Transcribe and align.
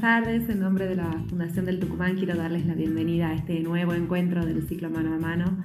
buenas 0.00 0.24
tardes. 0.24 0.48
En 0.48 0.60
nombre 0.60 0.86
de 0.86 0.96
la 0.96 1.10
Fundación 1.28 1.66
del 1.66 1.78
Tucumán 1.78 2.16
quiero 2.16 2.34
darles 2.34 2.64
la 2.64 2.74
bienvenida 2.74 3.28
a 3.28 3.34
este 3.34 3.60
nuevo 3.60 3.92
encuentro 3.92 4.44
del 4.46 4.66
ciclo 4.66 4.88
Mano 4.88 5.14
a 5.14 5.18
Mano. 5.18 5.58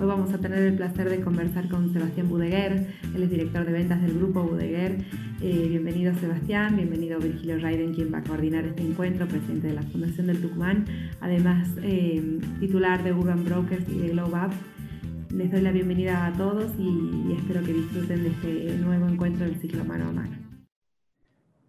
Hoy 0.00 0.06
vamos 0.06 0.32
a 0.32 0.38
tener 0.38 0.60
el 0.60 0.74
placer 0.74 1.10
de 1.10 1.20
conversar 1.20 1.68
con 1.68 1.92
Sebastián 1.92 2.28
Budeguer, 2.28 2.86
él 3.14 3.22
es 3.22 3.30
director 3.30 3.66
de 3.66 3.72
ventas 3.72 4.00
del 4.00 4.14
grupo 4.14 4.44
Budeguer. 4.44 4.96
Eh, 5.42 5.66
bienvenido 5.68 6.14
Sebastián, 6.14 6.76
bienvenido 6.76 7.18
Virgilio 7.18 7.58
Raiden, 7.58 7.94
quien 7.94 8.12
va 8.12 8.18
a 8.18 8.22
coordinar 8.22 8.64
este 8.64 8.82
encuentro, 8.82 9.26
presidente 9.26 9.68
de 9.68 9.74
la 9.74 9.82
Fundación 9.82 10.26
del 10.26 10.40
Tucumán, 10.40 10.86
además 11.20 11.68
eh, 11.82 12.40
titular 12.60 13.02
de 13.04 13.12
Urban 13.12 13.44
Brokers 13.44 13.86
y 13.88 13.98
de 13.98 14.08
Globe 14.10 14.38
Up. 14.46 15.34
Les 15.34 15.50
doy 15.50 15.60
la 15.60 15.72
bienvenida 15.72 16.26
a 16.26 16.32
todos 16.32 16.72
y 16.78 17.32
espero 17.36 17.62
que 17.62 17.74
disfruten 17.74 18.22
de 18.22 18.30
este 18.30 18.76
nuevo 18.78 19.06
encuentro 19.06 19.44
del 19.44 19.60
ciclo 19.60 19.84
Mano 19.84 20.08
a 20.08 20.12
Mano. 20.12 20.36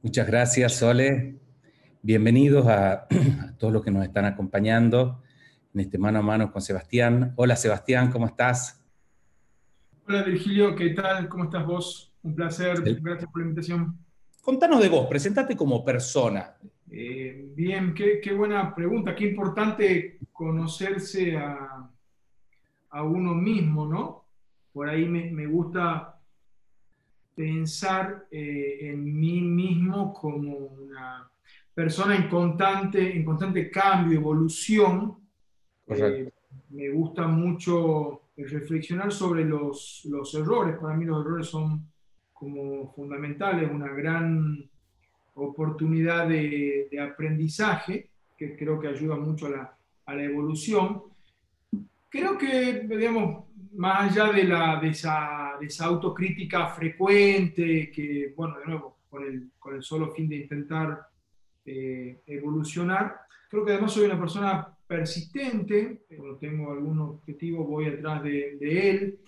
Muchas 0.02 0.28
gracias, 0.28 0.74
Sole. 0.76 1.43
Bienvenidos 2.06 2.68
a, 2.68 3.08
todos 3.58 3.72
los 3.72 3.82
que 3.82 3.90
nos 3.90 4.04
están 4.04 4.26
acompañando 4.26 5.24
en 5.74 5.80
este 5.80 5.98
mano 5.98 6.20
a 6.20 6.22
mano 6.22 6.52
con 6.52 6.62
Sebastián. 6.62 7.32
Hola 7.38 7.56
Sebastián, 7.56 8.12
¿cómo 8.12 8.26
estás? 8.26 8.84
Hola 10.06 10.24
Virgilio, 10.24 10.76
¿qué 10.76 10.90
tal? 10.90 11.30
¿Cómo 11.30 11.46
estás 11.46 11.66
vos? 11.66 12.14
Un 12.24 12.36
placer, 12.36 12.82
gracias 13.00 13.32
por 13.32 13.42
la 13.42 13.48
invitación. 13.48 13.98
Contanos 14.42 14.82
de 14.82 14.90
vos, 14.90 15.08
presentate 15.08 15.56
como 15.56 15.86
persona. 15.86 16.58
Eh, 16.92 17.54
bien, 17.56 17.94
qué, 17.94 18.34
buena 18.34 18.76
pregunta, 18.76 19.16
qué 19.16 19.30
importante 19.30 20.20
conocerse 20.34 21.38
a, 21.38 21.90
uno 23.02 23.34
mismo, 23.34 23.88
¿no? 23.88 24.26
Por 24.74 24.90
ahí 24.90 25.06
me 25.08 25.48
gusta 25.48 26.20
pensar 27.34 28.28
eh, 28.30 28.90
en 28.92 29.20
mí 29.20 29.40
mismo 29.40 30.14
como 30.14 30.58
una 30.58 31.33
persona 31.74 32.16
en 32.16 32.30
constante, 32.30 33.16
en 33.16 33.26
constante 33.26 33.70
cambio, 33.70 34.20
evolución. 34.20 35.18
Eh, 35.88 36.32
me 36.70 36.90
gusta 36.90 37.28
mucho 37.28 38.22
reflexionar 38.38 39.12
sobre 39.12 39.46
los, 39.46 40.06
los, 40.06 40.34
errores. 40.36 40.78
Para 40.78 40.96
mí 40.96 41.06
los 41.06 41.26
errores 41.26 41.48
son 41.48 41.88
como 42.34 42.92
fundamentales, 42.94 43.72
una 43.72 43.90
gran 43.90 44.70
oportunidad 45.36 46.28
de, 46.28 46.88
de 46.92 47.00
aprendizaje 47.00 48.10
que 48.38 48.56
creo 48.56 48.80
que 48.80 48.88
ayuda 48.88 49.16
mucho 49.16 49.48
a 49.48 49.50
la, 49.50 49.78
a 50.06 50.16
la 50.16 50.24
evolución. 50.24 51.04
Creo 52.10 52.38
que, 52.38 52.82
digamos, 52.88 53.46
más 53.74 54.12
allá 54.12 54.32
de, 54.32 54.44
la, 54.44 54.80
de, 54.80 54.90
esa, 54.90 55.54
de 55.60 55.66
esa 55.68 55.86
autocrítica 55.86 56.68
frecuente, 56.68 57.92
que, 57.92 58.34
bueno, 58.36 58.60
de 58.60 58.66
nuevo, 58.66 58.98
con 59.10 59.24
el, 59.24 59.52
con 59.60 59.76
el 59.76 59.84
solo 59.84 60.12
fin 60.12 60.30
de 60.30 60.38
intentar 60.38 61.08
eh, 61.66 62.22
evolucionar, 62.25 63.22
creo 63.50 63.66
que 63.66 63.72
además 63.72 63.94
soy 63.94 64.06
una 64.06 64.19
persona 64.19 64.67
persistente, 64.88 66.03
cuando 66.16 66.38
tengo 66.38 66.72
algún 66.72 67.00
objetivo 67.00 67.66
voy 67.66 67.88
atrás 67.88 68.23
de, 68.23 68.58
de 68.59 68.89
él, 68.89 69.20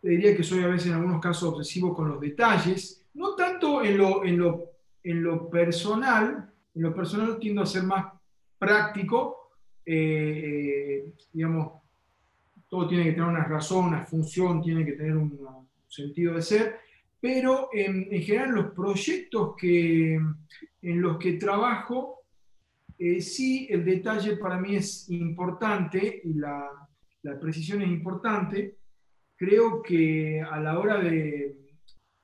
te 0.00 0.08
diría 0.08 0.36
que 0.36 0.42
soy 0.42 0.62
a 0.62 0.68
veces 0.68 0.88
en 0.88 0.94
algunos 0.94 1.20
casos 1.20 1.54
obsesivo 1.54 1.94
con 1.94 2.08
los 2.08 2.20
detalles, 2.20 3.04
no 3.14 3.34
tanto 3.34 3.82
en 3.82 3.98
lo, 3.98 4.24
en 4.24 4.38
lo, 4.38 4.70
en 5.02 5.22
lo 5.22 5.48
personal, 5.48 6.50
en 6.74 6.82
lo 6.82 6.94
personal 6.94 7.38
tiendo 7.38 7.62
a 7.62 7.66
ser 7.66 7.84
más 7.84 8.06
práctico, 8.58 9.50
eh, 9.84 11.04
eh, 11.06 11.12
digamos, 11.32 11.82
todo 12.68 12.88
tiene 12.88 13.04
que 13.04 13.12
tener 13.12 13.28
una 13.28 13.44
razón, 13.44 13.86
una 13.86 14.04
función, 14.04 14.62
tiene 14.62 14.84
que 14.84 14.92
tener 14.92 15.16
un, 15.16 15.64
sentido 15.86 16.34
de 16.34 16.42
ser, 16.42 16.80
pero 17.24 17.70
en, 17.72 18.10
general 18.20 18.50
los 18.50 18.72
proyectos 18.72 19.56
que, 19.56 20.12
en 20.82 21.00
los 21.00 21.16
que 21.16 21.32
trabajo, 21.38 22.26
eh, 22.98 23.22
sí 23.22 23.66
el 23.70 23.82
detalle 23.82 24.36
para 24.36 24.60
mí 24.60 24.76
es 24.76 25.08
importante 25.08 26.20
y 26.22 26.34
la, 26.34 26.68
la, 27.22 27.40
precisión 27.40 27.80
es 27.80 27.88
importante. 27.88 28.76
Creo 29.34 29.80
que 29.80 30.42
a 30.42 30.60
la 30.60 30.78
hora 30.78 31.00
de 31.00 31.56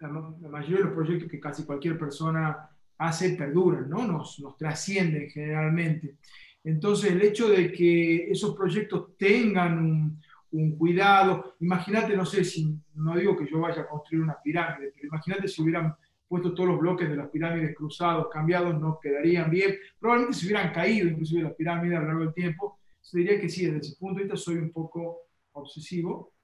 la, 0.01 0.09
mayoría 0.11 0.77
de 0.77 0.85
los 0.85 0.93
proyectos 0.93 1.31
que 1.31 1.41
casi 1.41 1.65
cualquier 1.65 1.99
persona 1.99 2.69
hace 2.99 3.31
perduran, 3.31 3.89
¿no? 3.89 4.07
nos, 4.07 4.39
nos 4.39 4.55
trascienden 4.59 5.31
generalmente. 5.31 6.17
Entonces 6.63 7.13
el 7.13 7.23
hecho 7.23 7.49
de 7.49 7.73
que 7.73 8.31
esos 8.31 8.55
proyectos 8.55 9.17
tengan 9.17 9.79
un, 9.79 10.23
un 10.53 10.77
cuidado. 10.77 11.55
Imagínate, 11.61 12.17
no 12.17 12.25
sé 12.25 12.45
si, 12.45 12.77
no 12.95 13.17
digo 13.17 13.37
que 13.37 13.47
yo 13.47 13.61
vaya 13.61 13.83
a 13.83 13.89
construir 13.89 14.23
una 14.23 14.41
pirámide, 14.43 14.93
pero 14.95 15.09
imagínate 15.09 15.49
si 15.49 15.63
hubieran 15.63 15.95
puesto 16.29 16.55
todos 16.55 16.71
los 16.71 16.79
bloques 16.79 17.09
de 17.09 17.17
las 17.17 17.29
pirámides 17.29 17.75
cruzados, 17.77 18.29
cambiados, 18.33 18.79
no 18.81 18.99
quedarían 19.01 19.51
bien. 19.51 19.77
Probablemente 19.99 20.39
se 20.39 20.47
hubieran 20.47 20.73
caído 20.73 21.09
inclusive 21.09 21.43
las 21.43 21.55
pirámides 21.55 21.99
a 21.99 22.01
lo 22.03 22.07
largo 22.07 22.25
del 22.25 22.35
tiempo. 22.35 22.79
Se 23.01 23.19
diría 23.19 23.41
que 23.41 23.49
sí, 23.49 23.67
desde 23.67 23.79
ese 23.79 23.97
punto 23.97 24.19
de 24.19 24.25
vista 24.25 24.37
soy 24.37 24.57
un 24.57 24.71
poco 24.71 25.23
obsesivo. 25.53 26.35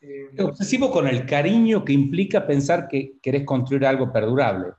Eh, 0.00 0.30
obsesivo 0.42 0.90
con 0.90 1.06
el 1.06 1.26
cariño 1.26 1.84
que 1.84 1.92
implica 1.92 2.46
pensar 2.46 2.88
que 2.88 3.18
querés 3.22 3.44
construir 3.44 3.86
algo 3.86 4.12
perdurable. 4.12 4.72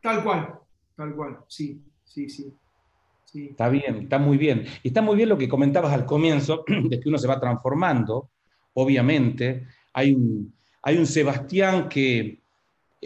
Tal 0.00 0.22
cual, 0.22 0.58
tal 0.96 1.14
cual, 1.14 1.38
sí, 1.48 1.84
sí, 2.04 2.28
sí. 2.28 2.54
Está 3.34 3.68
bien, 3.68 4.02
está 4.02 4.18
muy 4.18 4.36
bien. 4.36 4.64
Y 4.82 4.88
está 4.88 5.00
muy 5.00 5.16
bien 5.16 5.28
lo 5.28 5.38
que 5.38 5.48
comentabas 5.48 5.92
al 5.92 6.04
comienzo, 6.04 6.64
de 6.88 7.00
que 7.00 7.08
uno 7.08 7.18
se 7.18 7.28
va 7.28 7.40
transformando, 7.40 8.30
obviamente. 8.74 9.66
Hay 9.94 10.12
un, 10.12 10.54
hay 10.82 10.98
un 10.98 11.06
Sebastián 11.06 11.88
que 11.88 12.42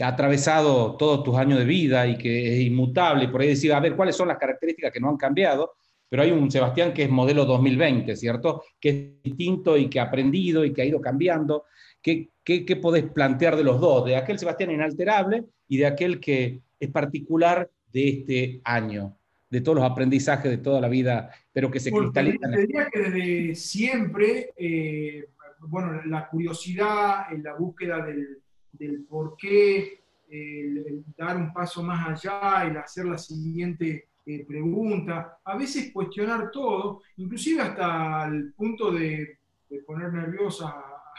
ha 0.01 0.09
atravesado 0.09 0.97
todos 0.97 1.23
tus 1.23 1.37
años 1.37 1.59
de 1.59 1.65
vida 1.65 2.07
y 2.07 2.19
que 2.19 2.55
es 2.55 2.67
inmutable, 2.67 3.25
y 3.25 3.29
por 3.29 3.41
ahí 3.41 3.49
decir, 3.49 3.73
a 3.73 3.81
ver, 3.81 3.95
¿cuáles 3.95 4.17
son 4.17 4.29
las 4.29 4.39
características 4.39 4.93
que 4.93 5.01
no 5.01 5.09
han 5.09 5.17
cambiado? 5.17 5.75
Pero 6.09 6.23
hay 6.23 6.31
un 6.31 6.51
Sebastián 6.51 6.93
que 6.93 7.05
es 7.05 7.11
modelo 7.11 7.45
2020, 7.45 8.15
¿cierto? 8.17 8.65
Que 8.81 8.89
es 8.89 9.23
distinto 9.23 9.77
y 9.77 9.89
que 9.89 10.01
ha 10.01 10.05
aprendido 10.05 10.65
y 10.65 10.73
que 10.73 10.83
ha 10.83 10.85
ido 10.85 11.01
cambiando. 11.01 11.65
¿Qué, 12.03 12.31
qué, 12.45 12.65
qué 12.65 12.77
podés 12.77 13.05
plantear 13.11 13.57
de 13.57 13.65
los 13.65 13.81
dos? 13.81 14.05
De 14.05 14.17
aquel 14.17 14.39
Sebastián 14.39 14.71
inalterable 14.71 15.45
y 15.69 15.79
de 15.79 15.87
aquel 15.87 16.21
que 16.21 16.61
es 16.79 16.91
particular 16.91 17.69
de 17.93 18.09
este 18.09 18.61
año 18.65 19.17
de 19.49 19.61
todos 19.61 19.77
los 19.77 19.91
aprendizajes 19.91 20.51
de 20.51 20.59
toda 20.59 20.81
la 20.81 20.89
vida, 20.89 21.31
pero 21.53 21.71
que 21.71 21.81
se 21.81 21.93
cristalizan. 21.93 22.53
Diría 22.53 22.89
que 22.91 22.99
desde 22.99 23.55
siempre, 23.55 24.53
eh, 24.57 25.29
bueno, 25.61 26.03
la 26.05 26.29
curiosidad, 26.29 27.27
la 27.43 27.55
búsqueda 27.55 28.05
del, 28.05 28.39
del 28.73 29.05
por 29.05 29.37
qué, 29.37 30.01
el, 30.29 31.05
dar 31.17 31.37
un 31.37 31.53
paso 31.53 31.83
más 31.83 32.09
allá, 32.09 32.67
el 32.67 32.77
hacer 32.77 33.07
la 33.07 33.19
siguiente 33.19 34.09
eh, 34.25 34.45
pregunta, 34.47 35.39
a 35.45 35.57
veces 35.57 35.93
cuestionar 35.93 36.51
todo, 36.51 37.03
inclusive 37.17 37.63
hasta 37.63 38.27
el 38.27 38.53
punto 38.55 38.91
de, 38.91 39.39
poner 39.87 40.13
nerviosa 40.13 40.69
a 40.69 41.13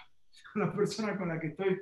la 0.56 0.74
persona 0.74 1.18
con 1.18 1.28
la 1.28 1.40
que 1.40 1.48
estoy 1.48 1.80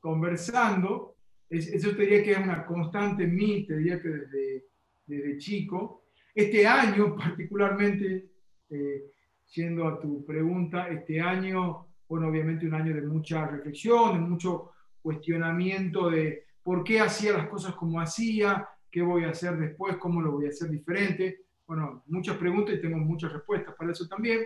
conversando. 0.00 1.16
eso 1.48 1.90
te 1.96 2.02
diría 2.02 2.22
que 2.22 2.32
es 2.32 2.38
una 2.38 2.66
constante 2.66 3.24
en 3.24 3.34
mí, 3.34 3.66
te 3.66 3.76
diría 3.76 4.00
que 4.00 4.08
desde 4.08 4.64
desde 5.08 5.38
chico. 5.38 6.04
Este 6.34 6.66
año 6.66 7.16
particularmente, 7.18 8.30
eh, 8.70 9.10
yendo 9.54 9.88
a 9.88 9.98
tu 10.00 10.24
pregunta, 10.24 10.88
este 10.88 11.20
año, 11.20 11.86
bueno, 12.08 12.28
obviamente 12.28 12.66
un 12.66 12.74
año 12.74 12.94
de 12.94 13.02
mucha 13.02 13.46
reflexión, 13.46 14.14
de 14.14 14.20
mucho 14.20 14.72
cuestionamiento 15.02 16.10
de 16.10 16.44
por 16.62 16.84
qué 16.84 17.00
hacía 17.00 17.32
las 17.32 17.48
cosas 17.48 17.74
como 17.74 18.00
hacía, 18.00 18.68
qué 18.90 19.02
voy 19.02 19.24
a 19.24 19.30
hacer 19.30 19.56
después, 19.56 19.96
cómo 19.96 20.20
lo 20.20 20.32
voy 20.32 20.46
a 20.46 20.50
hacer 20.50 20.70
diferente. 20.70 21.44
Bueno, 21.66 22.04
muchas 22.06 22.36
preguntas 22.36 22.74
y 22.74 22.80
tengo 22.80 22.98
muchas 22.98 23.32
respuestas 23.32 23.74
para 23.74 23.92
eso 23.92 24.06
también. 24.06 24.40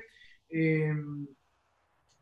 Eh, 0.48 0.94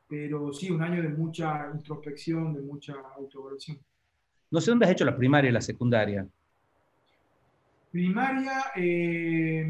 pero 0.09 0.53
sí, 0.53 0.71
un 0.71 0.83
año 0.83 1.03
de 1.03 1.09
mucha 1.09 1.71
introspección, 1.73 2.53
de 2.53 2.63
mucha 2.63 2.95
autoevaluación. 3.17 3.79
No 4.51 4.61
sé 4.61 4.71
dónde 4.73 4.87
has 4.87 4.93
hecho 4.93 5.05
la 5.05 5.17
primaria 5.17 5.51
y 5.51 5.53
la 5.53 5.61
secundaria. 5.61 6.27
Primaria, 7.91 8.73
eh, 8.77 9.67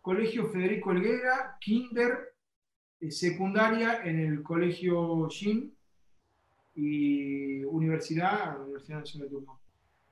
Colegio 0.00 0.48
Federico 0.48 0.90
Elguera, 0.90 1.56
Kinder, 1.60 2.34
eh, 3.00 3.10
secundaria 3.10 4.02
en 4.04 4.18
el 4.18 4.42
Colegio 4.42 5.28
Jim 5.28 5.70
y 6.74 7.62
universidad, 7.64 8.60
Universidad 8.60 8.98
Nacional 8.98 9.28
de 9.28 9.34
Turno. 9.34 9.60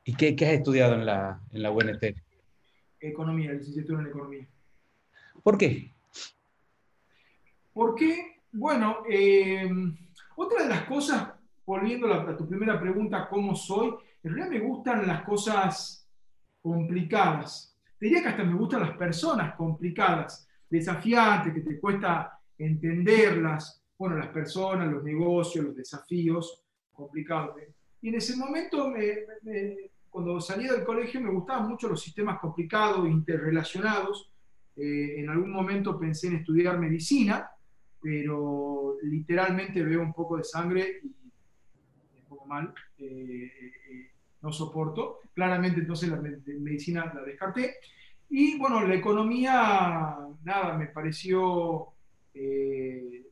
¿Y 0.04 0.14
qué, 0.14 0.36
has 0.46 0.52
estudiado 0.52 0.94
en 0.94 1.06
la, 1.06 1.40
en 1.50 1.62
la 1.62 1.70
UNT? 1.70 2.04
Economía, 3.00 3.52
licenciatura 3.52 4.00
en 4.00 4.06
Economía. 4.06 4.46
¿Por 5.42 5.58
qué? 5.58 5.90
Porque, 7.72 8.42
bueno, 8.52 8.98
eh, 9.10 9.68
otra 10.36 10.62
de 10.62 10.68
las 10.68 10.84
cosas, 10.84 11.32
volviendo 11.66 12.12
a 12.12 12.36
tu 12.36 12.48
primera 12.48 12.80
pregunta, 12.80 13.26
¿cómo 13.28 13.56
soy? 13.56 13.94
En 14.22 14.34
realidad 14.34 14.50
me 14.50 14.66
gustan 14.66 15.06
las 15.06 15.24
cosas 15.24 16.03
complicadas. 16.64 17.76
diría 18.00 18.22
que 18.22 18.28
hasta 18.28 18.42
me 18.42 18.54
gustan 18.54 18.80
las 18.80 18.96
personas 18.96 19.54
complicadas, 19.54 20.48
desafiantes, 20.70 21.52
que 21.52 21.60
te 21.60 21.78
cuesta 21.78 22.40
entenderlas. 22.56 23.82
Bueno, 23.98 24.16
las 24.16 24.28
personas, 24.28 24.90
los 24.90 25.04
negocios, 25.04 25.66
los 25.66 25.76
desafíos 25.76 26.64
complicados. 26.90 27.56
Y 28.00 28.08
en 28.08 28.14
ese 28.14 28.34
momento, 28.36 28.94
cuando 30.08 30.40
salí 30.40 30.66
del 30.66 30.84
colegio 30.84 31.20
me 31.20 31.30
gustaban 31.30 31.68
mucho 31.68 31.86
los 31.86 32.00
sistemas 32.00 32.40
complicados, 32.40 33.06
interrelacionados. 33.06 34.32
Eh, 34.74 35.20
en 35.20 35.28
algún 35.28 35.52
momento 35.52 35.98
pensé 35.98 36.28
en 36.28 36.36
estudiar 36.36 36.78
medicina, 36.78 37.50
pero 38.00 38.96
literalmente 39.02 39.82
veo 39.82 40.00
un 40.00 40.14
poco 40.14 40.38
de 40.38 40.44
sangre 40.44 41.00
y 41.02 41.14
un 42.30 42.48
mal, 42.48 42.74
eh, 42.98 43.52
eh, 43.90 44.13
no 44.44 44.52
soporto. 44.52 45.20
Claramente 45.34 45.80
entonces 45.80 46.10
la 46.10 46.16
medicina 46.16 47.10
la 47.12 47.22
descarté. 47.22 47.76
Y 48.28 48.58
bueno, 48.58 48.86
la 48.86 48.94
economía, 48.94 50.16
nada, 50.44 50.76
me 50.76 50.86
pareció 50.86 51.88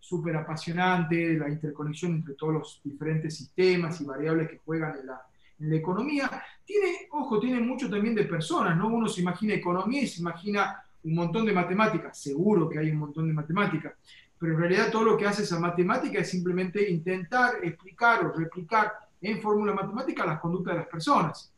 súper 0.00 0.36
apasionante, 0.36 1.34
la 1.38 1.48
interconexión 1.48 2.12
entre 2.12 2.34
todos 2.34 2.54
los 2.54 2.80
diferentes 2.82 3.36
sistemas 3.36 4.00
y 4.00 4.04
variables 4.04 4.48
que 4.50 4.58
juegan 4.58 4.98
en 4.98 5.06
la, 5.06 5.22
en 5.60 5.70
la 5.70 5.76
economía. 5.76 6.30
Tiene, 6.64 7.08
ojo, 7.10 7.38
tiene 7.38 7.60
mucho 7.60 7.88
también 7.88 8.14
de 8.14 8.24
personas, 8.24 8.76
¿no? 8.76 8.88
Uno 8.88 9.08
se 9.08 9.20
imagina 9.20 9.54
economía 9.54 10.02
y 10.02 10.08
se 10.08 10.20
imagina 10.20 10.82
un 11.04 11.14
montón 11.14 11.46
de 11.46 11.52
matemáticas, 11.52 12.18
seguro 12.18 12.68
que 12.68 12.78
hay 12.78 12.90
un 12.90 12.98
montón 12.98 13.26
de 13.26 13.32
matemáticas, 13.32 13.94
pero 14.38 14.54
en 14.54 14.60
realidad 14.60 14.90
todo 14.90 15.04
lo 15.04 15.16
que 15.16 15.26
hace 15.26 15.42
esa 15.42 15.58
matemática 15.58 16.18
es 16.18 16.30
simplemente 16.30 16.90
intentar 16.90 17.56
explicar 17.62 18.24
o 18.24 18.32
replicar 18.32 18.92
en 19.22 19.40
fórmula 19.40 19.72
matemática 19.72 20.26
las 20.26 20.40
conductas 20.40 20.74
de 20.74 20.80
las 20.80 20.88
personas. 20.88 21.52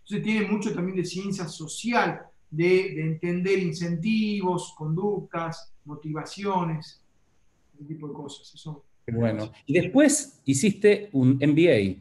Entonces 0.00 0.22
tiene 0.22 0.46
mucho 0.48 0.74
también 0.74 0.96
de 0.96 1.04
ciencia 1.04 1.46
social, 1.46 2.22
de, 2.50 3.00
entender 3.00 3.58
incentivos, 3.60 4.74
conductas, 4.76 5.72
motivaciones, 5.84 7.02
ese 7.74 7.84
tipo 7.84 8.08
de 8.08 8.14
cosas. 8.14 8.52
Eso, 8.54 8.84
bueno, 9.12 9.52
y 9.66 9.74
después 9.74 10.40
hiciste 10.44 11.08
un 11.12 11.36
MBA. 11.36 12.00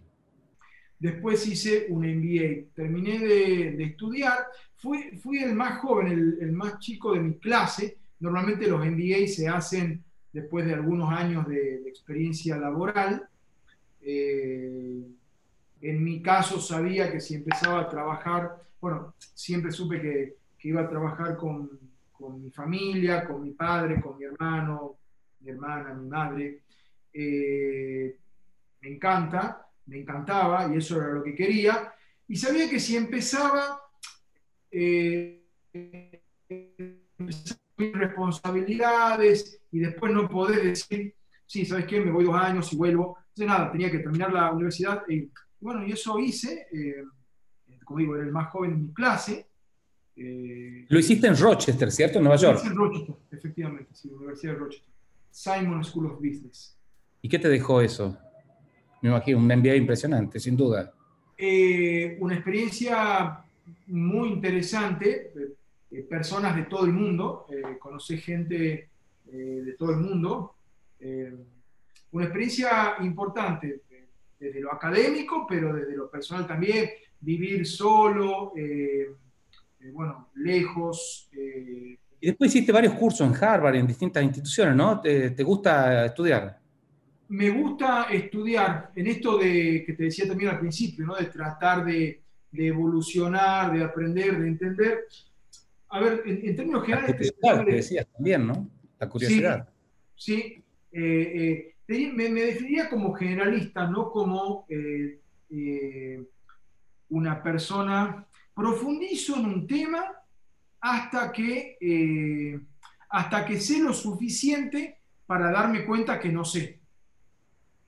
Después 1.00 1.48
hice 1.48 1.88
un 1.90 2.02
MBA. 2.02 2.74
Terminé 2.76 3.20
de, 3.20 3.84
estudiar. 3.84 4.40
Fui, 4.76 5.18
fui, 5.22 5.40
el 5.40 5.54
más 5.54 5.80
joven, 5.80 6.38
el, 6.42 6.52
más 6.52 6.80
chico 6.80 7.14
de 7.14 7.22
mi 7.22 7.34
clase. 7.36 7.98
Normalmente 8.20 8.68
los 8.68 8.86
MBA 8.86 9.28
se 9.28 9.48
hacen 9.48 10.04
después 10.34 10.66
de 10.66 10.74
algunos 10.74 11.12
años 11.12 11.48
de, 11.48 11.88
experiencia 11.88 12.58
laboral. 12.58 13.29
Eh, 14.12 15.04
en 15.82 16.04
mi 16.04 16.22
caso 16.22 16.60
sabía 16.60 17.12
que 17.12 17.20
si 17.20 17.36
empezaba 17.36 17.82
a 17.82 17.90
trabajar, 17.90 18.64
bueno, 18.82 19.14
siempre 19.34 19.72
supe 19.72 20.02
que, 20.02 20.36
iba 20.62 20.82
a 20.82 20.90
trabajar 20.90 21.38
con, 21.38 21.80
mi 22.42 22.52
familia, 22.52 23.26
con 23.26 23.42
mi 23.44 23.52
padre, 23.52 24.02
con 24.02 24.18
mi 24.18 24.26
hermano, 24.26 24.98
mi 25.40 25.52
hermana, 25.52 25.94
mi 25.94 26.08
madre. 26.10 26.64
Eh, 27.14 28.18
me 28.82 28.90
encanta 28.90 29.70
me 29.90 30.00
encantaba 30.00 30.72
y 30.72 30.78
eso 30.78 30.98
era 30.98 31.14
lo 31.14 31.24
que 31.24 31.36
quería. 31.36 31.94
Y 32.28 32.36
sabía 32.36 32.70
que 32.70 32.80
si 32.80 32.96
empezaba, 32.96 33.82
eh, 34.72 35.44
responsabilidades 37.78 39.62
y 39.72 39.80
después 39.80 40.14
no 40.14 40.30
poder 40.30 40.64
decir, 40.64 41.16
sí, 41.46 41.66
¿sabes 41.66 41.86
qué? 41.86 42.00
Me 42.00 42.12
voy 42.12 42.26
dos 42.26 42.36
años 42.36 42.72
y 42.72 42.78
vuelvo. 42.78 43.18
Entonces 43.40 43.58
nada, 43.58 43.72
tenía 43.72 43.90
que 43.90 44.00
terminar 44.00 44.34
la 44.34 44.52
universidad. 44.52 45.04
Y 45.08 45.30
bueno, 45.62 45.88
y 45.88 45.94
eso 45.94 46.20
hice. 46.20 46.68
Eh, 46.74 47.04
como 47.86 48.00
digo, 48.00 48.16
era 48.16 48.26
el 48.26 48.32
más 48.32 48.50
joven 48.50 48.72
de 48.72 48.78
mi 48.78 48.94
clase. 48.94 49.48
Eh, 50.18 50.86
lo 50.90 51.00
hiciste 51.00 51.28
en 51.28 51.38
Rochester, 51.38 51.90
¿cierto? 51.90 52.18
En 52.18 52.26
Nueva 52.26 52.38
York. 52.38 52.60
en 52.66 52.76
Rochester, 52.76 53.16
efectivamente, 53.32 53.92
sí, 53.94 54.10
Universidad 54.10 54.54
de 54.54 54.60
Rochester. 54.60 54.94
Simon 55.32 55.86
School 55.86 56.08
of 56.08 56.16
Business. 56.18 56.78
¿Y 57.22 57.30
qué 57.30 57.40
te 57.40 57.48
dejó 57.48 57.82
eso? 57.82 58.18
me 59.02 59.08
imagino, 59.08 59.38
un 59.38 59.46
MBA 59.46 59.76
impresionante, 59.76 60.42
sin 60.42 60.58
duda. 60.58 60.92
Eh, 61.38 62.18
una 62.20 62.36
experiencia 62.36 63.40
muy 63.88 64.28
interesante, 64.28 65.32
eh, 65.90 66.02
personas 66.02 66.58
de 66.58 66.64
todo 66.64 66.84
el 66.84 66.92
mundo, 66.92 67.48
conocí 67.80 68.18
gente 68.18 68.90
de 69.24 69.76
todo 69.78 69.92
el 69.92 69.98
mundo, 69.98 70.56
una 72.12 72.26
experiencia 72.26 72.96
importante 73.02 73.82
desde 74.40 74.62
lo 74.62 74.74
académico, 74.74 75.46
pero 75.48 75.74
desde 75.74 75.96
lo 75.96 76.10
personal 76.10 76.48
también, 76.48 76.90
vivir 77.20 77.66
solo, 77.66 78.54
bueno, 79.94 80.30
lejos. 80.36 81.30
y 81.32 82.28
después 82.28 82.56
hiciste 82.56 82.72
varios 82.72 82.94
cursos 82.94 83.28
en 83.28 83.44
Harvard, 83.44 83.76
en 83.76 83.88
distintas 83.88 84.24
instituciones, 84.24 84.76
¿no? 84.76 85.02
te 85.02 85.44
gusta 85.44 86.06
estudiar? 86.06 86.60
me 87.30 87.50
gusta 87.52 88.08
estudiar 88.12 88.92
en 88.96 89.08
esto 89.08 89.38
de 89.38 89.84
que 89.86 89.94
te 89.94 90.04
decía 90.04 90.28
también 90.28 90.50
al 90.50 90.60
principio, 90.60 91.06
¿no? 91.06 91.16
de 91.16 91.26
tratar 91.26 91.86
de, 91.86 92.24
evolucionar, 92.52 93.72
de 93.72 93.84
aprender, 93.84 94.40
de 94.40 94.48
entender. 94.48 95.06
A 95.90 96.00
ver, 96.00 96.24
en, 96.26 96.56
términos 96.56 96.84
generales... 96.84 97.10
La 97.10 97.16
curiosidad, 97.16 97.66
te 97.66 97.72
decías 97.72 98.08
también, 98.08 98.48
¿no? 98.48 98.70
La 99.00 99.10
curiosidad. 99.10 99.70
Sí, 100.16 100.64
eh, 100.92 101.02
eh, 101.02 101.76
me, 101.90 102.30
definiría 102.30 102.90
como 102.90 103.14
generalista, 103.14 103.88
no 103.88 104.12
como 104.12 104.66
eh, 104.70 106.24
una 107.10 107.42
persona... 107.42 108.26
Profundizo 108.54 109.38
en 109.38 109.46
un 109.46 109.68
tema 109.68 110.04
hasta 110.82 111.32
que, 111.32 112.60
hasta 113.10 113.46
que 113.46 113.58
sé 113.58 113.80
lo 113.80 113.94
suficiente 113.94 114.98
para 115.26 115.50
darme 115.50 115.86
cuenta 115.86 116.20
que 116.20 116.28
no 116.28 116.44
sé. 116.44 116.80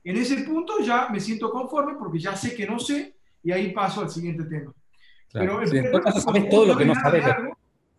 En 0.03 0.17
ese 0.17 0.43
punto 0.43 0.79
ya 0.79 1.09
me 1.09 1.19
siento 1.19 1.51
conforme 1.51 1.95
porque 1.95 2.19
ya 2.19 2.35
sé 2.35 2.55
que 2.55 2.65
no 2.65 2.79
sé 2.79 3.15
y 3.43 3.51
ahí 3.51 3.71
paso 3.71 4.01
al 4.01 4.09
siguiente 4.09 4.45
tema. 4.45 4.73
Pero 5.31 5.59
sabes 6.21 6.49
todo 6.49 6.65
lo 6.65 6.77
que 6.77 6.85
no 6.85 6.95
sabes. 6.95 7.25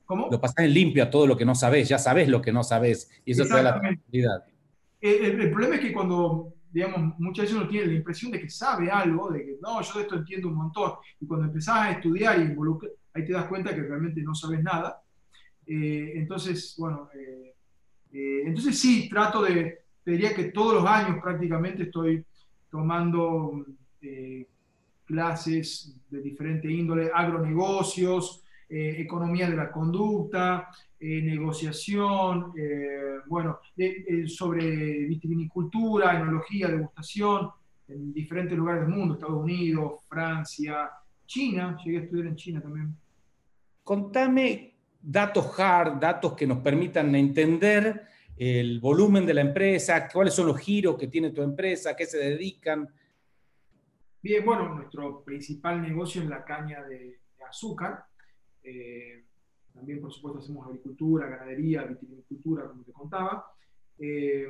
¿Cómo? 0.05 0.29
Lo 0.31 0.41
pasas 0.41 0.65
en 0.65 0.75
limpio 0.75 1.05
a 1.05 1.11
todo 1.11 1.27
lo 1.27 1.37
que 1.37 1.45
no 1.45 1.55
sabes, 1.55 1.89
ya 1.89 1.99
sabes 1.99 2.29
lo 2.29 2.43
que 2.43 2.53
no 2.53 2.63
sabes 2.65 3.11
y 3.25 3.33
eso 3.33 3.45
te 3.45 3.51
da 3.51 3.63
la 3.63 3.81
tranquilidad. 3.81 4.45
El, 5.03 5.51
problema 5.51 5.75
es 5.75 5.81
que 5.81 5.93
cuando, 5.93 6.55
digamos, 6.71 7.19
muchas 7.19 7.45
veces 7.45 7.59
uno 7.59 7.69
tiene 7.69 7.89
la 7.89 7.95
impresión 7.95 8.31
de 8.31 8.41
que 8.41 8.49
sabe 8.49 8.89
algo, 8.89 9.31
de 9.31 9.45
que 9.45 9.57
no, 9.61 9.83
yo 9.83 9.95
de 9.95 10.03
esto 10.03 10.15
entiendo 10.15 10.49
un 10.49 10.55
montón, 10.55 10.93
y 11.21 11.27
cuando 11.27 11.47
empezás 11.47 11.77
a 11.77 11.91
estudiar 11.91 12.39
y 12.39 12.43
involucrar, 12.43 12.93
ahí 13.13 13.27
te 13.27 13.33
das 13.33 13.47
cuenta 13.47 13.75
que 13.75 13.83
realmente 13.83 14.23
no 14.23 14.35
sabes 14.35 14.63
nada. 14.63 15.03
Eh, 15.67 16.13
entonces, 16.15 16.77
bueno, 16.79 17.09
eh, 17.15 17.55
eh, 18.13 18.43
entonces 18.45 18.79
sí, 18.79 19.09
trato 19.09 19.43
de, 19.43 19.81
te 20.05 20.11
diría 20.13 20.35
que 20.35 20.45
todos 20.45 20.75
los 20.75 20.87
años 20.87 21.19
prácticamente 21.21 21.85
estoy 21.85 22.25
tomando 22.71 23.65
eh, 24.01 24.47
clases 25.05 25.95
de 26.09 26.21
diferente 26.21 26.71
índole, 26.71 27.11
agronegocios, 27.13 28.43
eh, 28.69 28.97
economía 28.99 29.51
de 29.51 29.57
la 29.57 29.71
conducta, 29.71 30.69
negociación, 31.03 32.53
bueno, 33.27 33.59
sobre 34.27 35.07
vitivinicultura, 35.07 36.17
enología, 36.17 36.69
degustación, 36.69 37.51
en 37.89 38.13
diferentes 38.13 38.57
lugares 38.57 38.83
del 38.83 38.91
mundo, 38.91 39.15
Estados 39.15 39.43
Unidos, 39.43 40.03
Francia, 40.09 40.91
China, 41.27 41.77
llegué 41.85 41.99
a 41.99 42.01
estudiar 42.03 42.27
en 42.27 42.37
China 42.37 42.61
también. 42.61 42.97
Contame 43.85 44.75
datos 45.01 45.59
hard, 45.59 45.99
datos 45.99 46.35
que 46.35 46.47
nos 46.47 46.59
permitan 46.59 47.15
entender 47.15 48.07
el 48.37 48.81
volumen 48.81 49.27
de 49.27 49.35
la 49.35 49.41
empresa, 49.41 50.09
cuáles 50.09 50.35
son 50.35 50.47
los 50.47 50.59
giros 50.59 50.97
que 50.97 51.09
tiene 51.09 51.31
tu 51.31 51.43
empresa, 51.43 51.91
a 51.91 51.97
qué 51.97 52.07
se 52.07 52.19
dedican. 52.19 52.89
Bien, 54.23 54.45
bueno, 54.45 54.75
nuestro 54.75 55.23
principal 55.25 55.83
negocio 55.83 56.23
es 56.23 56.29
la 56.29 56.45
caña 56.45 56.83
de, 56.85 57.19
azúcar. 57.49 58.05
Eh, 58.63 59.25
también, 59.75 60.01
por 60.01 60.13
supuesto, 60.13 60.39
hacemos 60.39 60.67
agricultura, 60.67 61.29
ganadería, 61.29 61.85
vitivinicultura, 61.85 62.69
como 62.69 62.83
te 62.83 62.93
contaba. 62.93 63.47
Eh, 63.99 64.49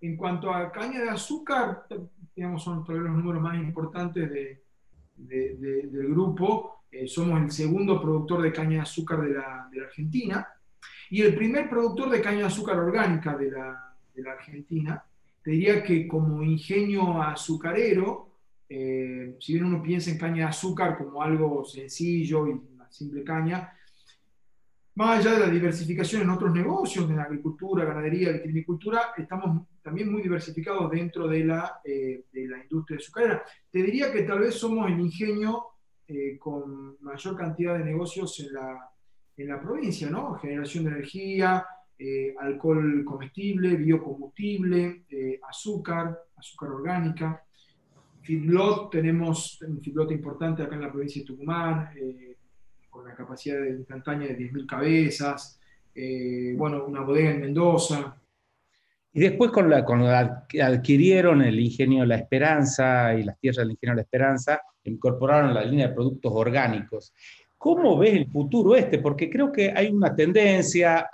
en 0.00 0.16
cuanto 0.16 0.52
a 0.52 0.70
caña 0.70 1.00
de 1.00 1.10
azúcar, 1.10 1.86
digamos, 2.34 2.62
son 2.62 2.84
todavía 2.84 3.08
los 3.08 3.18
números 3.18 3.42
más 3.42 3.56
importantes 3.56 4.30
del 5.16 6.08
grupo. 6.08 6.84
Eh, 6.90 7.06
somos 7.06 7.42
el 7.42 7.50
segundo 7.50 8.00
productor 8.00 8.42
de 8.42 8.52
caña 8.52 8.76
de 8.76 8.80
azúcar 8.80 9.22
de 9.22 9.34
la, 9.34 9.68
de 9.70 9.80
la 9.80 9.86
Argentina. 9.86 10.48
Y 11.10 11.22
el 11.22 11.34
primer 11.34 11.68
productor 11.68 12.10
de 12.10 12.20
caña 12.20 12.38
de 12.38 12.44
azúcar 12.44 12.78
orgánica 12.78 13.36
de 13.36 13.50
la, 13.50 13.96
de 14.14 14.22
la 14.22 14.32
Argentina, 14.32 15.02
te 15.42 15.50
diría 15.50 15.82
que 15.82 16.06
como 16.06 16.42
ingenio 16.42 17.20
azucarero, 17.22 18.28
eh, 18.68 19.36
si 19.40 19.54
bien 19.54 19.64
uno 19.64 19.82
piensa 19.82 20.10
en 20.10 20.18
caña 20.18 20.44
de 20.44 20.50
azúcar 20.50 20.98
como 20.98 21.22
algo 21.22 21.64
sencillo 21.64 22.46
y 22.46 22.50
una 22.50 22.90
simple 22.90 23.24
caña, 23.24 23.72
más 24.98 25.20
allá 25.20 25.38
de 25.38 25.46
la 25.46 25.52
diversificación 25.52 26.22
en 26.22 26.30
otros 26.30 26.52
negocios, 26.52 27.08
en 27.08 27.20
agricultura, 27.20 27.84
ganadería, 27.84 28.32
vitivinicultura, 28.32 29.14
estamos 29.16 29.68
también 29.80 30.10
muy 30.10 30.20
diversificados 30.20 30.90
dentro 30.90 31.28
de 31.28 31.44
la, 31.44 31.80
eh, 31.84 32.24
de 32.32 32.48
la 32.48 32.60
industria 32.60 32.98
azucarera. 32.98 33.44
Te 33.70 33.80
diría 33.80 34.10
que 34.10 34.24
tal 34.24 34.40
vez 34.40 34.56
somos 34.56 34.90
el 34.90 34.98
ingenio 34.98 35.66
eh, 36.08 36.36
con 36.36 36.96
mayor 37.00 37.36
cantidad 37.36 37.78
de 37.78 37.84
negocios 37.84 38.40
en 38.40 38.52
la, 38.52 38.90
la 39.36 39.60
provincia, 39.60 40.10
¿no? 40.10 40.34
Generación 40.34 40.82
de 40.82 40.90
energía, 40.90 41.64
eh, 41.96 42.34
alcohol 42.36 43.04
comestible, 43.04 43.76
biocombustible, 43.76 45.04
eh, 45.10 45.38
azúcar, 45.48 46.18
azúcar 46.36 46.70
orgánica. 46.70 47.44
feedlot, 48.20 48.90
tenemos 48.90 49.62
un 49.62 49.80
feedlot 49.80 50.10
importante 50.10 50.64
acá 50.64 50.74
en 50.74 50.82
la 50.82 50.90
provincia 50.90 51.22
de 51.22 51.26
Tucumán, 51.26 51.88
con 52.98 53.06
la 53.06 53.14
capacidad 53.14 53.60
de 53.60 53.70
instantánea 53.70 54.26
de 54.26 54.36
10.000 54.36 54.66
cabezas, 54.66 55.60
eh, 55.94 56.52
bueno, 56.56 56.84
una 56.84 57.02
bodega 57.02 57.30
en 57.30 57.42
Mendoza. 57.42 58.16
Y 59.12 59.20
después 59.20 59.52
con 59.52 59.70
la, 59.70 59.84
cuando 59.84 60.08
adquirieron 60.08 61.42
el 61.42 61.60
ingenio 61.60 62.04
La 62.04 62.16
Esperanza 62.16 63.14
y 63.14 63.22
las 63.22 63.38
tierras 63.38 63.58
del 63.58 63.70
ingenio 63.70 63.94
La 63.94 64.02
Esperanza, 64.02 64.60
incorporaron 64.82 65.54
la 65.54 65.64
línea 65.64 65.88
de 65.88 65.94
productos 65.94 66.32
orgánicos. 66.34 67.12
¿Cómo 67.56 67.96
ves 67.98 68.14
el 68.14 68.26
futuro 68.26 68.74
este? 68.74 68.98
Porque 68.98 69.30
creo 69.30 69.52
que 69.52 69.72
hay 69.74 69.90
una 69.90 70.16
tendencia 70.16 71.08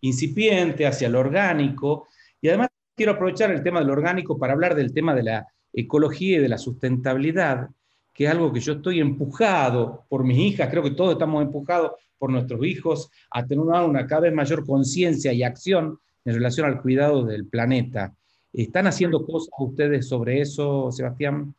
incipiente 0.00 0.86
hacia 0.86 1.10
lo 1.10 1.20
orgánico 1.20 2.08
y 2.40 2.48
además 2.48 2.68
quiero 2.94 3.12
aprovechar 3.12 3.50
el 3.50 3.62
tema 3.62 3.80
del 3.80 3.90
orgánico 3.90 4.38
para 4.38 4.54
hablar 4.54 4.74
del 4.74 4.94
tema 4.94 5.14
de 5.14 5.22
la 5.22 5.46
ecología 5.70 6.38
y 6.38 6.40
de 6.40 6.48
la 6.48 6.56
sustentabilidad, 6.56 7.68
que 8.16 8.24
es 8.24 8.30
algo 8.30 8.50
que 8.50 8.60
yo 8.60 8.74
estoy 8.74 9.00
empujado 9.00 10.06
por 10.08 10.24
mis 10.24 10.38
hijas, 10.38 10.70
creo 10.70 10.82
que 10.82 10.92
todos 10.92 11.12
estamos 11.12 11.42
empujados 11.42 11.92
por 12.18 12.30
nuestros 12.30 12.64
hijos 12.64 13.10
a 13.30 13.46
tener 13.46 13.62
una, 13.62 14.06
cada 14.06 14.22
vez 14.22 14.32
mayor 14.32 14.64
conciencia 14.64 15.34
y 15.34 15.42
acción 15.42 15.98
en 16.24 16.34
relación 16.34 16.66
al 16.66 16.80
cuidado 16.80 17.24
del 17.26 17.46
planeta. 17.46 18.14
¿Están 18.54 18.86
haciendo 18.86 19.24
cosas 19.24 19.50
ustedes 19.58 20.08
sobre 20.08 20.40
eso, 20.40 20.90
Sebastián? 20.90 21.54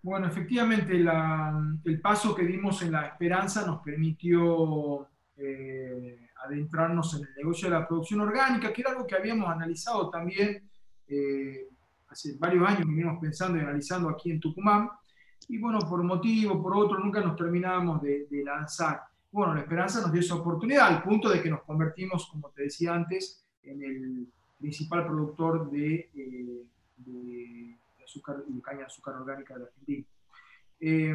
Bueno, 0.00 0.28
efectivamente, 0.28 0.96
el 0.96 2.00
paso 2.00 2.34
que 2.34 2.44
dimos 2.44 2.80
en 2.80 2.92
la 2.92 3.08
esperanza 3.08 3.66
nos 3.66 3.82
permitió 3.82 5.06
eh, 5.36 6.28
adentrarnos 6.42 7.14
en 7.14 7.26
el 7.26 7.34
negocio 7.36 7.68
de 7.68 7.74
la 7.74 7.86
producción 7.86 8.20
orgánica, 8.20 8.72
que 8.72 8.80
era 8.80 8.92
algo 8.92 9.06
que 9.06 9.16
habíamos 9.16 9.46
analizado 9.50 10.08
también 10.08 10.62
eh, 11.06 11.68
hace 12.08 12.36
varios 12.38 12.66
años, 12.66 12.86
venimos 12.86 13.18
pensando 13.20 13.58
y 13.58 13.60
analizando 13.60 14.08
aquí 14.08 14.30
en 14.30 14.40
Tucumán, 14.40 14.88
y 15.48 15.58
bueno, 15.58 15.78
por 15.80 16.00
un 16.00 16.06
motivo, 16.06 16.62
por 16.62 16.76
otro, 16.76 16.98
nunca 16.98 17.20
nos 17.20 17.36
terminábamos 17.36 18.02
de, 18.02 18.26
lanzar. 18.44 19.02
Bueno, 19.32 19.54
la 19.54 19.60
esperanza 19.60 20.00
nos 20.00 20.12
dio 20.12 20.20
esa 20.20 20.34
oportunidad, 20.34 20.86
al 20.86 21.02
punto 21.02 21.28
de 21.28 21.42
que 21.42 21.50
nos 21.50 21.62
convertimos, 21.62 22.28
como 22.28 22.50
te 22.50 22.64
decía 22.64 22.94
antes, 22.94 23.44
en 23.62 23.82
el 23.82 24.26
principal 24.58 25.06
productor 25.06 25.70
de, 25.70 26.10
eh, 26.14 27.76
azúcar, 28.04 28.44
de 28.46 28.62
caña 28.62 28.78
de 28.80 28.84
azúcar 28.84 29.14
orgánica 29.14 29.56
de 29.56 29.64
Argentina. 29.64 30.04
Eh, 30.80 31.14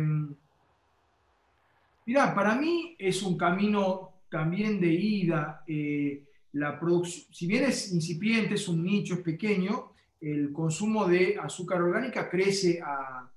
Mirá, 2.06 2.36
para 2.36 2.56
mí 2.56 2.96
es 3.00 3.24
un 3.24 3.38
camino 3.38 4.14
también 4.30 4.80
de 4.80 4.88
ida. 4.88 5.64
Eh, 5.68 6.24
la 6.54 6.80
si 7.32 7.48
bien 7.48 7.64
es 7.64 7.94
incipiente, 7.94 8.56
es 8.56 8.68
un 8.68 8.84
nicho, 8.84 9.16
es 9.16 9.22
pequeño, 9.22 9.92
el 10.20 10.52
consumo 10.52 11.06
de 11.08 11.38
azúcar 11.42 11.82
orgánica 11.82 12.30
crece 12.30 12.82
a, 12.82 13.30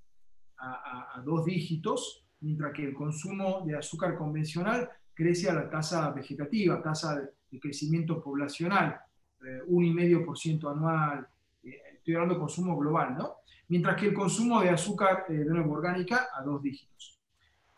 dos 1.24 1.44
dígitos, 1.44 2.24
mientras 2.40 2.72
que 2.72 2.84
el 2.84 2.94
consumo 2.94 3.62
de 3.66 3.76
azúcar 3.76 4.16
convencional 4.16 4.88
crece 5.14 5.48
a 5.48 5.54
la 5.54 5.70
tasa 5.70 6.10
vegetativa, 6.10 6.82
tasa 6.82 7.20
de, 7.20 7.30
crecimiento 7.58 8.22
poblacional, 8.22 9.00
eh, 9.42 9.62
1,5% 9.66 10.70
anual, 10.70 11.26
eh, 11.62 11.80
estoy 11.94 12.14
hablando 12.14 12.34
de 12.34 12.40
consumo 12.40 12.76
global, 12.76 13.16
¿no? 13.16 13.36
Mientras 13.68 13.98
que 13.98 14.08
el 14.08 14.14
consumo 14.14 14.60
de 14.60 14.68
azúcar 14.68 15.24
eh, 15.30 15.32
de 15.32 15.46
nuevo 15.46 15.72
orgánica 15.72 16.28
a 16.34 16.42
dos 16.42 16.62
dígitos. 16.62 17.18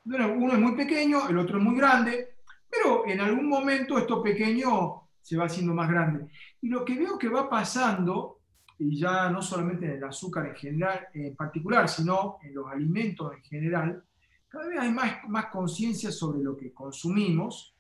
uno 0.04 0.52
es 0.52 0.58
muy 0.58 0.74
pequeño, 0.74 1.28
el 1.28 1.38
otro 1.38 1.58
es 1.58 1.64
muy 1.64 1.76
grande, 1.76 2.38
pero 2.68 3.06
en 3.06 3.20
algún 3.20 3.48
momento 3.48 3.98
esto 3.98 4.20
pequeño 4.20 5.08
se 5.22 5.36
va 5.36 5.44
haciendo 5.44 5.74
más 5.74 5.88
grande. 5.88 6.26
Y 6.60 6.68
lo 6.68 6.84
que 6.84 6.98
veo 6.98 7.16
que 7.18 7.28
va 7.28 7.48
pasando, 7.48 8.37
y 8.78 8.96
ya 8.96 9.28
no 9.30 9.42
solamente 9.42 9.86
en 9.86 9.92
el 9.92 10.04
azúcar 10.04 10.46
en 10.46 10.54
general, 10.54 11.08
en 11.12 11.34
particular, 11.34 11.88
sino 11.88 12.38
en 12.42 12.54
los 12.54 12.66
alimentos 12.70 13.34
en 13.34 13.42
general, 13.42 14.04
cada 14.48 14.68
vez 14.68 14.78
hay 14.78 14.90
más, 14.90 15.28
más 15.28 15.46
conciencia 15.46 16.10
sobre 16.10 16.42
lo 16.42 16.56
que 16.56 16.72
consumimos. 16.72 17.74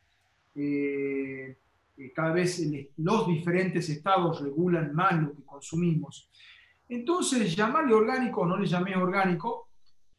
Eh, 0.54 1.56
eh, 1.96 2.12
cada 2.12 2.32
vez 2.32 2.62
los 2.96 3.26
diferentes 3.26 3.88
estados 3.88 4.40
regulan 4.40 4.92
más 4.94 5.14
lo 5.20 5.32
que 5.32 5.42
consumimos. 5.44 6.28
Entonces, 6.88 7.54
llamarle 7.54 7.94
orgánico 7.94 8.46
no 8.46 8.56
le 8.56 8.66
llamé 8.66 8.96
orgánico, 8.96 9.68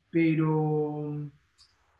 pero 0.09 1.29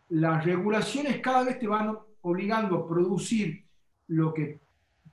las 0.10 0.46
regulaciones 0.46 1.20
cada 1.20 1.44
vez 1.44 1.60
te 1.60 1.68
van 1.68 1.98
obligando 2.22 2.78
a 2.78 2.88
producir 2.88 3.64
lo 4.08 4.34
que 4.34 4.60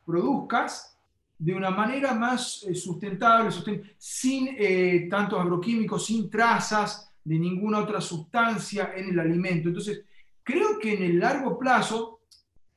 produzcas 0.04 0.95
de 1.38 1.54
una 1.54 1.70
manera 1.70 2.14
más 2.14 2.64
eh, 2.64 2.74
sustentable, 2.74 3.50
sin 3.98 4.56
eh, 4.58 5.06
tantos 5.10 5.40
agroquímicos, 5.40 6.06
sin 6.06 6.30
trazas 6.30 7.12
de 7.22 7.38
ninguna 7.38 7.80
otra 7.80 8.00
sustancia 8.00 8.92
en 8.96 9.10
el 9.10 9.20
alimento. 9.20 9.68
Entonces, 9.68 10.04
creo 10.42 10.78
que 10.78 10.94
en 10.94 11.02
el 11.02 11.18
largo 11.18 11.58
plazo, 11.58 12.20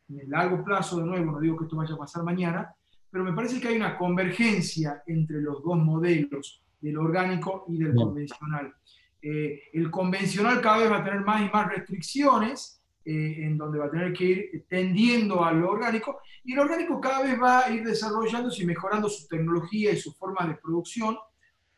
en 0.10 0.20
el 0.22 0.30
largo 0.30 0.64
plazo, 0.64 0.98
de 0.98 1.06
nuevo, 1.06 1.32
no 1.32 1.40
digo 1.40 1.58
que 1.58 1.66
esto 1.66 1.78
vaya 1.78 1.94
a 1.94 2.00
pasar 2.00 2.24
mañana, 2.24 2.74
pero 3.12 3.24
me 3.24 3.34
parece 3.34 3.60
que 3.60 3.70
hay 3.70 3.78
una 3.78 3.98
convergencia 3.98 5.04
entre 5.08 5.42
los 5.42 5.64
dos 5.64 5.78
modelos, 5.78 6.64
del 6.82 6.98
orgánico 6.98 7.66
y 7.68 7.78
del 7.78 7.94
convencional. 7.94 8.74
Eh, 9.22 9.64
el 9.74 9.92
convencional 9.92 10.62
cada 10.62 10.78
vez 10.78 10.92
va 10.92 10.98
a 10.98 11.04
tener 11.04 11.22
más 11.22 11.42
y 11.42 11.50
más 11.52 11.68
restricciones, 11.68 12.79
eh, 13.06 13.46
en 13.46 13.58
donde 13.58 13.80
va 13.80 13.86
a 13.86 13.92
tener 13.92 14.12
que 14.12 14.26
ir 14.26 14.66
tendiendo 14.68 15.44
a 15.44 15.54
lo 15.54 15.72
orgánico, 15.72 16.20
y 16.44 16.54
el 16.54 16.60
orgánico 16.60 17.00
cada 17.00 17.24
vez 17.24 17.42
va 17.42 17.66
a 17.66 17.72
ir 17.72 17.84
desarrollándose 17.84 18.64
y 18.64 18.66
mejorando 18.66 19.08
su 19.08 19.26
tecnología 19.28 19.92
y 19.92 19.98
su 19.98 20.12
forma 20.14 20.46
de 20.46 20.56
producción, 20.56 21.18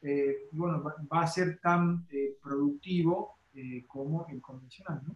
eh, 0.02 0.48
bueno, 0.52 0.84
va, 0.84 1.22
a 1.22 1.28
ser 1.28 1.60
tan 1.62 2.08
eh, 2.10 2.38
productivo 2.42 3.38
como 3.88 4.26
el 4.30 4.42
convencional, 4.42 5.02
¿no? 5.06 5.16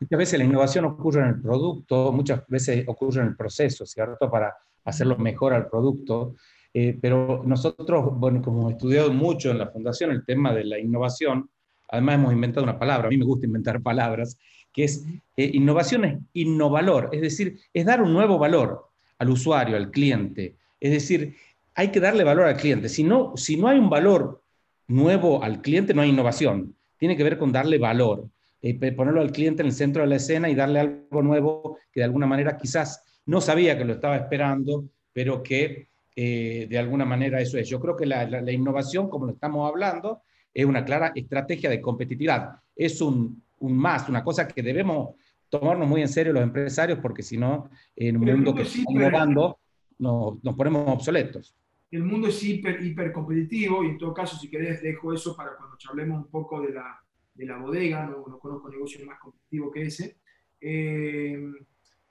Muchas 0.00 0.18
veces 0.18 0.38
la 0.38 0.44
innovación 0.44 0.84
ocurre 0.84 1.22
en 1.22 1.28
el 1.28 1.40
producto, 1.40 2.12
muchas 2.12 2.46
veces 2.46 2.84
ocurre 2.86 3.22
en 3.22 3.28
el 3.28 3.36
proceso, 3.36 3.84
¿cierto? 3.84 4.30
Para 4.30 4.54
hacerlo 4.84 5.18
mejor 5.18 5.52
al 5.52 5.68
producto. 5.68 6.36
pero 6.72 7.42
nosotros, 7.44 8.16
bueno, 8.16 8.40
como 8.40 8.60
hemos 8.60 8.72
estudiado 8.74 9.12
mucho 9.12 9.50
en 9.50 9.58
la 9.58 9.66
Fundación 9.66 10.12
el 10.12 10.24
tema 10.24 10.54
de 10.54 10.64
la 10.64 10.78
innovación, 10.78 11.50
además 11.88 12.14
hemos 12.14 12.32
inventado 12.32 12.64
una 12.64 12.78
palabra, 12.78 13.08
a 13.08 13.10
mí 13.10 13.16
me 13.16 13.24
gusta 13.24 13.46
inventar 13.46 13.82
palabras, 13.82 14.38
que 14.78 14.84
es 14.84 15.04
eh, 15.36 15.50
innovación 15.54 16.04
es 16.04 16.18
innovalor, 16.34 17.08
es 17.10 17.20
decir, 17.20 17.58
es 17.74 17.84
dar 17.84 18.00
un 18.00 18.12
nuevo 18.12 18.38
valor 18.38 18.86
al 19.18 19.28
usuario, 19.28 19.76
al 19.76 19.90
cliente. 19.90 20.54
Es 20.78 20.92
decir, 20.92 21.34
hay 21.74 21.88
que 21.88 21.98
darle 21.98 22.22
valor 22.22 22.46
al 22.46 22.56
cliente. 22.56 22.88
Si 22.88 23.02
no, 23.02 23.36
si 23.36 23.56
no 23.56 23.66
hay 23.66 23.76
un 23.76 23.90
valor 23.90 24.40
nuevo 24.86 25.42
al 25.42 25.62
cliente, 25.62 25.94
no 25.94 26.02
hay 26.02 26.10
innovación. 26.10 26.76
Tiene 26.96 27.16
que 27.16 27.24
ver 27.24 27.38
con 27.38 27.50
darle 27.50 27.78
valor, 27.78 28.28
eh, 28.62 28.92
ponerlo 28.92 29.20
al 29.20 29.32
cliente 29.32 29.62
en 29.62 29.66
el 29.66 29.72
centro 29.72 30.02
de 30.02 30.10
la 30.10 30.14
escena 30.14 30.48
y 30.48 30.54
darle 30.54 30.78
algo 30.78 31.22
nuevo 31.22 31.78
que 31.90 31.98
de 31.98 32.04
alguna 32.04 32.28
manera 32.28 32.56
quizás 32.56 33.02
no 33.26 33.40
sabía 33.40 33.76
que 33.76 33.84
lo 33.84 33.94
estaba 33.94 34.16
esperando, 34.16 34.84
pero 35.12 35.42
que 35.42 35.88
eh, 36.14 36.68
de 36.70 36.78
alguna 36.78 37.04
manera 37.04 37.40
eso 37.40 37.58
es. 37.58 37.68
Yo 37.68 37.80
creo 37.80 37.96
que 37.96 38.06
la 38.06 38.52
innovación, 38.52 39.10
como 39.10 39.26
lo 39.26 39.32
estamos 39.32 39.68
hablando, 39.68 40.22
es 40.54 40.64
una 40.64 40.84
clara 40.84 41.10
estrategia 41.16 41.68
de 41.68 41.80
competitividad. 41.80 42.60
Es 42.76 43.00
un, 43.00 43.42
un 43.60 43.76
más, 43.76 44.08
una 44.08 44.22
cosa 44.22 44.46
que 44.46 44.62
debemos 44.62 45.14
tomarnos 45.48 45.88
muy 45.88 46.02
en 46.02 46.08
serio 46.08 46.32
los 46.32 46.42
empresarios, 46.42 46.98
porque 47.00 47.22
si 47.22 47.36
no, 47.36 47.70
en 47.96 48.16
un 48.16 48.24
mundo 48.24 48.54
que 48.54 48.62
está 48.62 48.78
innovando, 48.88 49.58
nos, 49.98 50.42
nos, 50.42 50.54
ponemos 50.54 50.86
obsoletos. 50.88 51.56
El 51.90 52.04
mundo 52.04 52.28
es 52.28 52.42
hiper, 52.42 52.84
hiper 52.84 53.12
competitivo 53.12 53.82
y 53.82 53.88
en 53.88 53.98
todo 53.98 54.12
caso, 54.12 54.36
si 54.36 54.50
querés, 54.50 54.82
dejo 54.82 55.12
eso 55.12 55.34
para 55.34 55.56
cuando 55.56 55.76
hablemos 55.88 56.24
un 56.24 56.30
poco 56.30 56.60
de 56.60 56.72
la, 56.72 57.00
de 57.34 57.46
la 57.46 57.56
bodega, 57.56 58.04
no, 58.04 58.24
no, 58.26 58.38
conozco 58.38 58.68
negocio 58.68 59.04
más 59.06 59.18
competitivo 59.18 59.70
que 59.70 59.82
ese, 59.82 60.18
eh, 60.60 61.40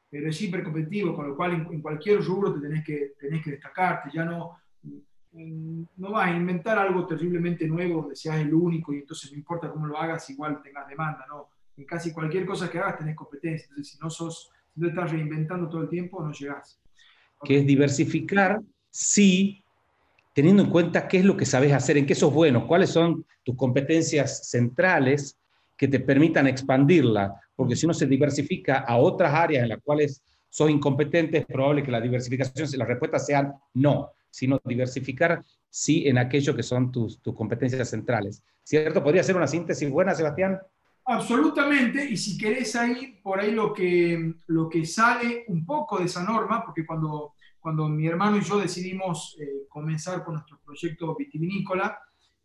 pero 0.09 0.29
es 0.29 0.41
hiper 0.41 0.63
competitivo, 0.63 1.13
con 1.13 1.27
lo 1.27 1.35
cual 1.35 1.67
en, 1.69 1.81
cualquier 1.81 2.21
rubro 2.21 2.53
te 2.53 2.61
tenés 2.61 2.83
que, 2.83 3.13
tenés 3.19 3.43
que 3.43 3.51
destacarte, 3.51 4.09
ya 4.13 4.25
no, 4.25 4.57
no 5.33 6.11
vas 6.11 6.29
a 6.29 6.35
inventar 6.35 6.77
algo 6.79 7.05
terriblemente 7.05 7.67
nuevo 7.67 8.01
donde 8.01 8.15
seas 8.15 8.37
el 8.37 8.53
único 8.53 8.93
y 8.93 8.99
entonces 8.99 9.31
no 9.31 9.37
importa 9.37 9.69
cómo 9.69 9.85
lo 9.85 9.97
hagas, 9.97 10.29
igual 10.29 10.61
tengas 10.61 10.87
demanda, 10.87 11.25
¿no? 11.27 11.49
En 11.77 11.85
casi 11.85 12.11
cualquier 12.11 12.45
cosa 12.45 12.69
que 12.69 12.79
hagas 12.79 12.97
tenés 12.97 13.15
competencia, 13.15 13.67
si 13.83 13.97
no 13.99 14.09
sos, 14.09 14.49
si 14.73 14.81
no 14.81 14.87
estás 14.87 15.11
reinventando 15.11 15.69
todo 15.69 15.81
el 15.81 15.89
tiempo, 15.89 16.23
no 16.23 16.31
llegás. 16.31 16.79
Que 17.43 17.59
es 17.59 17.67
diversificar, 17.67 18.61
sí, 18.89 19.63
teniendo 20.33 20.63
en 20.63 20.69
cuenta 20.69 21.07
qué 21.07 21.19
es 21.19 21.25
lo 21.25 21.37
que 21.37 21.45
sabes 21.45 21.71
hacer, 21.71 21.97
en 21.97 22.05
qué 22.05 22.15
sos 22.15 22.33
bueno, 22.33 22.65
cuáles 22.65 22.89
son 22.89 23.23
tus 23.43 23.55
competencias 23.55 24.49
centrales 24.49 25.37
que 25.75 25.87
te 25.87 25.99
permitan 25.99 26.47
expandirla, 26.47 27.39
porque 27.55 27.75
si 27.75 27.85
uno 27.85 27.93
se 27.93 28.07
diversifica 28.07 28.79
a 28.79 28.97
otras 28.97 29.31
áreas 29.33 29.63
en 29.63 29.69
las 29.69 29.83
cuales 29.83 30.23
sos 30.49 30.71
incompetente, 30.71 31.37
es 31.39 31.45
probable 31.45 31.83
que 31.83 31.91
la 31.91 32.01
diversificación, 32.01 32.67
las 32.79 32.87
respuestas 32.87 33.25
sean 33.27 33.53
no 33.75 34.11
sino 34.37 34.61
diversificar 34.63 35.43
sí 35.67 36.07
en 36.07 36.19
aquello 36.19 36.55
que 36.55 36.61
son 36.61 36.91
tus, 36.91 37.19
tus 37.23 37.33
competencias 37.33 37.89
centrales. 37.89 38.43
¿Cierto? 38.61 39.03
¿Podría 39.03 39.23
ser 39.23 39.35
una 39.35 39.47
síntesis 39.47 39.89
buena, 39.89 40.13
Sebastián? 40.13 40.59
Absolutamente, 41.05 42.05
y 42.05 42.15
si 42.17 42.37
querés 42.37 42.75
ahí, 42.75 43.19
por 43.23 43.39
ahí 43.39 43.51
lo 43.51 43.73
que, 43.73 44.35
lo 44.47 44.69
que 44.69 44.85
sale 44.85 45.45
un 45.47 45.65
poco 45.65 45.97
de 45.97 46.05
esa 46.05 46.21
norma, 46.21 46.63
porque 46.63 46.85
cuando, 46.85 47.33
cuando 47.59 47.89
mi 47.89 48.05
hermano 48.05 48.37
y 48.37 48.41
yo 48.41 48.59
decidimos 48.59 49.35
eh, 49.39 49.65
comenzar 49.67 50.23
con 50.23 50.35
nuestro 50.35 50.59
proyecto 50.63 51.15
vitivinícola, 51.15 51.97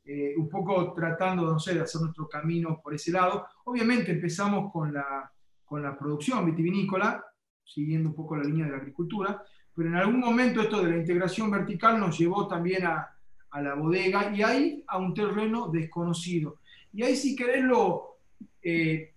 eh, 0.04 0.32
un 0.38 0.48
poco 0.48 0.94
tratando, 0.94 1.42
no 1.42 1.58
sé, 1.58 1.74
de 1.74 1.82
hacer 1.82 2.00
nuestro 2.00 2.26
camino 2.26 2.80
por 2.82 2.94
ese 2.94 3.12
lado. 3.12 3.46
Obviamente 3.64 4.12
empezamos 4.12 4.72
con 4.72 4.94
la, 4.94 5.30
con 5.62 5.82
la 5.82 5.98
producción 5.98 6.46
vitivinícola, 6.46 7.22
siguiendo 7.62 8.08
un 8.08 8.14
poco 8.14 8.36
la 8.36 8.44
línea 8.44 8.64
de 8.64 8.72
la 8.72 8.78
agricultura, 8.78 9.42
pero 9.74 9.88
en 9.88 9.96
algún 9.96 10.20
momento 10.20 10.60
esto 10.60 10.82
de 10.82 10.90
la 10.90 10.96
integración 10.98 11.50
vertical 11.50 11.98
nos 11.98 12.18
llevó 12.18 12.46
también 12.46 12.86
a, 12.86 13.16
a 13.50 13.62
la 13.62 13.74
bodega 13.74 14.34
y 14.34 14.42
ahí 14.42 14.84
a 14.86 14.98
un 14.98 15.14
terreno 15.14 15.68
desconocido. 15.68 16.58
Y 16.92 17.02
ahí 17.02 17.16
si 17.16 17.34
querés 17.34 17.64
lo... 17.64 18.18
Eh, 18.62 19.12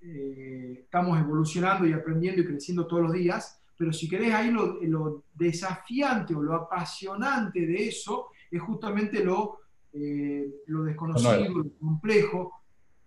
eh, 0.00 0.80
estamos 0.84 1.18
evolucionando 1.18 1.86
y 1.86 1.92
aprendiendo 1.92 2.40
y 2.40 2.46
creciendo 2.46 2.86
todos 2.86 3.02
los 3.02 3.12
días, 3.12 3.60
pero 3.76 3.92
si 3.92 4.08
querés 4.08 4.32
ahí 4.32 4.50
lo, 4.50 4.78
lo 4.82 5.24
desafiante 5.34 6.34
o 6.34 6.42
lo 6.42 6.54
apasionante 6.54 7.66
de 7.66 7.88
eso 7.88 8.28
es 8.50 8.60
justamente 8.62 9.24
lo, 9.24 9.58
eh, 9.92 10.48
lo 10.66 10.84
desconocido, 10.84 11.48
lo 11.48 11.70
complejo. 11.78 12.62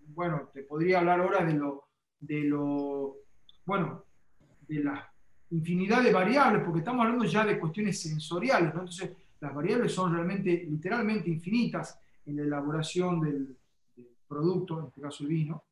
Bueno, 0.08 0.50
te 0.52 0.62
podría 0.62 1.00
hablar 1.00 1.20
ahora 1.20 1.44
de 1.44 1.54
lo, 1.54 1.84
de 2.20 2.44
lo, 2.44 3.16
bueno, 3.64 4.04
de 4.68 4.84
la 4.84 5.11
infinidad 5.52 6.02
de 6.02 6.12
variables, 6.12 6.62
porque 6.64 6.80
estamos 6.80 7.04
hablando 7.04 7.24
ya 7.24 7.44
de 7.44 7.58
cuestiones 7.58 8.00
sensoriales, 8.00 8.74
¿no? 8.74 8.80
Entonces, 8.80 9.12
las 9.40 9.54
variables 9.54 9.92
son 9.92 10.14
realmente, 10.14 10.66
literalmente 10.68 11.28
infinitas 11.28 11.98
en 12.26 12.36
la 12.36 12.42
elaboración 12.42 13.20
del, 13.20 13.56
producto, 14.26 14.80
en 14.80 14.86
este 14.86 15.00
caso 15.02 15.24
el 15.24 15.28
vino. 15.28 15.64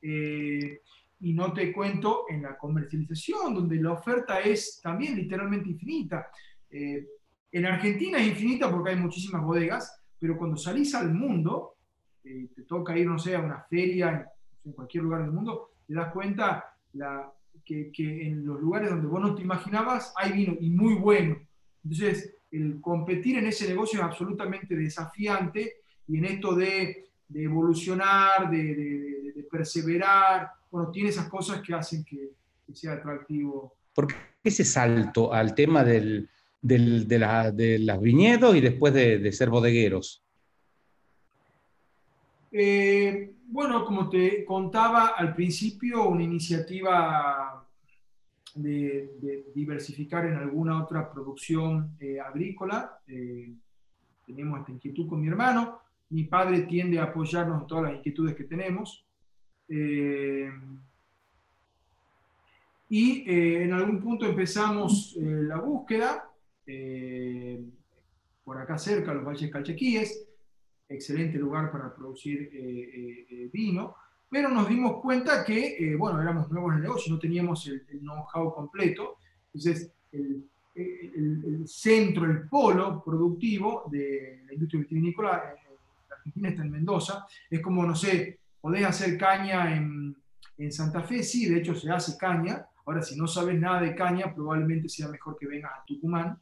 Eh, 0.00 0.80
y 1.20 1.32
no 1.32 1.52
te 1.52 1.72
cuento 1.72 2.26
en 2.28 2.42
la 2.42 2.56
comercialización, 2.56 3.54
donde 3.54 3.76
la 3.76 3.92
oferta 3.92 4.40
es 4.40 4.80
también 4.80 5.16
literalmente 5.16 5.70
infinita. 5.70 6.28
Eh, 6.70 7.06
en 7.50 7.66
Argentina 7.66 8.18
es 8.18 8.28
infinita 8.28 8.70
porque 8.70 8.90
hay 8.90 8.96
muchísimas 8.96 9.42
bodegas, 9.42 10.00
pero 10.18 10.36
cuando 10.36 10.56
salís 10.56 10.94
al 10.94 11.12
mundo, 11.12 11.76
eh, 12.22 12.50
te 12.54 12.62
toca 12.62 12.96
ir, 12.96 13.06
no 13.06 13.18
sé, 13.18 13.34
a 13.34 13.40
una 13.40 13.62
feria 13.62 14.30
en, 14.64 14.72
cualquier 14.72 15.04
lugar 15.04 15.22
del 15.22 15.32
mundo, 15.32 15.72
te 15.86 15.94
das 15.94 16.12
cuenta 16.12 16.64
la, 16.92 17.30
que, 17.64 17.90
que, 17.92 18.28
en 18.28 18.46
los 18.46 18.60
lugares 18.60 18.90
donde 18.90 19.06
vos 19.06 19.20
no 19.20 19.34
te 19.34 19.42
imaginabas 19.42 20.12
hay 20.16 20.32
vino 20.32 20.56
y 20.60 20.70
muy 20.70 20.94
bueno. 20.94 21.36
Entonces, 21.82 22.34
el 22.50 22.80
competir 22.80 23.38
en 23.38 23.46
ese 23.46 23.68
negocio 23.68 23.98
es 23.98 24.04
absolutamente 24.04 24.76
desafiante 24.76 25.76
y 26.06 26.18
en 26.18 26.24
esto 26.24 26.54
de, 26.54 27.08
de 27.28 27.42
evolucionar, 27.42 28.50
de, 28.50 28.74
de, 28.74 29.32
de, 29.34 29.42
perseverar, 29.50 30.50
bueno, 30.70 30.90
tiene 30.90 31.08
esas 31.10 31.28
cosas 31.28 31.60
que 31.62 31.74
hacen 31.74 32.04
que, 32.04 32.30
que 32.66 32.74
sea 32.74 32.92
atractivo. 32.94 33.74
¿Por 33.94 34.08
qué 34.08 34.14
ese 34.42 34.64
salto 34.64 35.32
al 35.32 35.54
tema 35.54 35.84
del, 35.84 36.28
del, 36.60 37.06
de, 37.06 37.18
la, 37.18 37.50
de 37.50 37.78
las 37.78 38.00
viñedos 38.00 38.56
y 38.56 38.60
después 38.60 38.92
de, 38.94 39.32
ser 39.32 39.50
bodegueros? 39.50 40.22
Eh, 42.52 43.33
bueno, 43.46 43.84
como 43.84 44.08
te 44.08 44.44
contaba 44.44 45.08
al 45.16 45.34
principio, 45.34 46.08
una 46.08 46.22
iniciativa 46.22 47.64
de, 48.54 49.44
diversificar 49.54 50.26
en 50.26 50.34
alguna 50.34 50.82
otra 50.82 51.10
producción 51.12 51.96
eh, 52.00 52.20
agrícola. 52.20 52.98
Eh, 53.06 53.52
tenemos 54.26 54.60
esta 54.60 54.72
inquietud 54.72 55.08
con 55.08 55.20
mi 55.20 55.28
hermano. 55.28 55.80
Mi 56.10 56.24
padre 56.24 56.62
tiende 56.62 56.98
a 56.98 57.04
apoyarnos 57.04 57.62
en 57.62 57.66
todas 57.66 57.84
las 57.84 57.94
inquietudes 57.94 58.34
que 58.34 58.44
tenemos. 58.44 59.04
Eh, 59.68 60.50
y 62.88 63.24
en 63.26 63.72
algún 63.72 64.00
punto 64.00 64.26
empezamos 64.26 65.16
la 65.18 65.56
búsqueda, 65.56 66.30
por 68.44 68.58
acá 68.58 68.78
cerca, 68.78 69.14
los 69.14 69.24
Valles 69.24 69.50
Calchaquíes, 69.50 70.28
excelente 70.88 71.38
lugar 71.38 71.70
para 71.70 71.94
producir 71.94 72.50
vino 73.52 73.96
pero 74.34 74.48
nos 74.48 74.68
dimos 74.68 75.00
cuenta 75.00 75.44
que, 75.44 75.76
eh, 75.78 75.94
bueno, 75.94 76.20
éramos 76.20 76.50
nuevos 76.50 76.72
en 76.72 76.78
el 76.78 76.82
negocio, 76.82 77.12
no 77.12 77.20
teníamos 77.20 77.68
el, 77.68 77.86
know-how 78.00 78.52
completo, 78.52 79.18
entonces 79.46 79.92
el, 80.10 80.48
centro, 81.66 82.24
el 82.24 82.48
polo 82.48 83.00
productivo 83.04 83.84
de 83.92 84.42
la 84.44 84.54
industria 84.54 84.80
vitivinícola, 84.80 85.54
eh, 85.54 85.76
la 86.10 86.16
Argentina 86.16 86.48
está 86.48 86.62
en 86.62 86.70
Mendoza, 86.72 87.26
es 87.48 87.60
como, 87.60 87.86
no 87.86 87.94
sé, 87.94 88.40
podés 88.60 88.84
hacer 88.84 89.16
caña 89.16 89.76
en, 89.76 90.16
en 90.58 90.72
Santa 90.72 91.04
Fe, 91.04 91.22
sí, 91.22 91.48
de 91.48 91.58
hecho 91.58 91.76
se 91.76 91.88
hace 91.92 92.18
caña, 92.18 92.66
ahora 92.86 93.02
si 93.02 93.16
no 93.16 93.28
sabes 93.28 93.56
nada 93.60 93.82
de 93.82 93.94
caña, 93.94 94.34
probablemente 94.34 94.88
sea 94.88 95.06
mejor 95.06 95.36
que 95.38 95.46
vengas 95.46 95.70
a 95.72 95.84
Tucumán, 95.86 96.36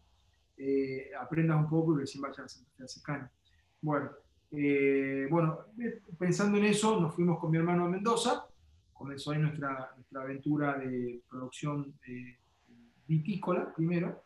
eh, 0.56 1.10
aprendas 1.20 1.58
un 1.58 1.68
poco 1.68 1.94
y 1.94 2.00
recién 2.00 2.22
vayas 2.22 2.64
a 2.80 2.84
hacer 2.84 3.02
caña. 3.02 3.30
Bueno, 3.82 4.12
eh, 4.52 5.26
bueno, 5.30 5.58
pensando 6.18 6.58
en 6.58 6.66
eso, 6.66 7.00
nos 7.00 7.14
fuimos 7.14 7.38
con 7.38 7.50
mi 7.50 7.58
hermano 7.58 7.86
a 7.86 7.88
Mendoza, 7.88 8.46
comenzó 8.92 9.32
ahí 9.32 9.38
nuestra, 9.38 9.92
nuestra 9.96 10.22
aventura 10.22 10.78
de 10.78 11.22
producción 11.28 11.94
vitícola 13.06 13.72
primero, 13.74 14.24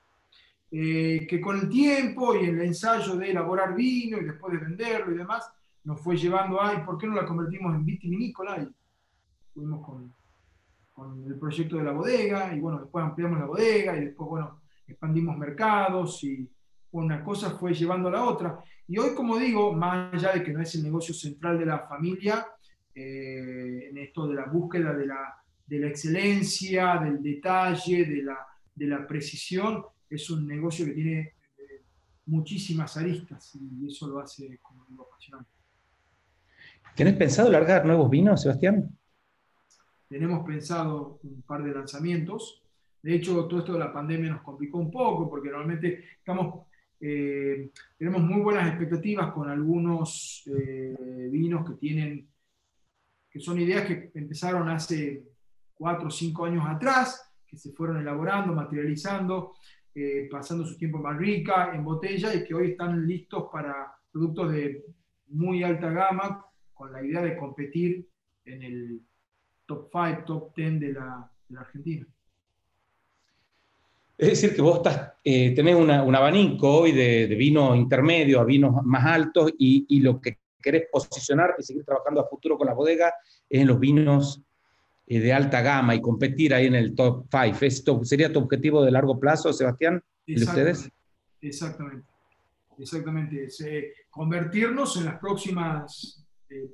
eh, 0.70 1.26
que 1.28 1.40
con 1.40 1.58
el 1.58 1.68
tiempo 1.68 2.34
y 2.34 2.46
el 2.46 2.60
ensayo 2.60 3.16
de 3.16 3.30
elaborar 3.30 3.74
vino 3.74 4.18
y 4.18 4.24
después 4.24 4.52
de 4.52 4.66
venderlo 4.66 5.14
y 5.14 5.18
demás, 5.18 5.48
nos 5.84 6.00
fue 6.00 6.16
llevando 6.16 6.60
a, 6.60 6.74
¿y 6.74 6.84
por 6.84 6.98
qué 6.98 7.06
no 7.06 7.14
la 7.14 7.24
convertimos 7.24 7.72
en 7.74 7.84
vitivinícola? 7.84 8.60
Y 8.60 8.68
fuimos 9.54 9.86
con, 9.86 10.12
con 10.92 11.24
el 11.24 11.38
proyecto 11.38 11.76
de 11.76 11.84
la 11.84 11.92
bodega, 11.92 12.52
y 12.54 12.58
bueno, 12.58 12.80
después 12.80 13.04
ampliamos 13.04 13.38
la 13.38 13.46
bodega, 13.46 13.96
y 13.96 14.06
después, 14.06 14.28
bueno, 14.28 14.60
expandimos 14.88 15.38
mercados, 15.38 16.24
y 16.24 16.50
una 17.04 17.22
cosa 17.22 17.50
fue 17.50 17.74
llevando 17.74 18.08
a 18.08 18.12
la 18.12 18.24
otra. 18.24 18.58
Y 18.88 18.98
hoy, 18.98 19.14
como 19.14 19.36
digo, 19.38 19.72
más 19.72 20.14
allá 20.14 20.32
de 20.32 20.42
que 20.42 20.52
no 20.52 20.62
es 20.62 20.74
el 20.74 20.82
negocio 20.82 21.14
central 21.14 21.58
de 21.58 21.66
la 21.66 21.80
familia, 21.80 22.46
eh, 22.94 23.88
en 23.90 23.98
esto 23.98 24.26
de 24.26 24.34
la 24.34 24.46
búsqueda 24.46 24.94
de 24.94 25.06
la, 25.06 25.36
de 25.66 25.78
la 25.78 25.88
excelencia, 25.88 26.98
del 26.98 27.22
detalle, 27.22 28.04
de 28.06 28.22
la, 28.22 28.38
de 28.74 28.86
la, 28.86 29.06
precisión, 29.06 29.84
es 30.08 30.30
un 30.30 30.46
negocio 30.46 30.86
que 30.86 30.92
tiene 30.92 31.20
eh, 31.58 31.82
muchísimas 32.26 32.96
aristas 32.96 33.54
y 33.56 33.88
eso 33.88 34.08
lo 34.08 34.20
hace, 34.20 34.58
como 34.62 34.84
digo, 34.86 35.06
apasionante. 35.10 35.50
¿Tienes 36.94 37.14
pensado 37.14 37.50
largar 37.50 37.84
nuevos 37.84 38.08
vinos, 38.08 38.40
Sebastián? 38.40 38.96
Tenemos 40.08 40.46
pensado 40.46 41.18
un 41.24 41.42
par 41.42 41.62
de 41.62 41.72
lanzamientos. 41.72 42.62
De 43.02 43.14
hecho, 43.14 43.44
todo 43.46 43.58
esto 43.58 43.72
de 43.74 43.80
la 43.80 43.92
pandemia 43.92 44.30
nos 44.30 44.42
complicó 44.42 44.78
un 44.78 44.90
poco 44.90 45.28
porque 45.28 45.50
normalmente 45.50 46.04
estamos 46.18 46.66
eh, 47.00 47.70
tenemos 47.98 48.22
muy 48.22 48.40
buenas 48.40 48.68
expectativas 48.68 49.32
con 49.32 49.48
algunos 49.48 50.42
eh, 50.46 51.28
vinos 51.30 51.68
que 51.68 51.76
tienen, 51.76 52.28
que 53.30 53.40
son 53.40 53.60
ideas 53.60 53.86
que 53.86 54.10
empezaron 54.14 54.68
hace 54.68 55.24
cuatro 55.74 56.08
o 56.08 56.10
cinco 56.10 56.46
años 56.46 56.64
atrás, 56.66 57.32
que 57.46 57.56
se 57.56 57.72
fueron 57.72 57.98
elaborando, 57.98 58.52
materializando, 58.54 59.54
eh, 59.94 60.28
pasando 60.30 60.64
su 60.64 60.76
tiempo 60.76 60.98
en 60.98 61.04
barrica, 61.04 61.74
en 61.74 61.84
botella 61.84 62.34
y 62.34 62.44
que 62.44 62.54
hoy 62.54 62.70
están 62.72 63.06
listos 63.06 63.48
para 63.52 63.92
productos 64.10 64.52
de 64.52 64.84
muy 65.28 65.62
alta 65.62 65.90
gama 65.90 66.44
con 66.72 66.92
la 66.92 67.02
idea 67.02 67.22
de 67.22 67.36
competir 67.36 68.08
en 68.44 68.62
el 68.62 69.02
top 69.66 69.90
5, 69.92 70.24
top 70.24 70.54
10 70.54 70.80
de 70.80 70.92
la, 70.92 71.30
de 71.48 71.54
la 71.54 71.60
Argentina. 71.60 72.06
Es 74.18 74.28
decir, 74.28 74.54
que 74.54 74.62
vos 74.62 74.78
estás, 74.78 75.12
eh, 75.22 75.54
tenés 75.54 75.74
un 75.74 75.90
abanico 75.90 76.78
hoy 76.78 76.92
de, 76.92 77.26
vino 77.26 77.74
intermedio 77.74 78.40
a 78.40 78.44
vinos 78.44 78.82
más 78.82 79.04
altos 79.04 79.52
y, 79.58 80.00
lo 80.00 80.20
que 80.20 80.38
querés 80.62 80.84
posicionarte 80.90 81.60
y 81.60 81.64
seguir 81.64 81.84
trabajando 81.84 82.22
a 82.22 82.28
futuro 82.28 82.56
con 82.56 82.66
la 82.66 82.72
bodega 82.72 83.12
es 83.48 83.60
en 83.60 83.68
los 83.68 83.78
vinos 83.78 84.42
eh, 85.06 85.20
de 85.20 85.32
alta 85.34 85.60
gama 85.60 85.94
y 85.94 86.00
competir 86.00 86.54
ahí 86.54 86.66
en 86.66 86.74
el 86.74 86.94
top 86.94 87.26
5. 87.30 87.58
¿Esto 87.60 88.04
sería 88.04 88.32
tu 88.32 88.38
objetivo 88.38 88.82
de 88.82 88.90
largo 88.90 89.20
plazo, 89.20 89.52
Sebastián? 89.52 90.02
¿De 90.26 90.42
ustedes? 90.42 90.90
Exactamente. 91.42 92.06
Exactamente. 92.78 93.48
convertirnos 94.08 94.96
en 94.96 95.04
las 95.04 95.18
próximas, 95.18 96.26
eh, 96.48 96.70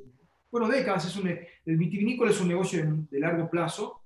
bueno, 0.49 0.69
décadas. 0.69 1.07
Es 1.07 1.17
un, 1.17 1.27
el 1.27 1.77
vitivinícola 1.77 2.31
es 2.31 2.41
un 2.41 2.49
negocio 2.49 2.85
de, 3.11 3.19
largo 3.19 3.51
plazo. 3.51 4.01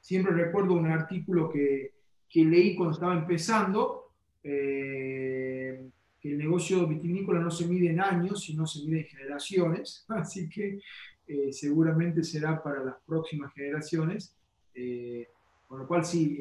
siempre 0.00 0.32
recuerdo 0.32 0.74
un 0.74 0.86
artículo 0.86 1.50
que 1.50 1.93
que 2.34 2.44
leí 2.44 2.74
cuando 2.74 2.94
estaba 2.94 3.16
empezando, 3.16 4.10
eh, 4.42 5.88
que 6.20 6.32
el 6.32 6.36
negocio 6.36 6.84
vitivinícola 6.84 7.38
no 7.38 7.48
se 7.48 7.64
mide 7.68 7.90
en 7.90 8.00
años, 8.00 8.42
sino 8.42 8.66
se 8.66 8.84
mide 8.84 9.02
en 9.02 9.06
generaciones, 9.06 10.04
así 10.08 10.48
que 10.48 10.80
eh, 11.28 11.52
seguramente 11.52 12.24
será 12.24 12.60
para 12.60 12.82
las 12.82 12.96
próximas 13.06 13.54
generaciones. 13.54 14.34
Eh, 14.74 15.28
con 15.68 15.78
lo 15.78 15.86
cual, 15.86 16.04
sí, 16.04 16.36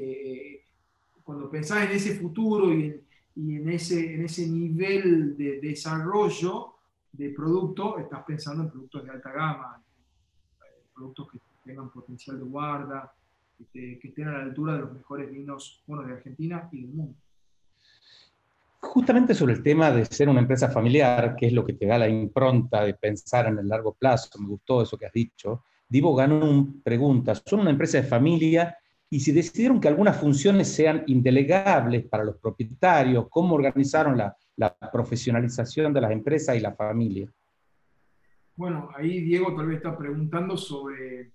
cuando 1.23 1.49
pensás 1.51 1.88
en 1.88 1.95
ese 1.95 2.15
futuro 2.15 2.73
y 2.73 2.99
en, 3.36 3.69
ese, 3.69 4.15
en 4.15 4.25
ese 4.25 4.47
nivel 4.47 5.38
de 5.38 5.62
desarrollo 5.62 6.73
de 7.12 7.29
producto, 7.29 7.99
estás 7.99 8.23
pensando 8.23 8.63
en 8.63 8.71
productos 8.71 9.03
de 9.03 9.12
alta 9.12 9.32
gama, 9.32 9.84
productos 10.95 11.32
que 11.32 11.39
tengan 11.63 11.91
potencial 11.91 12.39
de 12.39 12.45
guarda, 12.45 13.13
que, 13.72 14.00
estén 14.04 14.28
a 14.28 14.34
la 14.34 14.44
altura 14.44 14.74
de 14.74 14.80
los 14.80 14.94
mejores 14.94 15.32
vinos 15.32 15.84
bueno, 15.88 16.04
de 16.04 16.13
Argentina 16.13 16.70
y 16.72 16.82
del 16.82 16.94
mundo. 16.94 17.16
Justamente 18.80 19.34
sobre 19.34 19.54
el 19.54 19.63
tema 19.63 19.92
de 19.92 20.06
ser 20.06 20.28
una 20.30 20.42
empresa 20.42 20.70
familiar, 20.70 21.36
que 21.36 21.48
es 21.48 21.54
lo 21.54 21.66
que 21.66 21.74
te 21.74 21.86
da 21.86 21.98
la 21.98 22.10
impronta 22.10 22.84
de 22.84 22.94
pensar 22.94 23.48
en 23.48 23.58
el 23.58 23.68
largo 23.68 23.94
plazo, 23.94 24.39
me 24.39 24.48
gustó 24.48 24.82
eso 24.82 24.98
que 24.98 25.06
has 25.06 25.13
dicho. 25.13 25.63
Divo 25.88 26.16
ganó 26.16 26.39
un 26.39 26.82
pregunta, 26.82 27.34
¿son 27.36 27.62
una 27.62 27.70
empresa 27.70 27.98
de 27.98 28.08
familia? 28.08 28.78
Y 29.10 29.20
si 29.20 29.32
decidieron 29.32 29.80
que 29.80 29.88
algunas 29.88 30.20
funciones 30.20 30.68
sean 30.68 31.04
indelegables 31.08 32.06
para 32.08 32.24
los 32.24 32.38
propietarios, 32.38 33.28
¿cómo 33.30 33.56
organizaron 33.56 34.18
la, 34.18 34.36
la 34.58 34.76
profesionalización 34.92 35.94
de 35.94 36.02
las 36.02 36.12
empresas 36.12 36.56
y 36.56 36.60
la 36.60 36.74
familia? 36.74 37.32
Bueno, 38.56 38.89
ahí 38.96 39.22
Diego 39.22 39.56
tal 39.56 39.68
vez 39.68 39.78
está 39.78 39.98
preguntando 39.98 40.58
sobre 40.58 41.33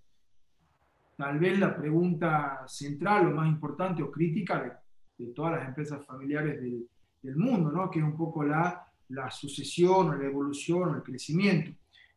tal 1.19 1.41
vez 1.41 1.59
la 1.59 1.77
pregunta 1.77 2.63
central 2.69 3.27
o 3.27 3.35
más 3.35 3.49
importante 3.49 4.05
o 4.05 4.11
crítica 4.11 4.81
de, 5.17 5.33
todas 5.35 5.59
las 5.59 5.69
empresas 5.69 6.07
familiares 6.07 6.61
del, 6.61 7.37
mundo, 7.37 7.73
¿no? 7.73 7.91
que 7.91 7.99
es 7.99 8.05
un 8.05 8.17
poco 8.17 8.45
la, 8.45 8.87
sucesión 9.29 10.11
o 10.11 10.15
la 10.15 10.25
evolución 10.25 10.91
o 10.91 10.95
el 10.95 11.03
crecimiento. 11.03 11.73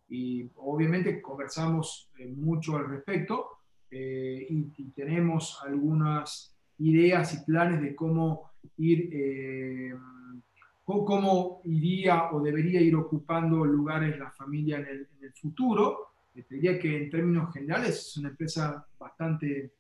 Y 0.08 0.48
obviamente 0.58 1.20
conversamos 1.20 2.12
eh, 2.20 2.28
mucho 2.28 2.78
al 2.78 2.88
respecto 2.88 3.48
eh, 3.90 4.46
y, 4.48 4.92
tenemos 4.92 5.60
algunas 5.66 6.56
ideas 6.78 7.34
y 7.34 7.44
planes 7.44 7.82
de 7.82 7.96
cómo 7.96 8.52
ir, 8.78 9.10
eh, 9.12 9.96
cómo 10.86 11.62
iría 11.64 12.32
o 12.32 12.40
debería 12.40 12.80
ir 12.80 12.96
ocupando 12.96 13.66
lugares 13.66 14.20
la 14.20 14.30
familia 14.30 14.78
en 14.78 15.08
el 15.22 15.34
futuro 15.34 16.11
te 16.34 16.56
diría 16.56 16.80
que 16.80 17.04
en 17.04 17.10
términos 17.10 17.54
generales 17.54 18.08
es 18.08 18.18
una 18.18 18.30
empresa 18.30 18.86
bastante 18.98 19.72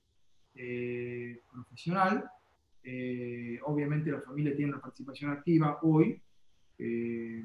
eh, 0.55 1.41
profesional. 1.51 2.29
Eh, 2.83 3.59
obviamente 3.63 4.11
la 4.11 4.21
familia 4.21 4.55
tiene 4.55 4.73
una 4.73 4.81
participación 4.81 5.31
activa 5.31 5.79
hoy. 5.83 6.21
Eh, 6.77 7.43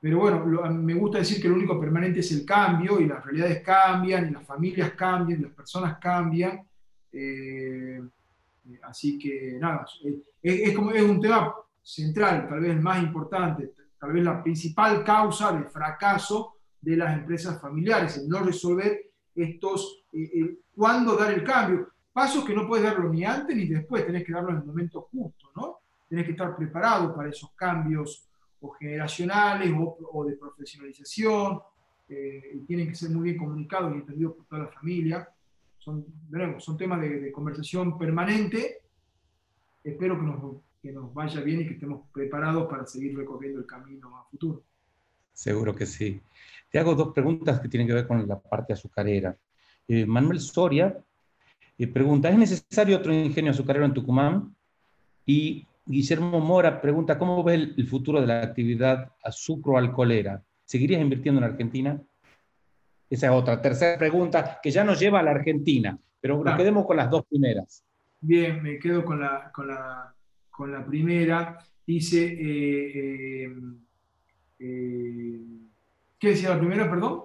pero 0.00 0.18
bueno, 0.20 0.44
me 0.72 0.94
gusta 0.94 1.18
decir 1.18 1.42
que 1.42 1.48
lo 1.48 1.56
único 1.56 1.80
permanente 1.80 2.20
es 2.20 2.30
el 2.30 2.44
cambio 2.44 3.00
y 3.00 3.06
las 3.06 3.24
realidades 3.24 3.62
cambian 3.62 4.28
y 4.28 4.30
las 4.30 4.46
familias 4.46 4.92
cambian, 4.92 5.42
las 5.42 5.52
personas 5.52 5.98
cambian. 5.98 6.60
así 8.82 9.18
que 9.18 9.56
nada, 9.58 9.84
es, 10.42 10.76
como, 10.76 10.92
es 10.92 11.02
un 11.02 11.20
tema 11.20 11.54
central, 11.82 12.46
tal 12.48 12.60
vez 12.60 12.70
el 12.70 12.82
más 12.82 13.02
importante, 13.02 13.72
tal 13.98 14.12
vez 14.12 14.22
la 14.22 14.42
principal 14.42 15.02
causa 15.02 15.50
de 15.52 15.64
fracaso 15.64 16.55
de 16.86 16.96
las 16.96 17.18
empresas 17.18 17.60
familiares, 17.60 18.16
el 18.16 18.28
no 18.28 18.44
resolver 18.44 19.10
estos, 19.34 20.04
eh, 20.12 20.30
eh, 20.34 20.58
cuándo 20.72 21.16
dar 21.16 21.32
el 21.32 21.42
cambio. 21.42 21.88
Pasos 22.12 22.44
que 22.44 22.54
no 22.54 22.64
puedes 22.64 22.84
darlo 22.84 23.08
ni 23.08 23.24
antes 23.24 23.56
ni 23.56 23.66
después, 23.66 24.06
tenés 24.06 24.24
que 24.24 24.32
darlo 24.32 24.50
en 24.50 24.58
el 24.58 24.64
momento 24.64 25.08
justo, 25.10 25.50
¿no? 25.56 25.80
Tenés 26.08 26.24
que 26.26 26.30
estar 26.30 26.56
preparado 26.56 27.12
para 27.12 27.28
esos 27.28 27.50
cambios 27.56 28.28
o 28.60 28.70
generacionales 28.70 29.74
o, 29.76 30.24
de 30.24 30.36
profesionalización, 30.36 31.58
eh, 32.08 32.52
y 32.54 32.60
tienen 32.60 32.86
que 32.86 32.94
ser 32.94 33.10
muy 33.10 33.24
bien 33.24 33.36
comunicados 33.36 33.92
y 33.92 33.98
entendidos 33.98 34.36
por 34.36 34.46
toda 34.46 34.62
la 34.62 34.68
familia. 34.68 35.28
Son, 35.78 36.06
son 36.58 36.76
temas 36.76 37.00
de, 37.00 37.32
conversación 37.32 37.98
permanente. 37.98 38.82
Espero 39.82 40.16
que 40.16 40.24
nos, 40.24 40.62
que 40.80 40.92
nos 40.92 41.12
vaya 41.12 41.40
bien 41.40 41.62
y 41.62 41.66
que 41.66 41.74
estemos 41.74 42.08
preparados 42.12 42.68
para 42.68 42.86
seguir 42.86 43.16
recorriendo 43.16 43.58
el 43.58 43.66
camino 43.66 44.16
a 44.16 44.24
futuro. 44.30 44.62
Seguro 45.36 45.74
que 45.74 45.84
sí. 45.84 46.18
Te 46.70 46.78
hago 46.78 46.94
dos 46.94 47.12
preguntas 47.12 47.60
que 47.60 47.68
tienen 47.68 47.86
que 47.86 47.92
ver 47.92 48.06
con 48.06 48.26
la 48.26 48.40
parte 48.40 48.72
azucarera. 48.72 49.36
Eh, 49.86 50.06
Manuel 50.06 50.40
Soria 50.40 50.96
eh, 51.76 51.86
pregunta, 51.86 52.30
¿es 52.30 52.38
necesario 52.38 52.96
otro 52.96 53.12
ingenio 53.12 53.50
azucarero 53.50 53.84
en 53.84 53.92
Tucumán? 53.92 54.56
Y 55.26 55.66
Guillermo 55.84 56.40
Mora 56.40 56.80
pregunta, 56.80 57.18
¿cómo 57.18 57.44
ves 57.44 57.68
el, 57.76 57.86
futuro 57.86 58.18
de 58.18 58.28
la 58.28 58.40
actividad 58.40 59.12
azúcar-alcoholera? 59.22 60.42
¿Seguirías 60.64 61.02
invirtiendo 61.02 61.38
en 61.38 61.44
Argentina? 61.44 62.00
Esa 63.10 63.26
es 63.26 63.32
otra, 63.32 63.60
tercera 63.60 63.98
pregunta 63.98 64.58
que 64.62 64.70
ya 64.70 64.84
nos 64.84 64.98
lleva 64.98 65.20
a 65.20 65.22
la 65.22 65.32
Argentina, 65.32 65.98
pero 66.18 66.42
nos 66.42 66.56
quedemos 66.56 66.86
con 66.86 66.96
las 66.96 67.10
dos 67.10 67.26
primeras. 67.26 67.84
Bien, 68.22 68.62
me 68.62 68.78
quedo 68.78 69.04
con 69.04 69.20
la, 69.20 69.52
con 69.52 69.68
la, 69.68 70.14
con 70.50 70.72
la 70.72 70.84
primera. 70.84 71.58
Dice, 71.86 72.36
eh, 72.40 73.54
¿Qué 74.58 76.28
decía 76.28 76.50
la 76.50 76.58
primera, 76.58 76.88
perdón? 76.88 77.24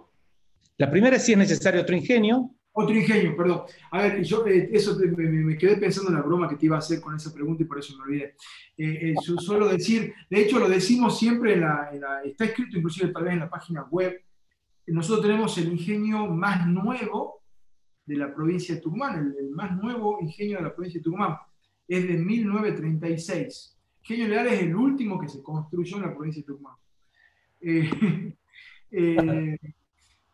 La 0.78 0.90
primera 0.90 1.16
es 1.16 1.24
si 1.26 1.34
es 1.34 1.38
necesario 1.38 1.82
otro 1.82 1.96
ingenio. 1.96 2.52
Otro 2.74 2.96
ingenio, 2.96 3.36
perdón. 3.36 3.64
A 3.92 4.02
ver, 4.02 4.24
yo 4.24 4.48
eh, 4.48 4.70
eso 4.72 4.98
me, 4.98 5.58
quedé 5.58 5.76
pensando 5.78 6.10
en 6.10 6.16
la 6.16 6.22
broma 6.22 6.48
que 6.48 6.56
te 6.56 6.68
iba 6.68 6.78
a 6.78 6.80
hacer 6.80 7.02
con 7.02 7.16
esa 7.16 7.34
pregunta 7.34 7.64
y 7.64 7.66
por 7.66 7.80
eso 7.80 7.98
me 7.98 8.04
olvidé. 8.04 8.36
Eh, 8.78 9.12
eh 9.12 9.16
suelo 9.22 9.68
decir, 9.68 10.14
de 10.30 10.42
hecho 10.42 10.58
lo 10.58 10.70
decimos 10.70 11.20
siempre, 11.20 11.54
en 11.54 11.62
la, 11.62 11.92
está 12.24 12.46
escrito 12.46 12.78
inclusive 12.78 13.12
tal 13.12 13.26
vez 13.26 13.34
en 13.34 13.40
la 13.40 13.50
página 13.50 13.84
web, 13.92 14.22
nosotros 14.88 15.22
tenemos 15.22 15.58
el 15.58 15.72
ingenio 15.72 16.28
más 16.28 16.66
nuevo 16.66 17.44
de 18.06 18.16
la 18.16 18.34
provincia 18.34 18.76
de 18.76 18.82
Tucumán, 18.82 19.36
el, 19.38 19.52
más 19.52 19.76
nuevo 19.76 20.20
ingenio 20.22 20.58
de 20.58 20.64
la 20.64 20.74
provincia 20.74 21.00
de 21.00 21.04
Tucumán, 21.04 21.38
es 21.88 22.08
de 22.08 22.18
1936. 22.18 23.78
Ingenio 24.02 24.28
Leal 24.30 24.48
es 24.48 24.62
el 24.62 24.76
último 24.76 25.20
que 25.20 25.28
se 25.28 25.44
construyó 25.44 25.98
en 25.98 26.04
la 26.04 26.16
provincia 26.16 26.42
de 26.42 26.48
Tucumán. 26.48 26.76
Eh, 28.94 29.58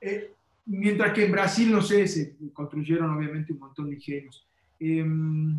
eh, 0.01 0.31
mientras 0.65 1.13
que 1.13 1.25
en 1.25 1.31
Brasil, 1.31 1.71
no 1.71 1.79
sé, 1.79 2.07
se 2.07 2.35
construyeron 2.53 3.15
obviamente 3.15 3.53
un 3.53 3.59
montón 3.59 3.87
de 3.87 3.97
ingenios. 3.97 4.47
Em, 4.79 5.55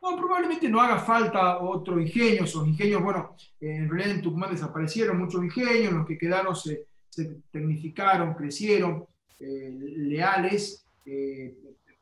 probablemente 0.00 0.68
no 0.68 0.80
haga 0.80 1.00
falta 1.00 1.58
otro 1.58 2.00
ingenio, 2.00 2.44
esos 2.44 2.68
ingenios, 2.68 3.02
bueno, 3.02 3.34
en 3.60 3.90
realidad 3.90 4.16
en 4.16 4.22
Tucumán 4.22 4.52
desaparecieron 4.52 5.18
muchos 5.18 5.42
ingenios, 5.42 5.92
los 5.92 6.06
que 6.06 6.16
quedaron 6.16 6.54
se, 6.54 6.86
tecnificaron, 7.50 8.34
crecieron, 8.34 9.04
eh, 9.40 9.76
leales, 9.96 10.86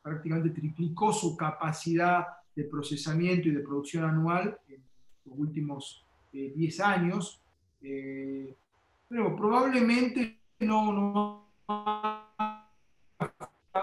prácticamente 0.03 0.51
triplicó 0.51 1.14
su 1.14 1.35
capacidad 1.35 2.27
de 2.55 2.64
procesamiento 2.64 3.49
y 3.49 3.53
de 3.53 3.61
producción 3.61 4.05
anual 4.05 4.59
en 4.68 4.83
los 5.25 5.38
últimos 5.38 6.05
10 6.31 6.81
años 6.81 7.40
pero 7.81 9.37
probablemente 9.37 10.38
no, 10.61 10.93
no 10.93 11.51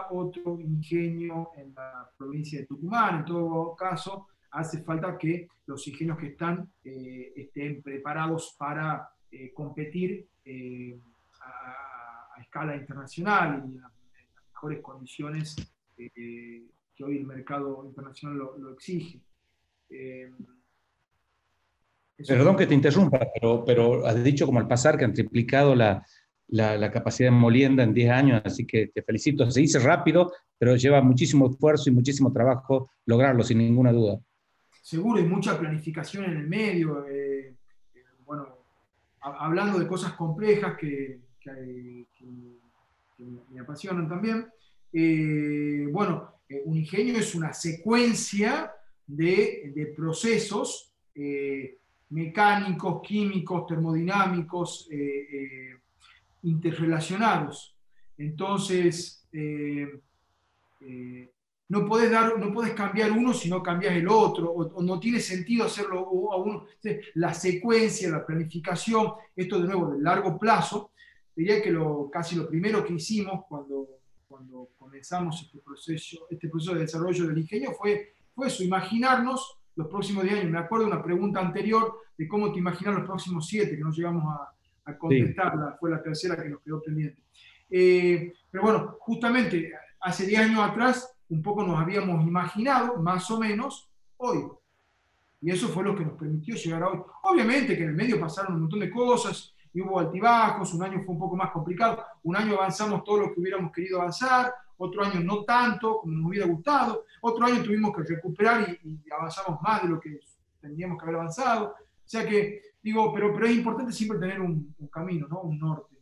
otro 0.10 0.60
ingenio 0.60 1.52
en 1.56 1.74
la 1.74 2.10
provincia 2.18 2.60
de 2.60 2.66
Tucumán. 2.66 3.20
En 3.20 3.26
todo 3.26 3.76
caso, 3.76 4.28
hace 4.52 4.84
falta 4.84 5.18
que 5.18 5.48
los 5.66 5.88
ingenios 5.88 6.18
que 6.18 6.28
están 6.28 6.70
eh, 6.84 7.34
estén 7.36 7.82
preparados 7.82 8.56
para 8.58 9.10
eh, 9.32 9.52
competir 9.54 10.28
eh, 10.46 10.98
a, 11.42 12.42
escala 12.42 12.76
internacional 12.76 13.64
y 13.68 13.76
en 13.76 13.82
las, 13.82 13.92
mejores 14.54 14.82
condiciones 14.82 15.56
que 15.96 17.04
hoy 17.04 17.18
el 17.18 17.28
mercado 17.28 17.84
internacional 17.86 18.38
lo 18.58 18.72
exige. 18.72 19.22
Perdón 22.26 22.56
que 22.56 22.66
te 22.66 22.74
interrumpa, 22.74 23.20
pero, 23.34 23.64
pero 23.66 24.06
has 24.06 24.24
dicho 24.24 24.46
como 24.46 24.60
al 24.60 24.68
pasar 24.68 24.98
que 24.98 25.06
han 25.06 25.14
triplicado 25.14 25.76
la, 25.76 26.04
la, 26.50 26.92
capacidad 26.92 27.30
de 27.30 27.36
molienda 27.36 27.84
en 27.84 27.94
10 27.94 28.12
años, 28.12 28.42
así 28.44 28.66
que 28.66 28.88
te 28.88 29.02
felicito. 29.02 29.50
Se 29.52 29.62
dice 29.62 29.80
rápido, 29.80 30.32
pero 30.58 30.76
lleva 30.76 31.02
muchísimo 31.02 31.50
esfuerzo 31.50 31.90
y 31.90 31.94
muchísimo 31.94 32.32
trabajo 32.32 32.92
lograrlo, 33.06 33.44
sin 33.44 33.60
ninguna 33.60 33.92
duda. 33.92 34.20
Seguro, 34.82 35.20
y 35.20 35.26
mucha 35.26 35.60
planificación 35.60 36.26
en 36.26 36.38
el 36.38 36.48
medio. 36.48 37.06
Eh, 37.08 37.56
eh, 37.94 38.04
bueno, 38.26 38.48
hablando 39.22 39.80
de 39.80 39.88
cosas 39.88 40.14
complejas 40.14 40.78
que, 40.78 41.20
que, 41.40 41.52
me 43.52 43.60
apasionan 43.60 44.08
también. 44.08 44.48
Eh, 44.94 45.88
bueno, 45.92 46.36
un 46.66 46.78
ingenio 46.78 47.18
es 47.18 47.36
una 47.36 47.52
secuencia 47.52 48.72
de, 49.06 49.74
de 49.76 49.88
procesos 49.88 50.94
mecánicos, 52.10 53.02
químicos, 53.02 53.68
termodinámicos 53.68 54.88
eh, 54.92 55.28
eh, 55.32 55.78
interrelacionados. 56.44 57.76
Entonces, 58.18 59.28
eh, 59.32 60.02
no 61.70 61.86
puedes, 61.86 62.10
dar, 62.10 62.40
no 62.40 62.54
puedes 62.54 62.74
cambiar 62.74 63.12
uno 63.12 63.34
si 63.34 63.50
no 63.50 63.62
cambias 63.62 63.94
el 63.94 64.08
otro, 64.08 64.52
o, 64.52 64.82
no 64.82 65.00
tiene 65.00 65.20
sentido 65.20 65.66
hacerlo 65.66 66.32
a 66.32 66.38
uno. 66.38 66.66
La 67.16 67.34
secuencia, 67.34 68.10
la 68.10 68.26
planificación, 68.26 69.14
esto 69.36 69.60
de 69.60 69.68
nuevo 69.68 69.92
de 69.92 70.02
largo 70.02 70.40
plazo, 70.40 70.92
diría 71.36 71.62
que 71.62 71.72
lo, 71.72 72.10
casi 72.10 72.36
lo 72.36 72.48
primero 72.48 72.86
que 72.86 72.94
hicimos 72.94 73.46
cuando, 73.50 74.00
cuando 74.28 74.70
comenzamos 74.78 75.42
este 75.42 75.60
proceso, 75.60 76.26
este 76.30 76.48
proceso 76.48 76.74
de 76.74 76.82
desarrollo 76.82 77.28
del 77.28 77.38
ingenio 77.38 77.74
fue, 77.74 78.14
fue 78.34 78.48
eso, 78.48 78.64
imaginarnos 78.64 79.57
los 79.78 79.88
próximos 79.88 80.24
10 80.24 80.40
años. 80.40 80.52
Me 80.52 80.60
acuerdo 80.60 80.86
de 80.86 80.92
una 80.92 81.04
pregunta 81.04 81.40
anterior 81.40 82.02
de 82.18 82.28
cómo 82.28 82.52
te 82.52 82.60
imaginas 82.60 82.96
los 82.96 83.06
próximos 83.06 83.48
7, 83.48 83.78
que 83.78 83.84
no 83.84 83.92
llegamos 83.92 84.24
a, 84.26 84.54
contestarla, 84.98 85.76
fue 85.78 85.92
la 85.92 86.02
tercera 86.02 86.42
que 86.42 86.50
nos 86.50 86.62
quedó 86.62 86.82
pendiente. 86.82 87.22
Eh, 87.70 88.34
pero 88.50 88.64
bueno, 88.64 88.96
justamente 89.00 89.70
hace 90.00 90.26
10 90.26 90.42
años 90.44 90.60
atrás 90.62 91.14
un 91.28 91.42
poco 91.42 91.62
nos 91.62 91.78
habíamos 91.78 92.26
imaginado, 92.26 92.96
más 93.02 93.30
o 93.30 93.38
menos, 93.38 93.90
hoy. 94.16 94.46
Y 95.42 95.52
eso 95.52 95.68
fue 95.68 95.84
lo 95.84 95.94
que 95.94 96.06
nos 96.06 96.14
permitió 96.14 96.56
llegar 96.56 96.84
a 96.84 96.88
hoy. 96.88 97.02
Obviamente 97.24 97.76
que 97.76 97.84
en 97.84 97.90
el 97.90 97.96
medio 97.96 98.18
pasaron 98.18 98.56
un 98.56 98.62
montón 98.62 98.80
de 98.80 98.90
cosas 98.90 99.54
y 99.74 99.82
hubo 99.82 100.00
altibajos, 100.00 100.74
un 100.74 100.84
año 100.84 101.02
fue 101.04 101.14
un 101.14 101.20
poco 101.20 101.36
más 101.36 101.52
complicado, 101.52 102.02
un 102.24 102.38
año 102.38 102.56
avanzamos 102.56 103.04
todo 103.04 103.20
lo 103.20 103.34
que 103.34 103.42
hubiéramos 103.42 103.74
querido 103.74 104.00
avanzar, 104.00 104.54
otro 104.78 105.04
año 105.04 105.20
no 105.22 105.44
tanto 105.44 106.00
como 106.00 106.14
nos 106.14 106.30
hubiera 106.30 106.46
gustado, 106.46 107.06
otro 107.22 107.46
año 107.46 107.64
tuvimos 107.64 107.96
que 107.96 108.04
recuperar 108.04 108.78
y, 108.84 109.00
avanzamos 109.12 109.62
más 109.62 109.84
de 109.84 109.90
lo 109.90 110.00
que 110.00 110.20
tendríamos 110.62 110.98
que 110.98 111.04
haber 111.04 111.16
avanzado. 111.16 111.76
O 111.76 112.10
sea 112.10 112.26
que, 112.26 112.62
digo, 112.82 113.14
pero, 113.14 113.34
pero 113.34 113.48
es 113.48 113.54
importante 113.54 113.92
siempre 113.92 114.20
tener 114.20 114.40
un, 114.40 114.76
camino, 114.92 115.28
¿no? 115.28 115.42
un 115.42 115.60
norte. 115.60 115.96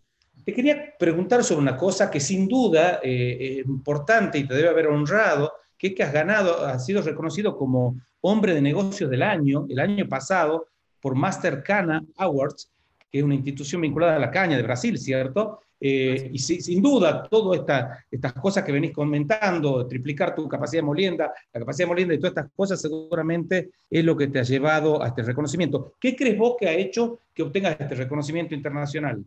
Te 0.43 0.53
quería 0.53 0.95
preguntar 0.99 1.43
sobre 1.43 1.61
una 1.61 1.75
cosa 1.75 2.11
que 2.11 2.19
sin 2.19 2.47
duda 2.47 2.99
eh, 3.01 3.59
es 3.59 3.65
importante 3.65 4.37
y 4.37 4.47
te 4.47 4.53
debe 4.53 4.69
haber 4.69 4.87
honrado, 4.87 5.51
que 5.77 5.87
es 5.87 5.95
que 5.95 6.03
has 6.03 6.13
ganado, 6.13 6.65
has 6.65 6.85
sido 6.85 7.01
reconocido 7.01 7.57
como 7.57 7.95
hombre 8.21 8.53
de 8.53 8.61
negocios 8.61 9.09
del 9.09 9.23
año, 9.23 9.65
el 9.69 9.79
año 9.79 10.07
pasado, 10.07 10.67
por 10.99 11.15
Master 11.15 11.63
Cana 11.63 12.03
Awards, 12.17 12.71
que 13.11 13.19
es 13.19 13.23
una 13.23 13.35
institución 13.35 13.81
vinculada 13.81 14.15
a 14.15 14.19
la 14.19 14.31
caña 14.31 14.57
de 14.57 14.63
Brasil, 14.63 14.97
¿cierto? 14.97 15.59
Eh, 15.79 16.29
y 16.31 16.39
sin 16.39 16.81
duda, 16.81 17.27
todas 17.29 17.59
esta, 17.59 18.05
estas 18.09 18.33
cosas 18.33 18.63
que 18.63 18.71
venís 18.71 18.93
comentando, 18.93 19.85
triplicar 19.87 20.33
tu 20.33 20.47
capacidad 20.47 20.81
de 20.81 20.85
molienda, 20.85 21.33
la 21.53 21.59
capacidad 21.59 21.85
de 21.85 21.89
molienda 21.89 22.13
y 22.13 22.17
todas 22.17 22.31
estas 22.31 22.51
cosas, 22.55 22.81
seguramente 22.81 23.71
es 23.89 24.03
lo 24.05 24.15
que 24.15 24.27
te 24.27 24.39
ha 24.39 24.43
llevado 24.43 25.03
a 25.03 25.07
este 25.07 25.23
reconocimiento. 25.23 25.93
¿Qué 25.99 26.15
crees 26.15 26.37
vos 26.37 26.55
que 26.57 26.67
ha 26.67 26.73
hecho 26.73 27.19
que 27.33 27.43
obtengas 27.43 27.77
este 27.79 27.95
reconocimiento 27.95 28.55
internacional? 28.55 29.23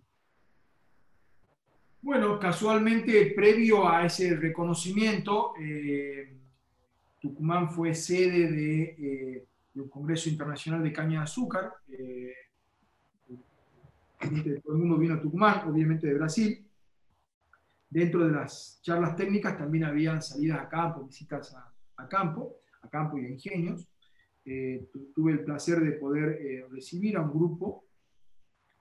Bueno, 2.00 2.38
casualmente, 2.38 3.32
previo 3.34 3.88
a 3.88 4.06
ese 4.06 4.36
reconocimiento, 4.36 5.52
eh, 5.60 6.32
Tucumán 7.20 7.70
fue 7.70 7.94
sede 7.94 8.50
de, 8.50 8.82
eh, 8.82 9.44
un 9.74 9.88
Congreso 9.88 10.28
Internacional 10.28 10.82
de 10.82 10.92
Caña 10.92 11.18
de 11.18 11.24
Azúcar 11.24 11.72
todo 14.18 14.74
el 14.74 14.78
mundo 14.78 14.98
vino 14.98 15.14
a 15.14 15.20
Tucumán, 15.20 15.68
obviamente 15.68 16.06
de 16.06 16.14
Brasil. 16.14 16.66
Dentro 17.88 18.26
de 18.26 18.32
las 18.32 18.80
charlas 18.82 19.16
técnicas 19.16 19.56
también 19.56 19.84
habían 19.84 20.20
salidas 20.20 20.60
a 20.60 20.68
campo, 20.68 21.04
visitas 21.04 21.54
a, 21.96 22.08
campo, 22.08 22.56
a 22.82 22.88
campo 22.88 23.18
y 23.18 23.24
a 23.24 23.30
ingenios. 23.30 23.88
Eh, 24.44 24.90
tuve 25.14 25.32
el 25.32 25.44
placer 25.44 25.80
de 25.80 25.92
poder 25.92 26.38
eh, 26.40 26.66
recibir 26.70 27.16
a 27.16 27.22
un 27.22 27.30
grupo 27.30 27.84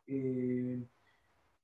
eh, 0.07 0.81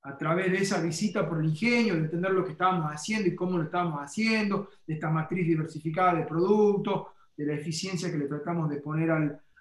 a 0.02 0.16
través 0.18 0.52
de 0.52 0.58
esa 0.58 0.82
visita 0.82 1.26
por 1.26 1.40
el 1.40 1.46
ingenio, 1.46 1.94
de 1.94 2.00
entender 2.00 2.30
lo 2.32 2.44
que 2.44 2.52
estábamos 2.52 2.90
haciendo 2.90 3.28
y 3.28 3.34
cómo 3.34 3.56
lo 3.56 3.64
estábamos 3.64 4.00
haciendo, 4.00 4.68
de 4.86 4.94
esta 4.94 5.08
matriz 5.08 5.46
diversificada 5.46 6.14
de 6.14 6.26
productos, 6.26 7.06
de 7.36 7.46
la 7.46 7.54
eficiencia 7.54 8.10
que 8.10 8.18
le 8.18 8.28
tratamos 8.28 8.68
de 8.68 8.76
poner 8.76 9.10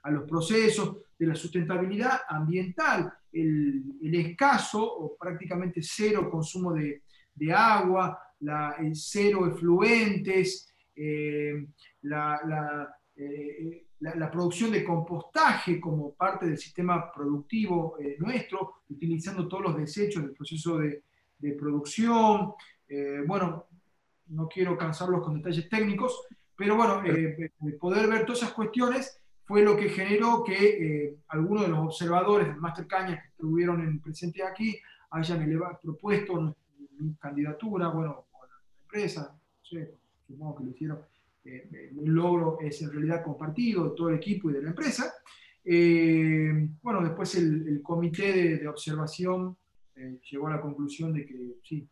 a 0.03 0.11
los 0.11 0.29
procesos, 0.29 0.97
de 1.17 1.27
la 1.27 1.35
sustentabilidad 1.35 2.21
ambiental 2.27 3.13
el, 3.31 4.13
escaso 4.13 4.83
o 4.83 5.17
prácticamente 5.17 5.81
cero 5.81 6.29
consumo 6.29 6.73
de, 6.73 7.01
agua, 7.53 8.19
la, 8.41 8.75
el 8.79 8.95
cero 8.95 9.47
efluentes, 9.47 10.71
eh, 10.95 11.55
eh, 11.55 11.67
la, 12.03 12.89
la, 14.15 14.31
producción 14.31 14.71
de 14.71 14.83
compostaje 14.83 15.79
como 15.79 16.13
parte 16.13 16.45
del 16.45 16.57
sistema 16.57 17.11
productivo 17.11 17.97
eh, 17.99 18.17
nuestro, 18.19 18.83
utilizando 18.89 19.47
todos 19.47 19.63
los 19.63 19.77
desechos 19.77 20.23
del 20.23 20.33
proceso 20.33 20.77
de, 20.77 21.03
producción. 21.59 22.53
bueno, 23.27 23.67
no 24.27 24.47
quiero 24.47 24.77
cansarlos 24.77 25.21
con 25.21 25.35
detalles 25.35 25.67
técnicos, 25.67 26.25
pero 26.55 26.77
bueno, 26.77 27.03
poder 27.81 28.07
ver 28.07 28.25
todas 28.25 28.43
esas 28.43 28.53
cuestiones 28.53 29.22
fue 29.45 29.61
lo 29.61 29.75
que 29.75 29.89
generó 29.89 30.43
que 30.43 30.55
eh, 30.55 31.17
algunos 31.27 31.63
de 31.63 31.69
los 31.69 31.79
observadores 31.79 32.47
del 32.47 32.57
Master 32.57 32.87
Caña 32.87 33.21
que 33.21 33.27
estuvieron 33.29 33.81
en, 33.81 33.99
presentes 33.99 34.43
aquí 34.43 34.79
hayan 35.11 35.41
elevado, 35.41 35.79
propuesto 35.81 36.55
mi 36.99 37.13
candidatura, 37.15 37.89
bueno, 37.89 38.25
la 38.41 38.81
empresa, 38.83 39.37
supongo 40.27 40.55
que 40.55 40.63
lo 40.63 40.69
hicieron. 40.71 40.99
Eh, 41.45 41.69
el 41.91 42.05
logro 42.05 42.57
es 42.61 42.81
en 42.81 42.91
realidad 42.91 43.23
compartido 43.23 43.89
de 43.89 43.95
todo 43.95 44.09
el 44.09 44.15
equipo 44.15 44.49
y 44.49 44.53
de 44.53 44.61
la 44.61 44.69
empresa. 44.69 45.13
Eh, 45.65 46.69
bueno, 46.81 47.01
después 47.03 47.35
el, 47.35 47.81
comité 47.83 48.31
de, 48.31 48.57
de 48.59 48.67
observación 48.67 49.57
llegó 50.31 50.47
a 50.47 50.51
la 50.51 50.61
conclusión 50.61 51.13
de 51.13 51.25
que 51.25 51.57
sí, 51.63 51.87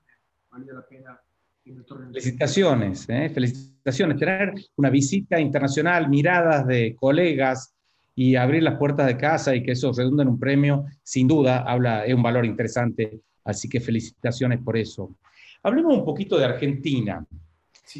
valía 0.50 0.74
la 0.74 0.86
pena 0.86 1.20
Felicitaciones, 1.63 3.08
¿eh? 3.10 3.30
felicitaciones. 3.30 4.17
Tener 4.17 4.54
una 4.78 4.89
visita 4.89 5.39
internacional, 5.39 6.10
miradas 6.10 6.65
de 6.65 6.95
colegas 6.95 7.74
y 8.15 8.36
abrir 8.36 8.63
las 8.63 8.78
puertas 8.78 9.08
de 9.08 9.17
casa 9.17 9.56
y 9.56 9.63
que 9.63 9.71
eso 9.71 9.91
redunda 9.93 10.24
en 10.24 10.30
un 10.30 10.39
premio, 10.39 10.86
sin 11.04 11.28
duda, 11.28 11.60
habla, 11.60 12.06
es 12.06 12.13
un 12.13 12.24
valor 12.24 12.45
interesante. 12.45 13.21
Así 13.43 13.69
que 13.69 13.80
felicitaciones 13.80 14.60
por 14.60 14.78
eso. 14.78 15.15
Hablemos 15.63 15.97
un 15.97 16.06
poquito 16.06 16.38
de 16.38 16.45
Argentina. 16.45 17.26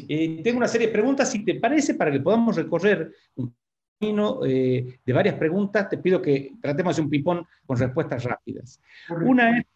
Eh, 0.08 0.40
tengo 0.42 0.58
una 0.58 0.68
serie 0.68 0.88
de 0.88 0.92
preguntas, 0.92 1.30
si 1.30 1.44
te 1.44 1.56
parece, 1.56 1.94
para 1.94 2.10
que 2.10 2.20
podamos 2.20 2.56
recorrer 2.56 3.12
un 3.36 3.54
camino 3.98 4.40
eh, 4.44 4.98
de 5.04 5.12
varias 5.12 5.36
preguntas, 5.36 5.88
te 5.88 5.98
pido 5.98 6.20
que 6.20 6.52
tratemos 6.60 6.90
de 6.90 6.94
hacer 6.94 7.04
un 7.04 7.10
pipón 7.10 7.46
con 7.66 7.78
respuestas 7.78 8.24
rápidas. 8.24 8.80
Una 9.24 9.58
es, 9.58 9.66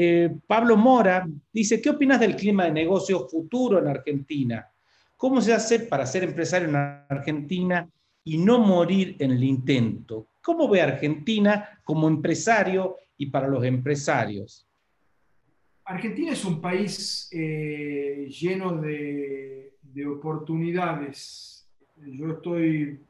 eh, 0.00 0.30
Pablo 0.46 0.76
Mora 0.76 1.28
dice, 1.52 1.82
¿qué 1.82 1.90
opinas 1.90 2.20
del 2.20 2.36
clima 2.36 2.66
de 2.66 2.70
negocio 2.70 3.28
futuro 3.28 3.80
en 3.80 3.88
Argentina? 3.88 4.64
¿Cómo 5.16 5.40
se 5.40 5.52
hace 5.52 5.80
para 5.80 6.06
ser 6.06 6.22
empresario 6.22 6.68
en 6.68 6.76
Argentina 6.76 7.90
y 8.22 8.38
no 8.38 8.60
morir 8.60 9.16
en 9.18 9.32
el 9.32 9.42
intento? 9.42 10.28
¿Cómo 10.40 10.68
ve 10.68 10.82
Argentina 10.82 11.80
como 11.82 12.06
empresario 12.06 12.94
y 13.16 13.26
para 13.26 13.48
los 13.48 13.64
empresarios? 13.64 14.68
Argentina 15.84 16.30
es 16.30 16.44
un 16.44 16.60
país 16.60 17.28
eh, 17.32 18.28
lleno 18.30 18.80
de, 18.80 19.74
oportunidades. 20.06 21.68
Yo 21.96 22.34
estoy, 22.34 23.00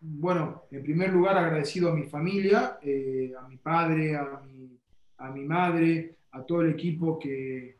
bueno, 0.00 0.62
en 0.70 0.82
primer 0.82 1.12
lugar 1.12 1.36
agradecido 1.36 1.90
a 1.90 1.94
mi 1.94 2.04
familia, 2.04 2.78
eh, 2.80 3.34
a 3.38 3.46
mi 3.46 3.58
padre, 3.58 4.16
a 4.16 4.40
mi 4.42 4.78
a 5.18 5.30
mi 5.30 5.44
madre, 5.44 6.16
a 6.32 6.42
todo 6.42 6.62
el 6.62 6.70
equipo 6.70 7.18
que, 7.18 7.76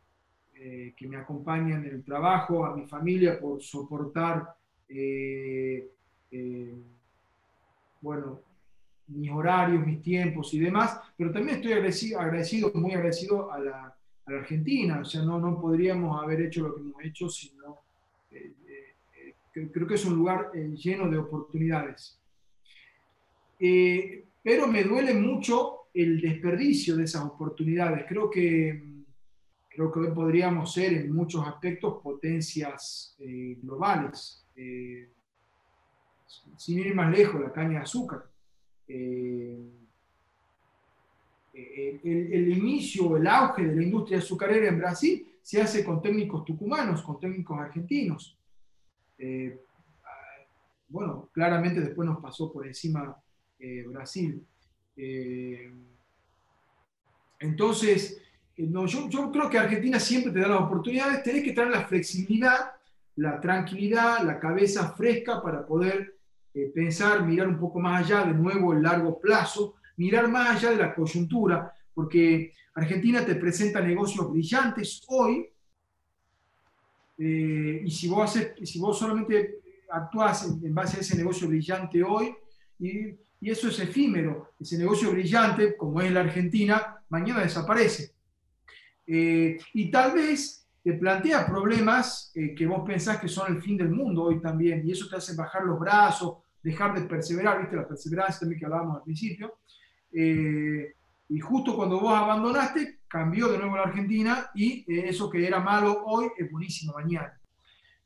eh, 0.57 0.95
que 0.97 1.09
me 1.09 1.17
acompaña 1.17 1.77
en 1.77 1.85
el 1.85 2.05
trabajo, 2.05 2.65
a 2.65 2.75
mi 2.75 2.87
familia 2.87 3.39
por 3.39 3.61
soportar, 3.61 4.55
eh, 4.89 5.91
eh, 6.31 6.75
bueno, 8.01 8.41
mis 9.09 9.31
horarios, 9.31 9.85
mis 9.85 10.01
tiempos 10.01 10.55
y 10.55 10.61
demás, 10.61 11.01
pero 11.17 11.33
también 11.33 11.57
estoy 11.57 11.73
agradecido, 11.73 12.73
muy 12.75 12.93
agradecido 12.93 13.53
a 13.53 13.59
la, 13.59 13.97
a 14.27 14.31
la, 14.31 14.39
Argentina, 14.39 15.01
o 15.01 15.05
sea, 15.05 15.23
no, 15.23 15.39
no 15.39 15.61
podríamos 15.61 16.23
haber 16.23 16.43
hecho 16.43 16.63
lo 16.63 16.75
que 16.75 16.81
hemos 16.81 17.05
hecho, 17.05 17.29
sino 17.29 17.81
creo 19.53 19.87
que 19.87 19.95
es 19.95 20.05
un 20.05 20.17
lugar 20.17 20.51
lleno 20.53 21.11
de 21.11 21.19
oportunidades. 21.19 22.19
pero 23.59 24.67
me 24.67 24.83
duele 24.83 25.15
mucho 25.15 25.84
el 25.95 26.21
desperdicio 26.21 26.97
de 26.97 27.05
esas 27.05 27.25
oportunidades. 27.25 28.05
Creo 28.09 28.29
que, 28.29 28.83
creo 29.69 29.93
que 29.93 30.01
hoy 30.01 30.11
podríamos 30.11 30.73
ser 30.73 30.93
en 30.93 31.15
muchos 31.15 31.47
aspectos 31.47 32.03
potencias 32.03 33.17
eh, 33.21 33.57
globales. 33.63 34.45
Eh, 34.57 35.09
sin 36.57 36.81
ir 36.81 36.95
más 36.95 37.17
lejos, 37.17 37.41
la 37.41 37.53
caña 37.53 37.79
de 37.79 37.85
azúcar. 37.85 38.29
Eh, 38.89 39.71
el, 41.53 42.33
el, 42.33 42.59
inicio, 42.59 43.17
el 43.17 43.27
auge 43.29 43.65
de 43.65 43.77
la 43.77 43.83
industria 43.85 44.19
azucarera 44.19 44.69
en 44.69 44.79
Brasil 44.79 45.29
se 45.41 45.63
hace 45.63 45.85
con 45.85 46.03
técnicos 46.03 46.45
tucumanos, 46.45 47.03
con 47.03 47.21
técnicos 47.21 47.57
argentinos. 47.57 48.37
bueno, 50.89 51.29
claramente 51.33 51.81
después 51.81 52.09
nos 52.09 52.21
pasó 52.21 52.53
por 52.53 52.67
encima 52.67 53.17
Brasil. 53.87 54.45
Eh, 54.97 55.73
entonces, 57.41 58.23
eh, 58.57 58.67
no, 58.69 58.87
yo, 58.87 59.09
creo 59.31 59.51
que 59.51 59.59
Argentina 59.59 59.99
siempre 59.99 60.33
te 60.33 60.41
da 60.41 60.49
las 60.49 60.63
oportunidades, 60.63 61.23
tenés 61.23 61.45
que 61.45 61.53
tener 61.53 61.71
la 61.71 61.87
flexibilidad, 61.87 62.73
la 63.17 63.41
tranquilidad, 63.41 64.23
la 64.25 64.39
cabeza 64.39 64.93
fresca 64.93 65.43
para 65.43 65.67
poder 65.67 66.17
eh, 66.55 66.71
pensar, 66.75 67.25
mirar 67.25 67.49
un 67.49 67.59
poco 67.59 67.81
más 67.81 68.05
allá, 68.05 68.25
de 68.25 68.35
nuevo 68.35 68.73
el 68.73 68.83
largo 68.83 69.19
plazo, 69.19 69.75
mirar 69.97 70.29
más 70.29 70.57
allá 70.57 70.71
de 70.71 70.77
la 70.77 70.95
coyuntura, 70.95 71.73
porque 71.93 72.53
Argentina 72.75 73.25
te 73.25 73.37
presenta 73.37 73.81
negocios 73.81 74.31
brillantes 74.31 75.03
hoy, 75.09 75.49
y 77.17 77.89
si 77.93 78.09
vos, 78.09 78.29
haces, 78.29 78.55
si 78.69 78.81
vos 78.81 78.99
solamente 78.99 79.61
actúas 79.89 80.45
en, 80.45 80.75
base 80.75 80.97
a 80.97 81.01
ese 81.01 81.17
negocio 81.17 81.47
brillante 81.47 82.03
hoy, 82.03 82.35
y 82.81 83.17
y 83.45 83.51
eso 83.51 83.69
es 83.69 83.79
efímero. 83.79 84.55
Ese 84.59 84.79
negocio 84.79 85.11
brillante, 85.11 85.77
como 85.77 86.01
es 86.01 86.11
la 86.11 86.21
Argentina, 86.21 86.97
mañana 87.11 87.43
desaparece. 87.43 88.15
Eh, 89.07 89.59
y 89.75 89.91
tal 89.91 90.13
vez 90.15 90.67
te 90.83 90.95
plantea 90.95 91.47
problemas 91.47 92.33
eh, 92.35 92.55
que 92.55 92.67
vos 92.67 92.83
pensás 92.87 93.19
que 93.19 93.29
son 93.29 93.55
el 93.55 93.61
fin 93.61 93.77
del 93.77 93.91
mundo 93.91 94.23
hoy 94.23 94.41
también, 94.41 94.81
y 94.83 94.93
eso 94.93 95.11
te 95.11 95.17
hace 95.17 95.37
bajar 95.37 95.63
los 95.65 95.79
brazos, 95.79 96.39
dejar 96.63 96.95
de 96.95 97.03
perseverar, 97.03 97.61
¿viste? 97.61 97.77
La 97.77 97.87
perseverancia 97.87 98.41
también 98.41 98.61
que 98.61 98.65
hablábamos 98.65 98.97
al 98.97 99.03
principio. 99.03 99.59
Eh, 100.11 100.95
y 101.29 101.39
justo 101.39 101.77
cuando 101.77 102.01
vos 102.01 102.17
abandonaste, 102.17 103.01
cambió 103.07 103.49
de 103.49 103.59
nuevo 103.59 103.77
la 103.77 103.83
Argentina 103.83 104.49
y 104.55 104.87
eso 105.07 105.29
que 105.29 105.47
era 105.47 105.61
malo 105.61 106.03
hoy 106.07 106.29
es 106.39 106.51
buenísimo 106.51 106.95
mañana. 106.95 107.39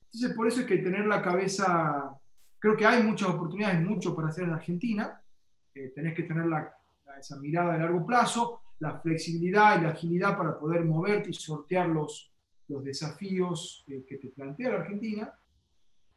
Entonces, 0.07 0.37
por 0.37 0.48
eso 0.48 0.62
es 0.62 0.66
que 0.66 0.79
tener 0.79 1.07
la 1.07 1.22
cabeza, 1.22 2.11
creo 2.59 2.77
que 2.77 2.87
hay 2.87 3.05
muchas 3.05 3.29
oportunidades, 3.29 3.81
mucho 3.81 4.16
para 4.16 4.31
hacer 4.31 4.42
en 4.42 4.55
Argentina. 4.55 5.22
Eh, 5.78 5.92
tenés 5.94 6.14
que 6.14 6.24
tener 6.24 6.46
la, 6.46 6.76
esa 7.18 7.36
mirada 7.36 7.74
de 7.74 7.78
largo 7.78 8.04
plazo, 8.04 8.62
la 8.80 8.98
flexibilidad 8.98 9.78
y 9.78 9.84
la 9.84 9.90
agilidad 9.90 10.36
para 10.36 10.58
poder 10.58 10.84
moverte 10.84 11.30
y 11.30 11.34
sortear 11.34 11.88
los, 11.88 12.32
los 12.66 12.82
desafíos 12.82 13.84
que 13.86 14.16
te 14.16 14.28
plantea 14.28 14.70
la 14.70 14.80
Argentina. 14.80 15.32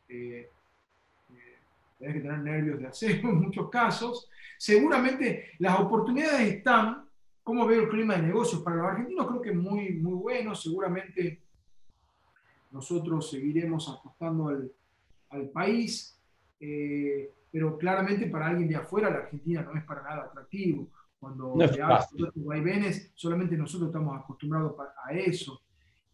Eh, 0.09 0.49
tenés 1.99 2.15
que 2.15 2.21
tener 2.21 2.39
nervios 2.39 2.79
de 2.79 2.87
acero 2.87 3.29
en 3.29 3.35
muchos 3.41 3.69
casos. 3.69 4.29
Seguramente 4.57 5.51
las 5.59 5.79
oportunidades 5.79 6.55
están, 6.55 7.05
¿cómo 7.43 7.67
veo 7.67 7.83
el 7.83 7.89
clima 7.89 8.15
de 8.15 8.23
negocios? 8.23 8.63
Para 8.63 8.77
los 8.77 8.87
argentinos 8.87 9.27
creo 9.27 9.41
que 9.41 9.51
muy, 9.51 9.93
muy 9.93 10.13
bueno, 10.13 10.55
seguramente 10.55 11.39
nosotros 12.71 13.29
seguiremos 13.29 13.87
apostando 13.89 14.47
al, 14.47 14.71
al 15.29 15.49
país, 15.49 16.17
eh, 16.59 17.31
pero 17.51 17.77
claramente 17.77 18.27
para 18.27 18.47
alguien 18.47 18.69
de 18.69 18.77
afuera 18.77 19.09
la 19.09 19.17
Argentina 19.17 19.61
no 19.61 19.77
es 19.77 19.83
para 19.83 20.03
nada 20.03 20.23
atractivo. 20.23 20.89
Cuando 21.19 21.55
no 21.55 22.31
vaivenes, 22.35 23.11
solamente 23.13 23.55
nosotros 23.55 23.89
estamos 23.89 24.19
acostumbrados 24.19 24.75
a 25.05 25.13
eso. 25.13 25.61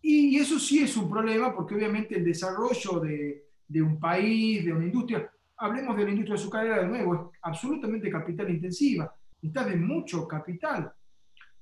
Y, 0.01 0.37
eso 0.37 0.59
sí 0.59 0.83
es 0.83 0.97
un 0.97 1.09
problema 1.09 1.55
porque 1.55 1.75
obviamente 1.75 2.17
el 2.17 2.25
desarrollo 2.25 2.99
de, 2.99 3.45
de 3.67 3.81
un 3.81 3.99
país, 3.99 4.65
de 4.65 4.73
una 4.73 4.85
industria, 4.85 5.29
hablemos 5.57 5.95
de 5.97 6.03
la 6.03 6.09
industria 6.11 6.35
azucarera 6.35 6.79
de 6.79 6.87
nuevo, 6.87 7.13
es 7.13 7.39
absolutamente 7.41 8.09
capital 8.09 8.49
intensiva, 8.49 9.13
necesitas 9.41 9.67
de 9.67 9.75
mucho 9.75 10.27
capital. 10.27 10.91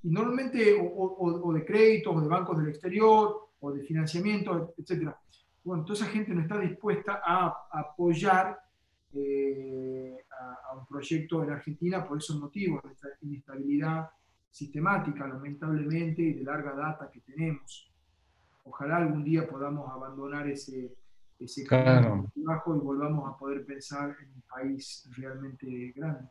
Y 0.03 0.09
normalmente, 0.09 0.77
o, 0.79 1.53
de 1.53 1.65
créditos, 1.65 2.15
o 2.15 2.21
de 2.21 2.27
bancos 2.27 2.57
del 2.59 2.69
exterior, 2.69 3.49
o 3.59 3.71
de 3.71 3.83
financiamiento, 3.83 4.75
etc. 4.77 5.11
Bueno, 5.63 5.83
toda 5.83 5.97
esa 5.97 6.11
gente 6.11 6.31
no 6.33 6.41
está 6.41 6.59
dispuesta 6.59 7.21
a, 7.25 7.67
apoyar 7.71 8.59
eh, 9.15 10.17
a, 10.39 10.77
un 10.77 10.85
proyecto 10.85 11.43
en 11.43 11.51
Argentina 11.51 12.05
por 12.05 12.17
esos 12.17 12.37
motivos, 12.39 12.81
esta 12.91 13.07
inestabilidad 13.21 14.09
sistemática, 14.51 15.27
lamentablemente, 15.27 16.21
y 16.21 16.33
de 16.33 16.43
larga 16.43 16.73
data 16.75 17.09
que 17.11 17.21
tenemos. 17.21 17.91
Ojalá 18.63 18.97
algún 18.97 19.23
día 19.23 19.47
podamos 19.47 19.89
abandonar 19.89 20.47
ese, 20.49 20.93
ese 21.39 21.65
claro. 21.65 22.31
bajo 22.35 22.75
y 22.75 22.79
volvamos 22.79 23.31
a 23.33 23.37
poder 23.37 23.65
pensar 23.65 24.15
en 24.21 24.29
un 24.33 24.41
país 24.41 25.09
realmente 25.17 25.93
grande. 25.95 26.27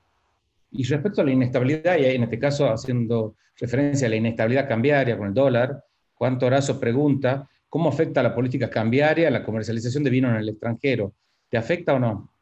Y 0.70 0.85
respecto 0.85 1.20
a 1.20 1.25
la 1.25 1.31
inestabilidad, 1.31 1.97
y 1.99 2.05
en 2.05 2.25
este 2.25 2.38
caso 2.38 2.68
haciendo 2.68 3.37
referencia 3.57 4.07
a 4.07 4.11
la 4.11 4.16
inestabilidad 4.16 4.68
cambiaria 4.68 5.16
con 5.16 5.29
el 5.29 5.35
dólar, 5.35 5.85
Juan 6.14 6.38
Torazo 6.38 6.81
pregunta, 6.81 7.49
¿cómo 7.68 7.88
afecta 7.88 8.23
la 8.23 8.35
política 8.35 8.68
cambiaria 8.68 9.31
la 9.31 9.44
comercialización 9.44 10.03
de 10.03 10.11
vino 10.11 10.29
en 10.29 10.37
el 10.37 10.49
extranjero? 10.49 11.14
¿Te 11.49 11.57
afecta 11.57 11.94
o 11.94 11.99
no? 11.99 12.34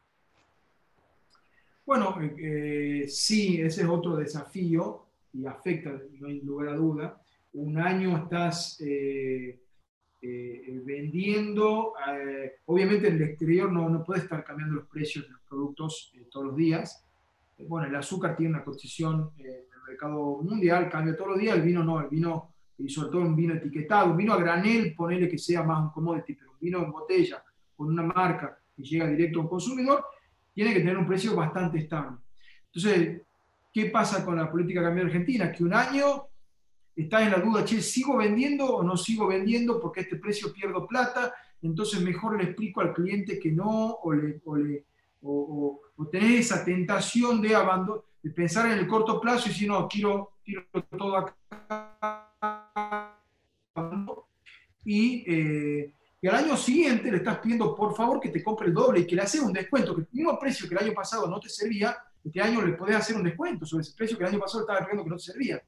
Bueno, 1.93 2.17
eh, 2.39 3.05
sí, 3.07 3.61
ese 3.61 3.83
es 3.83 3.87
otro 3.87 4.17
desafío 4.17 5.09
y 5.31 5.45
afecta, 5.45 5.93
no 6.21 6.27
hay 6.27 6.41
lugar 6.41 6.69
a 6.69 6.75
duda. 6.75 7.21
Un 7.53 7.77
año 7.77 8.17
estás 8.17 8.81
eh, 8.81 9.61
eh, 10.23 10.81
vendiendo, 10.87 11.93
eh, 12.11 12.53
obviamente 12.65 13.09
en 13.09 13.17
el 13.17 13.23
exterior 13.25 13.71
no, 13.71 13.91
no 13.91 14.03
puede 14.03 14.23
estar 14.23 14.43
cambiando 14.43 14.77
los 14.77 14.89
precios 14.89 15.27
de 15.27 15.33
los 15.33 15.43
productos 15.43 16.15
eh, 16.17 16.27
todos 16.31 16.47
los 16.47 16.57
días. 16.57 17.07
bueno, 17.69 17.89
el 17.89 17.95
azúcar 17.95 18.37
tiene 18.37 18.55
una 18.55 18.65
posición 18.65 19.31
en 19.37 19.45
el 19.45 19.83
mercado 19.87 20.41
mundial, 20.41 20.89
cambia 20.89 21.15
todos 21.15 21.33
los 21.33 21.41
días, 21.41 21.57
el 21.57 21.63
vino 21.63 21.85
no, 21.85 22.01
el 22.01 22.09
vino, 22.09 22.55
y 22.79 22.89
sobre 22.89 23.11
todo 23.11 23.21
un 23.21 23.37
vino 23.37 23.53
etiquetado, 23.53 24.13
un 24.13 24.17
vino 24.17 24.33
a 24.33 24.41
granel, 24.41 24.95
ponele 24.95 25.29
que 25.29 25.37
sea 25.37 25.63
más 25.63 25.83
un 25.83 25.91
commodity, 25.91 26.37
pero 26.37 26.53
un 26.53 26.59
vino 26.59 26.83
en 26.83 26.91
botella 26.91 27.45
con 27.77 27.89
una 27.89 28.03
marca 28.03 28.59
que 28.75 28.83
llega 28.83 29.07
directo 29.09 29.41
a 29.41 29.43
un 29.43 29.49
consumidor, 29.51 30.03
tiene 30.55 30.73
que 30.73 30.81
tener 30.81 30.99
un 30.99 31.07
precio 31.07 31.35
bastante 31.35 31.79
estable. 31.79 32.19
Entonces, 32.73 33.23
¿qué 33.73 33.87
pasa 33.87 34.25
con 34.25 34.37
la 34.37 34.51
política 34.51 34.83
cambiaria 34.83 35.13
argentina? 35.13 35.53
Que 35.53 35.65
un 35.65 35.75
año 35.75 36.27
está 36.95 37.23
en 37.23 37.33
la 37.33 37.39
duda, 37.39 37.65
che, 37.65 37.81
¿sigo 37.81 38.17
vendiendo 38.17 38.67
o 38.67 38.83
no 38.83 38.97
sigo 38.97 39.27
vendiendo 39.27 39.81
porque 39.81 40.01
a 40.01 40.03
este 40.03 40.17
precio 40.17 40.53
pierdo 40.53 40.87
plata? 40.87 41.33
Entonces 41.63 42.01
mejor 42.01 42.37
le 42.37 42.45
explico 42.45 42.81
al 42.81 42.93
cliente 42.93 43.39
que 43.39 43.53
no, 43.53 43.99
o, 44.03 44.13
le, 44.13 44.41
o, 45.23 45.81
tener 46.11 46.33
esa 46.33 46.65
tentación 46.65 47.41
de 47.41 47.55
abandono, 47.55 48.05
de 48.23 48.31
pensar 48.31 48.71
en 48.71 48.79
el 48.79 48.87
corto 48.87 49.21
plazo 49.21 49.49
y 49.49 49.53
si 49.53 49.67
no, 49.67 49.89
quiero, 49.89 50.33
quiero 50.45 50.65
todo 50.91 51.17
acá. 51.17 51.37
Y, 54.85 55.25
eh, 55.27 55.95
y, 56.23 56.29
al 56.29 56.37
año 56.37 56.57
siguiente 56.57 57.11
le 57.11 57.19
estás 57.19 57.39
pidiendo 57.39 57.75
por 57.75 57.95
favor 57.95 58.21
que 58.21 58.31
te 58.31 58.43
compre 58.43 58.69
el 58.69 58.75
doble 58.75 59.01
y 59.01 59.07
que 59.07 59.17
le 59.17 59.23
hace 59.23 59.41
un 59.41 59.53
descuento, 59.53 59.95
que 59.95 60.03
el 60.03 60.09
mismo 60.13 60.39
precio 60.39 60.69
que 60.69 60.75
el 60.75 60.85
año 60.85 60.95
pasado 60.95 61.29
no 61.29 61.39
te 61.39 61.49
servía, 61.49 61.97
este 62.25 62.41
año 62.41 62.63
le 62.63 62.75
podés 62.75 62.97
hacer 62.97 63.17
un 63.17 63.25
descuento 63.25 63.67
sobre 63.67 63.83
ese 63.83 63.95
precio 63.97 64.17
que 64.17 64.25
el 64.25 64.31
año 64.31 64.39
pasado 64.39 64.61
estaba 64.61 64.81
pidiendo 64.81 65.05
que 65.05 65.11
no 65.11 65.17
te 65.17 65.23
servía. 65.23 65.61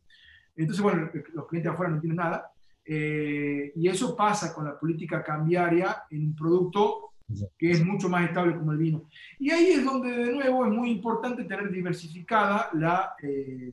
Entonces, 0.56 0.82
bueno, 0.82 1.10
los 1.32 1.46
clientes 1.48 1.72
afuera 1.72 1.92
no 1.92 2.00
tienen 2.00 2.16
nada. 2.16 2.50
Eh, 2.86 3.72
y 3.74 3.88
eso 3.88 4.14
pasa 4.14 4.54
con 4.54 4.66
la 4.66 4.78
política 4.78 5.22
cambiaria 5.22 6.04
en 6.10 6.26
un 6.26 6.36
producto 6.36 7.14
que 7.58 7.70
es 7.70 7.84
mucho 7.84 8.08
más 8.08 8.28
estable 8.28 8.56
como 8.56 8.72
el 8.72 8.78
vino. 8.78 9.08
Y 9.38 9.50
ahí 9.50 9.70
es 9.72 9.84
donde, 9.84 10.10
de 10.10 10.32
nuevo, 10.32 10.66
es 10.66 10.72
muy 10.72 10.90
importante 10.90 11.44
tener 11.44 11.70
diversificada 11.70 12.68
la, 12.74 13.14
eh, 13.22 13.72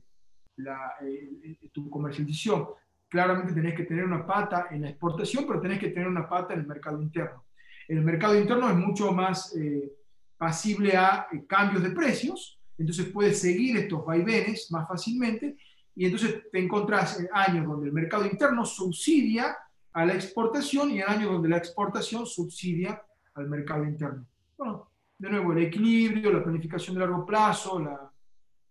la 0.57 0.93
eh, 1.01 1.57
tu 1.71 1.89
comercialización. 1.89 2.67
Claramente 3.11 3.51
tenés 3.51 3.75
que 3.75 3.83
tener 3.83 4.05
una 4.05 4.25
pata 4.25 4.67
en 4.71 4.83
la 4.83 4.89
exportación, 4.89 5.45
pero 5.45 5.59
tenés 5.59 5.79
que 5.79 5.89
tener 5.89 6.07
una 6.07 6.29
pata 6.29 6.53
en 6.53 6.61
el 6.61 6.65
mercado 6.65 7.01
interno. 7.01 7.43
El 7.89 8.01
mercado 8.03 8.39
interno 8.39 8.69
es 8.69 8.75
mucho 8.77 9.11
más 9.11 9.53
pasible 10.37 10.95
a 10.95 11.27
cambios 11.45 11.83
de 11.83 11.91
precios, 11.91 12.57
entonces 12.77 13.07
puedes 13.07 13.39
seguir 13.39 13.75
estos 13.75 14.05
vaivenes 14.05 14.71
más 14.71 14.87
fácilmente 14.87 15.57
y 15.93 16.05
entonces 16.05 16.49
te 16.49 16.59
encontrás 16.59 17.19
en 17.19 17.27
años 17.33 17.67
donde 17.67 17.87
el 17.87 17.93
mercado 17.93 18.25
interno 18.25 18.65
subsidia 18.65 19.57
a 19.91 20.05
la 20.05 20.13
exportación 20.13 20.91
y 20.91 21.01
en 21.01 21.09
años 21.09 21.33
donde 21.33 21.49
la 21.49 21.57
exportación 21.57 22.25
subsidia 22.25 23.03
al 23.33 23.49
mercado 23.49 23.83
interno. 23.83 24.25
Bueno, 24.57 24.89
de 25.17 25.29
nuevo, 25.29 25.51
el 25.51 25.63
equilibrio, 25.63 26.31
la 26.31 26.43
planificación 26.43 26.95
de 26.95 27.01
largo 27.01 27.25
plazo, 27.25 27.79
la, 27.79 28.11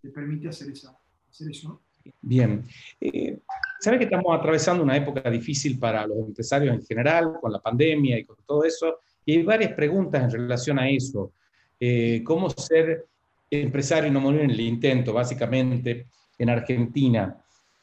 te 0.01 0.09
permite 0.09 0.49
hacer, 0.49 0.71
esa, 0.71 0.99
hacer 1.29 1.51
eso. 1.51 1.83
Bien. 2.21 2.65
Eh, 3.01 3.39
Sabe 3.81 3.97
que 3.97 4.05
estamos 4.05 4.39
atravesando 4.39 4.83
una 4.83 4.97
época 4.97 5.31
difícil 5.31 5.79
para 5.79 6.07
los 6.07 6.19
empresarios 6.19 6.75
en 6.75 6.85
general, 6.85 7.33
con 7.41 7.51
la 7.51 7.61
pandemia 7.61 8.19
y 8.19 8.25
con 8.25 8.37
todo 8.47 8.65
eso, 8.65 8.99
y 9.25 9.39
hay 9.39 9.43
varias 9.43 9.73
preguntas 9.73 10.23
en 10.23 10.31
relación 10.31 10.79
a 10.79 10.91
eso. 10.91 11.33
Eh, 11.79 12.21
¿Cómo 12.23 12.51
ser 12.51 13.07
empresario 13.51 14.11
y 14.11 14.13
no 14.13 14.21
morir 14.21 14.43
en 14.43 14.51
el 14.51 14.61
intento, 14.61 15.15
básicamente? 15.15 16.09
en 16.41 16.49
Argentina. 16.49 17.37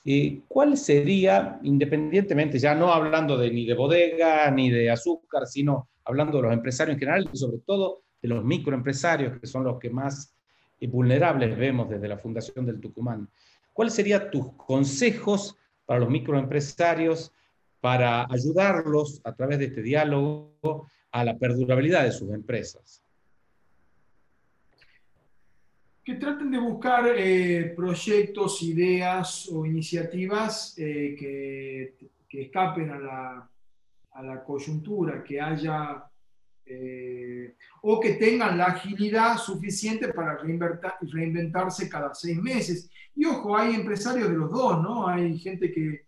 Eh, 0.03 0.41
¿Cuál 0.47 0.77
sería, 0.77 1.59
independientemente, 1.63 2.57
ya 2.57 2.73
no 2.73 2.91
hablando 2.91 3.37
de, 3.37 3.51
ni 3.51 3.65
de 3.65 3.75
bodega 3.75 4.49
ni 4.51 4.69
de 4.71 4.89
azúcar, 4.89 5.45
sino 5.45 5.89
hablando 6.03 6.37
de 6.37 6.43
los 6.43 6.53
empresarios 6.53 6.95
en 6.95 6.99
general 6.99 7.29
y 7.31 7.37
sobre 7.37 7.59
todo 7.59 8.01
de 8.21 8.27
los 8.29 8.43
microempresarios, 8.43 9.39
que 9.39 9.45
son 9.45 9.63
los 9.63 9.77
que 9.77 9.91
más 9.91 10.33
eh, 10.79 10.87
vulnerables 10.87 11.55
vemos 11.55 11.89
desde 11.89 12.07
la 12.07 12.17
Fundación 12.17 12.65
del 12.65 12.79
Tucumán? 12.79 13.29
¿Cuáles 13.77 13.93
serían 13.93 14.31
tus 14.31 14.53
consejos 14.53 15.55
para 15.85 15.99
los 15.99 16.09
microempresarios 16.09 17.31
para 17.79 18.25
ayudarlos 18.27 19.21
a 19.23 19.35
través 19.35 19.59
de 19.59 19.65
este 19.65 19.83
diálogo 19.83 20.89
a 21.11 21.23
la 21.23 21.37
perdurabilidad 21.37 22.03
de 22.03 22.11
sus 22.11 22.31
empresas? 22.31 23.03
que 26.03 26.15
traten 26.15 26.49
de 26.49 26.57
buscar 26.57 27.05
eh, 27.15 27.73
proyectos, 27.75 28.63
ideas 28.63 29.47
o 29.49 29.63
iniciativas 29.65 30.73
eh, 30.79 31.15
que, 31.19 31.97
que, 32.27 32.41
escapen 32.43 32.89
a 32.89 32.97
la, 32.97 33.49
a 34.13 34.23
la, 34.23 34.43
coyuntura, 34.43 35.21
que 35.21 35.39
haya 35.39 36.03
eh, 36.67 37.55
o 37.81 37.99
que 37.99 38.13
tengan 38.13 38.57
la 38.57 38.65
agilidad 38.65 39.37
suficiente 39.37 40.09
para 40.09 40.37
reinventarse 40.37 41.89
cada 41.89 42.13
seis 42.13 42.37
meses. 42.37 42.89
Y 43.15 43.25
ojo, 43.25 43.57
hay 43.57 43.75
empresarios 43.75 44.29
de 44.29 44.35
los 44.35 44.51
dos, 44.51 44.81
¿no? 44.81 45.07
Hay 45.07 45.37
gente 45.37 45.71
que, 45.71 46.05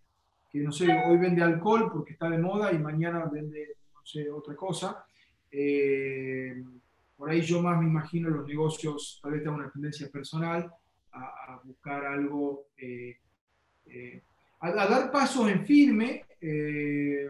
que, 0.51 0.59
no 0.59 0.71
sé, 0.71 0.87
hoy 1.07 1.17
vende 1.17 1.41
alcohol 1.41 1.89
porque 1.91 2.13
está 2.13 2.29
de 2.29 2.37
moda 2.37 2.71
y 2.71 2.79
mañana 2.79 3.25
vende, 3.31 3.75
no 3.93 4.05
sé, 4.05 4.29
otra 4.29 4.55
cosa. 4.55 5.05
Por 7.19 7.29
ahí 7.29 7.41
yo 7.41 7.61
más 7.61 7.77
me 7.77 7.85
imagino 7.85 8.29
los 8.29 8.47
negocios, 8.47 9.19
tal 9.21 9.33
vez 9.33 9.43
tenga 9.43 9.57
una 9.57 9.69
tendencia 9.69 10.07
personal 10.07 10.73
a, 11.11 11.59
buscar 11.65 12.05
algo, 12.05 12.67
eh, 12.77 13.17
eh, 13.87 14.21
a, 14.61 14.71
dar 14.71 15.11
pasos 15.11 15.49
en 15.49 15.65
firme, 15.65 16.23
eh, 16.39 17.29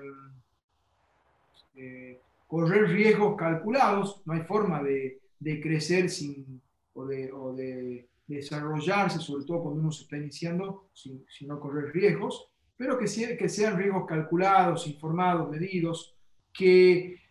correr 2.49 2.89
riesgos 2.89 3.35
calculados, 3.37 4.23
no 4.25 4.33
hay 4.33 4.41
forma 4.41 4.81
de, 4.81 5.21
de 5.39 5.61
crecer 5.61 6.09
sin, 6.09 6.59
o, 6.93 7.05
de, 7.05 8.09
desarrollarse, 8.25 9.19
sobre 9.19 9.45
todo 9.45 9.61
cuando 9.61 9.81
uno 9.81 9.91
se 9.91 10.03
está 10.03 10.17
iniciando, 10.17 10.89
sin, 10.91 11.23
no 11.41 11.59
correr 11.59 11.93
riesgos, 11.93 12.49
pero 12.75 12.97
que, 12.97 13.05
que 13.37 13.49
sean 13.49 13.77
riesgos 13.77 14.07
calculados, 14.07 14.87
informados, 14.87 15.47
medidos, 15.47 16.15
que, 16.51 17.21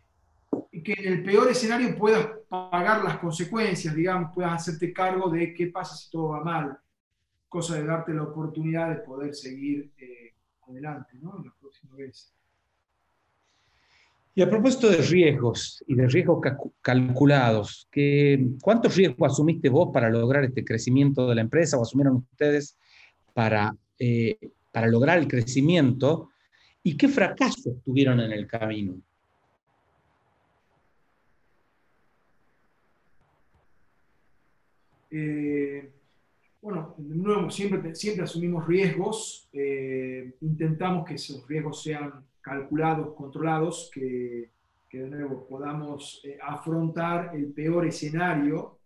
que 0.85 0.93
en 0.93 1.13
el 1.13 1.25
peor 1.25 1.51
escenario 1.51 1.99
puedas 1.99 2.25
pagar 2.49 3.03
las 3.03 3.19
consecuencias, 3.19 3.97
digamos, 3.97 4.31
puedas 4.33 4.53
hacerte 4.53 4.93
cargo 4.93 5.29
de 5.31 5.53
qué 5.53 5.67
pasa 5.67 5.97
si 5.97 6.09
todo 6.13 6.29
va 6.29 6.45
mal, 6.45 6.79
cosa 7.49 7.75
de 7.75 7.85
darte 7.85 8.15
la 8.15 8.23
oportunidad 8.23 8.91
de 8.91 9.03
poder 9.03 9.35
seguir 9.35 9.91
eh, 9.99 10.35
adelante 10.69 11.19
¿no? 11.21 11.43
la 11.45 11.53
próxima 11.61 11.97
vez. 11.97 12.38
Y 14.39 14.43
a 14.43 14.49
propósito 14.49 14.89
de 14.89 14.99
riesgos 14.99 15.83
y 15.89 15.97
de 15.97 16.07
riesgos 16.07 16.39
calculados, 16.81 17.89
¿cuántos 18.63 18.95
riesgos 18.95 19.33
asumiste 19.33 19.69
vos 19.69 19.89
para 19.93 20.09
lograr 20.09 20.45
este 20.45 20.65
crecimiento 20.65 21.27
de 21.27 21.35
la 21.35 21.41
empresa 21.41 21.77
o 21.77 21.83
asumieron 21.83 22.19
ustedes 22.19 22.79
para, 23.35 23.77
eh, 23.99 24.39
para 24.71 24.87
lograr 24.87 25.19
el 25.19 25.27
crecimiento? 25.27 26.31
¿Y 26.85 26.97
qué 26.97 27.09
fracasos 27.09 27.83
tuvieron 27.85 28.21
en 28.21 28.31
el 28.31 28.47
camino? 28.47 29.03
Eh, 35.11 35.91
bueno, 36.63 36.95
de 36.97 37.17
nuevo, 37.17 37.51
siempre, 37.51 37.93
siempre 37.97 38.23
asumimos 38.23 38.69
riesgos, 38.69 39.49
eh, 39.53 40.33
intentamos 40.43 41.05
que 41.09 41.15
esos 41.15 41.45
riesgos 41.49 41.83
sean 41.83 42.25
calculados, 42.49 43.15
controlados, 43.15 43.91
que, 43.93 44.51
de 44.91 45.11
nuevo 45.11 45.47
podamos 45.47 46.23
eh, 46.25 46.39
afrontar 46.43 47.33
el 47.35 47.53
peor 47.53 47.87
escenario, 47.87 48.79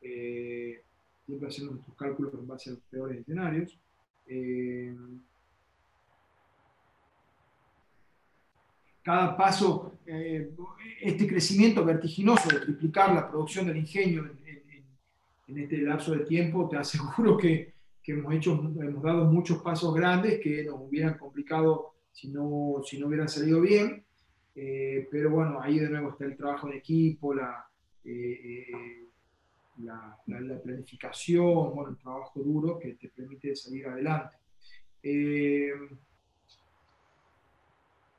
eh, 0.00 0.82
siempre 1.26 1.48
hacemos 1.48 1.72
nuestros 1.72 1.96
cálculos 1.96 2.32
en 2.34 2.46
base 2.46 2.70
a 2.70 2.72
los 2.74 2.82
peores 2.82 3.18
escenarios. 3.18 3.78
cada 9.02 9.34
paso, 9.38 9.94
este 11.00 11.26
crecimiento 11.26 11.82
vertiginoso 11.82 12.50
de 12.50 12.60
triplicar 12.60 13.14
la 13.14 13.26
producción 13.26 13.66
del 13.66 13.78
ingenio 13.78 14.26
en, 14.26 14.58
en 15.48 15.58
este 15.58 15.78
lapso 15.78 16.12
de 16.12 16.24
tiempo, 16.24 16.68
te 16.68 16.76
aseguro 16.76 17.36
que, 17.36 17.72
que, 18.02 18.12
hemos, 18.12 18.34
hecho, 18.34 18.52
hemos 18.52 19.02
dado 19.02 19.24
muchos 19.24 19.62
pasos 19.62 19.94
grandes 19.94 20.40
que 20.40 20.62
nos 20.64 20.76
hubieran 20.80 21.16
complicado 21.16 21.94
si 22.18 22.28
no, 22.28 22.82
si 22.84 22.98
no 22.98 23.06
hubieran 23.06 23.28
salido 23.28 23.60
bien. 23.60 24.04
Eh, 24.54 25.06
pero 25.10 25.30
bueno, 25.30 25.60
ahí 25.60 25.78
de 25.78 25.88
nuevo 25.88 26.10
está 26.10 26.24
el 26.24 26.36
trabajo 26.36 26.68
en 26.68 26.78
equipo, 26.78 27.32
la, 27.32 27.64
eh, 28.04 28.40
eh, 28.42 29.04
la, 29.78 30.18
la, 30.26 30.60
planificación, 30.60 31.72
bueno, 31.74 31.90
el 31.90 31.96
trabajo 31.98 32.40
duro 32.40 32.76
que 32.76 32.94
te 32.94 33.08
permite 33.08 33.54
salir 33.54 33.86
adelante. 33.86 34.36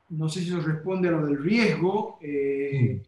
no 0.08 0.28
sé 0.28 0.40
si 0.40 0.48
eso 0.48 0.60
responde 0.60 1.08
a 1.08 1.12
lo 1.12 1.26
del 1.26 1.42
riesgo. 1.42 2.18
en 2.22 3.02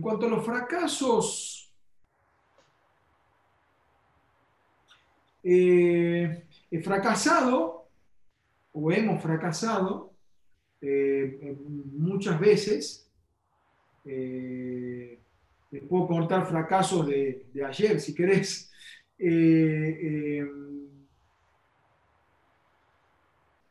cuanto 0.00 0.26
a 0.26 0.30
los 0.30 0.44
fracasos, 0.46 1.62
Eh, 5.44 6.44
he 6.70 6.82
fracasado, 6.82 7.81
o 8.72 8.90
hemos 8.92 9.22
fracasado, 9.22 10.12
eh, 10.80 11.56
muchas 11.92 12.38
veces. 12.40 13.10
Eh, 14.04 15.20
puedo 15.88 16.06
contar 16.06 16.46
fracasos 16.46 17.06
de, 17.06 17.46
ayer, 17.64 18.00
si 18.00 18.14
querés. 18.14 18.70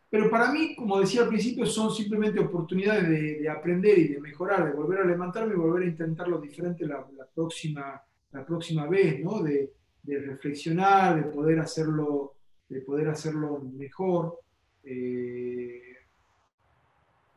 pero 0.10 0.30
para 0.30 0.52
mí, 0.52 0.76
como 0.76 0.99
decía 0.99 1.24
al 1.24 1.30
principio, 1.30 1.66
son 1.66 1.93
simplemente 1.93 2.39
oportunidades 2.39 3.08
de, 3.10 3.49
aprender 3.49 3.97
y 3.97 4.08
de 4.10 4.22
mejorar, 4.22 4.66
de 4.66 4.74
volver 4.74 4.99
a 4.99 5.06
levantarme 5.06 5.54
y 5.54 5.58
volver 5.58 5.84
a 5.84 5.91
intentarlo 5.91 6.39
diferente 6.39 6.86
la, 6.86 7.06
próxima, 7.34 8.02
la 8.32 8.45
próxima 8.45 8.88
vez, 8.88 9.24
¿no? 9.24 9.41
De, 9.41 9.74
de 10.04 10.20
reflexionar, 10.20 11.24
de 11.24 11.32
poder 11.32 11.60
hacerlo, 11.60 12.36
de 12.68 12.82
poder 12.82 13.10
hacerlo 13.10 13.60
mejor. 13.60 14.39
Eh, 14.84 15.96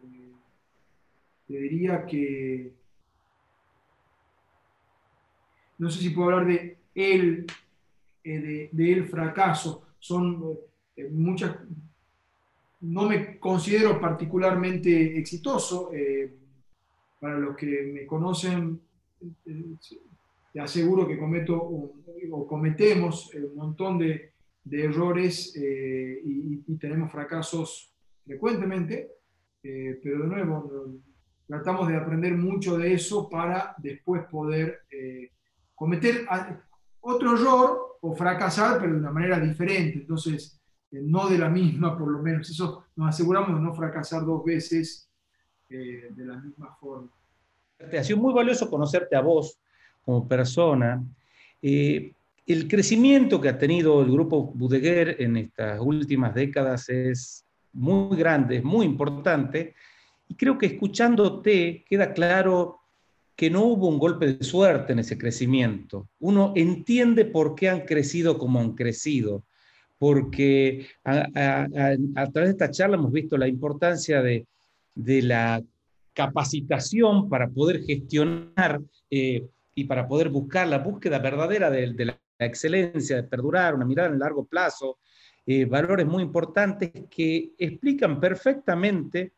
eh, 0.02 0.32
te 1.46 1.58
diría 1.58 2.06
que 2.06 2.72
no 5.76 5.90
sé 5.90 6.00
si 6.00 6.10
puedo 6.10 6.30
hablar 6.30 6.46
de 6.46 6.78
el, 6.94 7.46
eh, 8.22 8.68
de, 8.72 8.92
el 8.92 9.08
fracaso. 9.08 9.88
Son 9.98 10.58
muchas, 11.10 11.56
no 12.80 13.08
me 13.08 13.38
considero 13.38 14.00
particularmente 14.00 15.18
exitoso. 15.18 15.90
para 17.18 17.38
los 17.38 17.56
que 17.56 17.82
me 17.82 18.06
conocen, 18.06 18.80
te 20.52 20.60
aseguro 20.60 21.08
que 21.08 21.18
cometo 21.18 21.56
o 21.56 22.46
cometemos 22.46 23.34
un 23.34 23.56
montón 23.56 23.98
de, 23.98 24.33
de 24.64 24.84
errores 24.84 25.54
eh, 25.56 26.20
y, 26.24 26.54
tenemos 26.78 27.12
fracasos 27.12 27.92
frecuentemente, 28.24 29.10
eh, 29.62 30.00
pero 30.02 30.22
de 30.22 30.26
nuevo, 30.26 31.00
tratamos 31.46 31.88
de 31.88 31.96
aprender 31.96 32.36
mucho 32.36 32.76
de 32.76 32.94
eso 32.94 33.28
para 33.28 33.74
después 33.78 34.24
poder 34.30 34.80
eh, 34.90 35.30
cometer 35.74 36.26
otro 37.00 37.34
error 37.34 37.98
o 38.00 38.14
fracasar, 38.14 38.80
pero 38.80 38.92
de 38.92 38.98
una 38.98 39.12
manera 39.12 39.38
diferente. 39.38 40.00
Entonces, 40.00 40.60
no 40.90 41.28
de 41.28 41.38
la 41.38 41.48
misma, 41.48 41.96
por 41.96 42.08
lo 42.08 42.20
menos. 42.20 42.50
Eso 42.50 42.86
nos 42.96 43.08
aseguramos 43.08 43.54
de 43.54 43.60
no 43.60 43.74
fracasar 43.74 44.24
dos 44.24 44.44
veces 44.44 45.08
de 45.68 46.24
la 46.24 46.36
misma 46.36 46.74
forma. 46.76 47.10
Te 47.90 47.98
ha 47.98 48.04
sido 48.04 48.18
muy 48.18 48.32
valioso 48.32 48.70
conocerte 48.70 49.16
a 49.16 49.20
vos 49.20 49.58
como 50.04 50.26
persona. 50.28 51.02
Eh, 51.62 52.12
el 52.46 52.68
crecimiento 52.68 53.40
que 53.40 53.48
ha 53.48 53.58
tenido 53.58 54.02
el 54.02 54.10
grupo 54.10 54.52
Budeguer 54.54 55.16
en 55.20 55.36
estas 55.36 55.80
últimas 55.80 56.34
décadas 56.34 56.88
es 56.88 57.44
muy 57.72 58.16
grande, 58.16 58.56
es 58.56 58.64
muy 58.64 58.84
importante, 58.86 59.74
y 60.28 60.34
creo 60.34 60.58
que 60.58 60.66
escuchándote 60.66 61.84
queda 61.88 62.12
claro 62.12 62.80
que 63.36 63.50
no 63.50 63.64
hubo 63.64 63.88
un 63.88 63.98
golpe 63.98 64.34
de 64.34 64.44
suerte 64.44 64.92
en 64.92 65.00
ese 65.00 65.18
crecimiento. 65.18 66.08
Uno 66.20 66.52
entiende 66.54 67.24
por 67.24 67.54
qué 67.54 67.68
han 67.68 67.80
crecido 67.80 68.38
como 68.38 68.60
han 68.60 68.74
crecido, 68.74 69.42
porque 69.98 70.86
a, 71.04 71.26
través 72.32 72.32
de 72.34 72.50
esta 72.50 72.70
charla 72.70 72.96
hemos 72.96 73.12
visto 73.12 73.36
la 73.36 73.48
importancia 73.48 74.22
de, 74.22 74.46
la 74.94 75.62
capacitación 76.12 77.28
para 77.28 77.48
poder 77.48 77.82
gestionar 77.82 78.80
eh, 79.10 79.44
y 79.74 79.84
para 79.84 80.06
poder 80.06 80.28
buscar 80.28 80.68
la 80.68 80.78
búsqueda 80.78 81.18
verdadera 81.18 81.70
de, 81.70 82.04
la 82.04 82.16
excelencia, 82.38 83.16
de 83.16 83.22
perdurar, 83.24 83.74
una 83.74 83.84
mirada 83.84 84.08
en 84.08 84.18
largo 84.18 84.44
plazo, 84.44 84.98
eh, 85.46 85.66
valores 85.66 86.06
muy 86.06 86.22
importantes 86.22 86.90
que 87.10 87.52
explican 87.58 88.18
perfectamente 88.18 89.32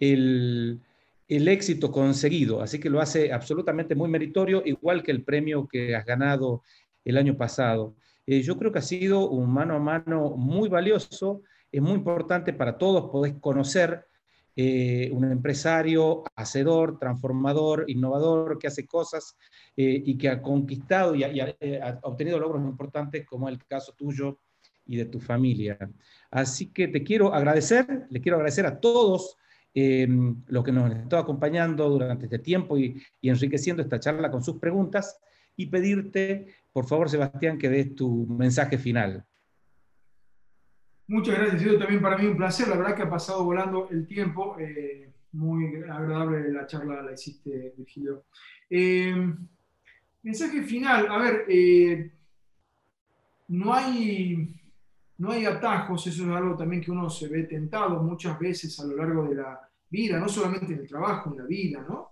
el, 0.00 0.80
éxito 1.28 1.90
conseguido. 1.90 2.60
Así 2.60 2.78
que 2.78 2.90
lo 2.90 3.00
hace 3.00 3.32
absolutamente 3.32 3.94
muy 3.94 4.08
meritorio, 4.08 4.62
igual 4.64 5.02
que 5.02 5.12
el 5.12 5.22
premio 5.22 5.66
que 5.66 5.94
has 5.94 6.04
ganado 6.04 6.62
el 7.04 7.16
año 7.16 7.36
pasado. 7.36 7.94
Eh, 8.26 8.42
yo 8.42 8.56
creo 8.58 8.72
que 8.72 8.80
ha 8.80 8.82
sido 8.82 9.28
un 9.28 9.52
mano 9.52 9.76
a 9.76 9.78
mano 9.78 10.30
muy 10.36 10.68
valioso, 10.68 11.42
es 11.70 11.80
muy 11.80 11.94
importante 11.94 12.52
para 12.52 12.76
todos 12.76 13.10
poder 13.10 13.38
conocer 13.40 14.06
eh, 14.58 15.10
un 15.12 15.30
empresario 15.30 16.24
hacedor, 16.34 16.98
transformador, 16.98 17.84
innovador, 17.88 18.58
que 18.58 18.68
hace 18.68 18.86
cosas 18.86 19.36
eh, 19.76 20.02
y 20.06 20.16
que 20.16 20.30
ha 20.30 20.40
conquistado 20.40 21.14
y, 21.14 21.24
eh, 21.24 21.80
ha, 21.82 21.98
obtenido 22.02 22.38
logros 22.38 22.64
importantes 22.64 23.26
como 23.26 23.50
el 23.50 23.62
caso 23.66 23.92
tuyo 23.92 24.38
y 24.86 24.96
de 24.96 25.04
tu 25.04 25.20
familia. 25.20 25.78
Así 26.30 26.68
que 26.68 26.88
te 26.88 27.02
quiero 27.02 27.34
agradecer, 27.34 28.06
le 28.08 28.20
quiero 28.22 28.36
agradecer 28.36 28.64
a 28.64 28.80
todos 28.80 29.36
los 29.74 30.64
que 30.64 30.72
nos 30.72 30.84
han 30.84 30.92
estado 30.92 31.20
acompañando 31.20 31.90
durante 31.90 32.24
este 32.24 32.38
tiempo 32.38 32.78
y, 32.78 32.98
y 33.20 33.28
enriqueciendo 33.28 33.82
esta 33.82 34.00
charla 34.00 34.30
con 34.30 34.42
sus 34.42 34.58
preguntas 34.58 35.18
y 35.54 35.66
pedirte, 35.66 36.46
por 36.72 36.86
favor, 36.86 37.10
Sebastián, 37.10 37.58
que 37.58 37.68
des 37.68 37.94
tu 37.94 38.26
mensaje 38.26 38.78
final. 38.78 39.26
Muchas 41.08 41.38
gracias, 41.38 41.78
también 41.78 42.02
para 42.02 42.18
mí 42.18 42.26
un 42.26 42.36
placer. 42.36 42.68
La 42.68 42.76
verdad 42.76 42.96
que 42.96 43.02
ha 43.02 43.10
pasado 43.10 43.44
volando 43.44 43.88
el 43.90 44.06
tiempo. 44.06 44.56
Eh, 44.58 45.12
muy 45.32 45.82
agradable 45.82 46.50
la 46.50 46.66
charla, 46.66 47.02
la 47.02 47.12
hiciste, 47.12 47.74
Virgilio. 47.76 48.24
Eh, 48.70 49.14
mensaje 50.22 50.62
final, 50.62 51.06
a 51.08 51.18
ver, 51.18 51.44
eh, 51.48 52.10
no, 53.48 53.74
hay, 53.74 54.54
no 55.18 55.30
hay 55.30 55.44
atajos, 55.44 56.06
eso 56.06 56.24
es 56.24 56.30
algo 56.30 56.56
también 56.56 56.82
que 56.82 56.90
uno 56.90 57.10
se 57.10 57.28
ve 57.28 57.44
tentado 57.44 58.02
muchas 58.02 58.38
veces 58.38 58.80
a 58.80 58.86
lo 58.86 58.96
largo 58.96 59.28
de 59.28 59.34
la 59.36 59.60
vida, 59.90 60.18
no 60.18 60.28
solamente 60.28 60.72
en 60.72 60.80
el 60.80 60.88
trabajo, 60.88 61.30
en 61.30 61.38
la 61.38 61.44
vida, 61.44 61.84
¿no? 61.86 62.10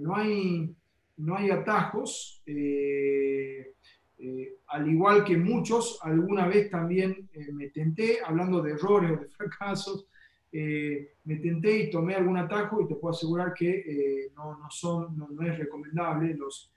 no 0.00 0.16
hay, 0.16 0.74
no 1.16 1.36
hay 1.36 1.50
atajos. 1.50 2.42
Eh, 2.46 3.74
eh, 4.18 4.53
al 4.74 4.90
igual 4.90 5.24
que 5.24 5.36
muchos, 5.36 5.98
alguna 6.02 6.46
vez 6.48 6.70
también 6.70 7.28
me 7.52 7.68
tenté, 7.70 8.18
hablando 8.24 8.60
de 8.60 8.72
errores 8.72 9.12
o 9.12 9.22
de 9.22 9.28
fracasos, 9.28 10.08
me 10.52 11.36
tenté 11.36 11.78
y 11.78 11.90
tomé 11.90 12.14
algún 12.14 12.36
atajo 12.36 12.80
y 12.80 12.88
te 12.88 12.96
puedo 12.96 13.14
asegurar 13.14 13.54
que 13.54 14.30
no, 14.36 14.58
no, 14.58 14.70
son, 14.70 15.16
no, 15.16 15.42
es 15.46 15.58
recomendable. 15.58 16.34
Los, 16.34 16.72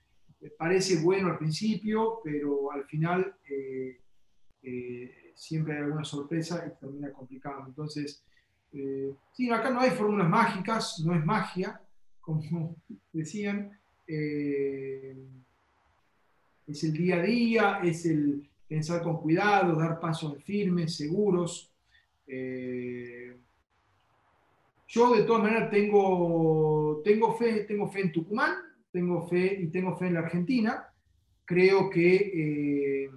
parece 0.57 1.01
bueno 1.01 1.29
al 1.29 1.37
principio, 1.37 2.19
pero 2.23 2.71
al 2.71 2.85
final 2.85 3.35
siempre 5.37 5.73
hay 5.73 5.83
alguna 5.83 6.03
sorpresa 6.03 6.65
y 6.67 6.79
termina 6.79 7.11
complicado. 7.11 7.63
Entonces, 7.67 8.23
eh, 8.73 9.13
sí, 9.31 9.49
acá 9.49 9.69
no 9.69 9.79
hay 9.79 9.91
fórmulas 9.91 10.27
mágicas, 10.27 11.01
no 11.05 11.15
es 11.15 11.25
magia, 11.25 11.81
como 12.21 12.75
decían. 13.13 13.71
Eh, 16.68 16.72
es 16.72 16.84
el 16.84 16.93
día 16.93 17.15
a 17.15 17.22
día, 17.22 17.80
es 17.84 18.05
el 18.05 18.47
pensar 18.68 19.01
con 19.01 19.22
cuidado, 19.22 19.76
dar 19.76 19.99
pasos 19.99 20.41
firmes, 20.43 20.95
seguros. 20.95 21.72
Eh, 22.28 23.36
yo 24.88 25.15
de 25.15 25.24
todas 25.24 25.43
maneras 25.43 25.70
tengo, 25.70 27.01
tengo, 27.03 27.34
fe, 27.36 27.63
tengo 27.63 27.88
fe 27.89 28.01
en 28.01 28.11
Tucumán, 28.11 28.55
tengo 28.91 29.28
fe 29.28 29.59
y 29.61 29.68
tengo 29.68 29.97
fe 29.97 30.07
en 30.07 30.13
la 30.13 30.20
Argentina. 30.22 30.88
Creo 31.45 31.89
que, 31.89 33.09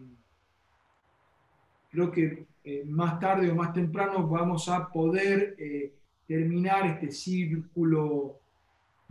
creo 1.90 2.12
que 2.12 2.46
eh, 2.62 2.84
más 2.86 3.18
tarde 3.18 3.50
o 3.50 3.54
más 3.54 3.72
temprano 3.72 4.28
vamos 4.28 4.68
a 4.68 4.88
poder 4.88 5.56
eh, 5.58 5.94
terminar 6.26 6.86
este 6.86 7.10
círculo 7.10 8.38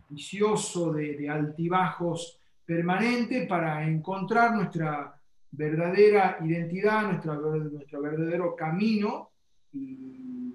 vicioso 0.07 0.93
de, 0.93 1.27
altibajos 1.27 2.38
permanente 2.69 3.47
para 3.47 3.83
encontrar 3.83 4.53
nuestra 4.53 5.19
verdadera 5.49 6.37
identidad, 6.45 7.01
nuestra, 7.01 7.33
nuestro 7.33 7.99
verdadero 7.99 8.55
camino 8.55 9.31
y, 9.73 10.53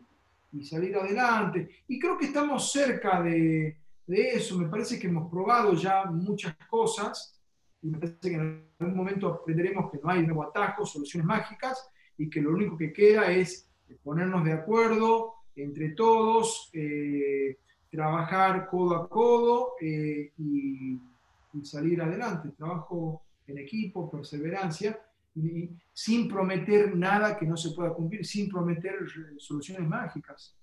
salir 0.62 0.94
adelante. 0.96 1.82
Y 1.88 1.98
creo 1.98 2.16
que 2.16 2.26
estamos 2.26 2.70
cerca 2.70 3.20
de, 3.20 3.76
de, 4.06 4.28
eso. 4.28 4.56
Me 4.56 4.68
parece 4.68 4.96
que 4.96 5.08
hemos 5.08 5.28
probado 5.28 5.74
ya 5.74 6.04
muchas 6.04 6.54
cosas 6.70 7.36
y 7.82 7.88
me 7.88 7.98
parece 7.98 8.30
que 8.30 8.34
en 8.36 8.68
algún 8.78 8.96
momento 8.96 9.26
aprenderemos 9.26 9.90
que 9.90 9.98
no 10.00 10.08
hay 10.08 10.22
nuevo 10.24 10.44
atajos, 10.44 10.92
soluciones 10.92 11.26
mágicas 11.26 11.90
y 12.16 12.30
que 12.30 12.40
lo 12.40 12.52
único 12.52 12.76
que 12.78 12.92
queda 12.92 13.32
es 13.32 13.68
ponernos 14.04 14.44
de 14.44 14.52
acuerdo 14.52 15.34
entre 15.56 15.90
todos, 15.90 16.70
eh, 16.72 17.58
trabajar 17.90 18.68
codo 18.68 18.94
a 18.94 19.08
codo 19.08 19.72
eh, 19.80 20.32
y, 20.38 21.00
salir 21.62 22.00
adelante. 22.00 22.50
Trabajo 22.57 23.22
en 23.46 23.59
equipo, 23.59 24.11
perseverancia, 24.11 24.98
y, 25.34 25.70
sin 25.92 26.28
prometer 26.28 26.96
nada 26.96 27.36
que 27.36 27.46
no 27.46 27.57
se 27.57 27.70
pueda 27.70 27.92
cumplir, 27.92 28.24
sin 28.24 28.48
prometer 28.48 28.94
soluciones 29.38 29.86
mágicas. 29.88 30.57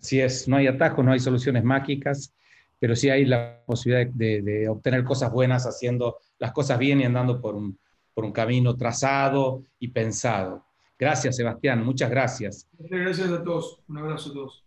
Así 0.00 0.20
es, 0.20 0.48
no 0.48 0.56
hay 0.56 0.66
atajos, 0.66 1.04
no 1.04 1.12
hay 1.12 1.20
soluciones 1.20 1.62
mágicas, 1.62 2.34
pero 2.78 2.96
sí 2.96 3.08
hay 3.08 3.24
la 3.24 3.62
posibilidad 3.64 4.10
de, 4.12 4.42
de 4.42 4.68
obtener 4.68 5.04
cosas 5.04 5.30
buenas 5.30 5.64
haciendo 5.66 6.16
las 6.38 6.52
cosas 6.52 6.78
bien 6.78 7.00
y 7.00 7.04
andando 7.04 7.40
por 7.40 7.54
un, 7.54 7.78
por 8.14 8.24
un 8.24 8.32
camino 8.32 8.76
trazado 8.76 9.64
y 9.78 9.88
pensado. 9.88 10.64
Gracias, 10.98 11.36
Sebastián, 11.36 11.84
muchas 11.84 12.10
gracias. 12.10 12.68
Gracias 12.78 13.30
a 13.30 13.42
todos, 13.42 13.80
un 13.88 13.98
abrazo 13.98 14.30
a 14.30 14.34
todos. 14.34 14.61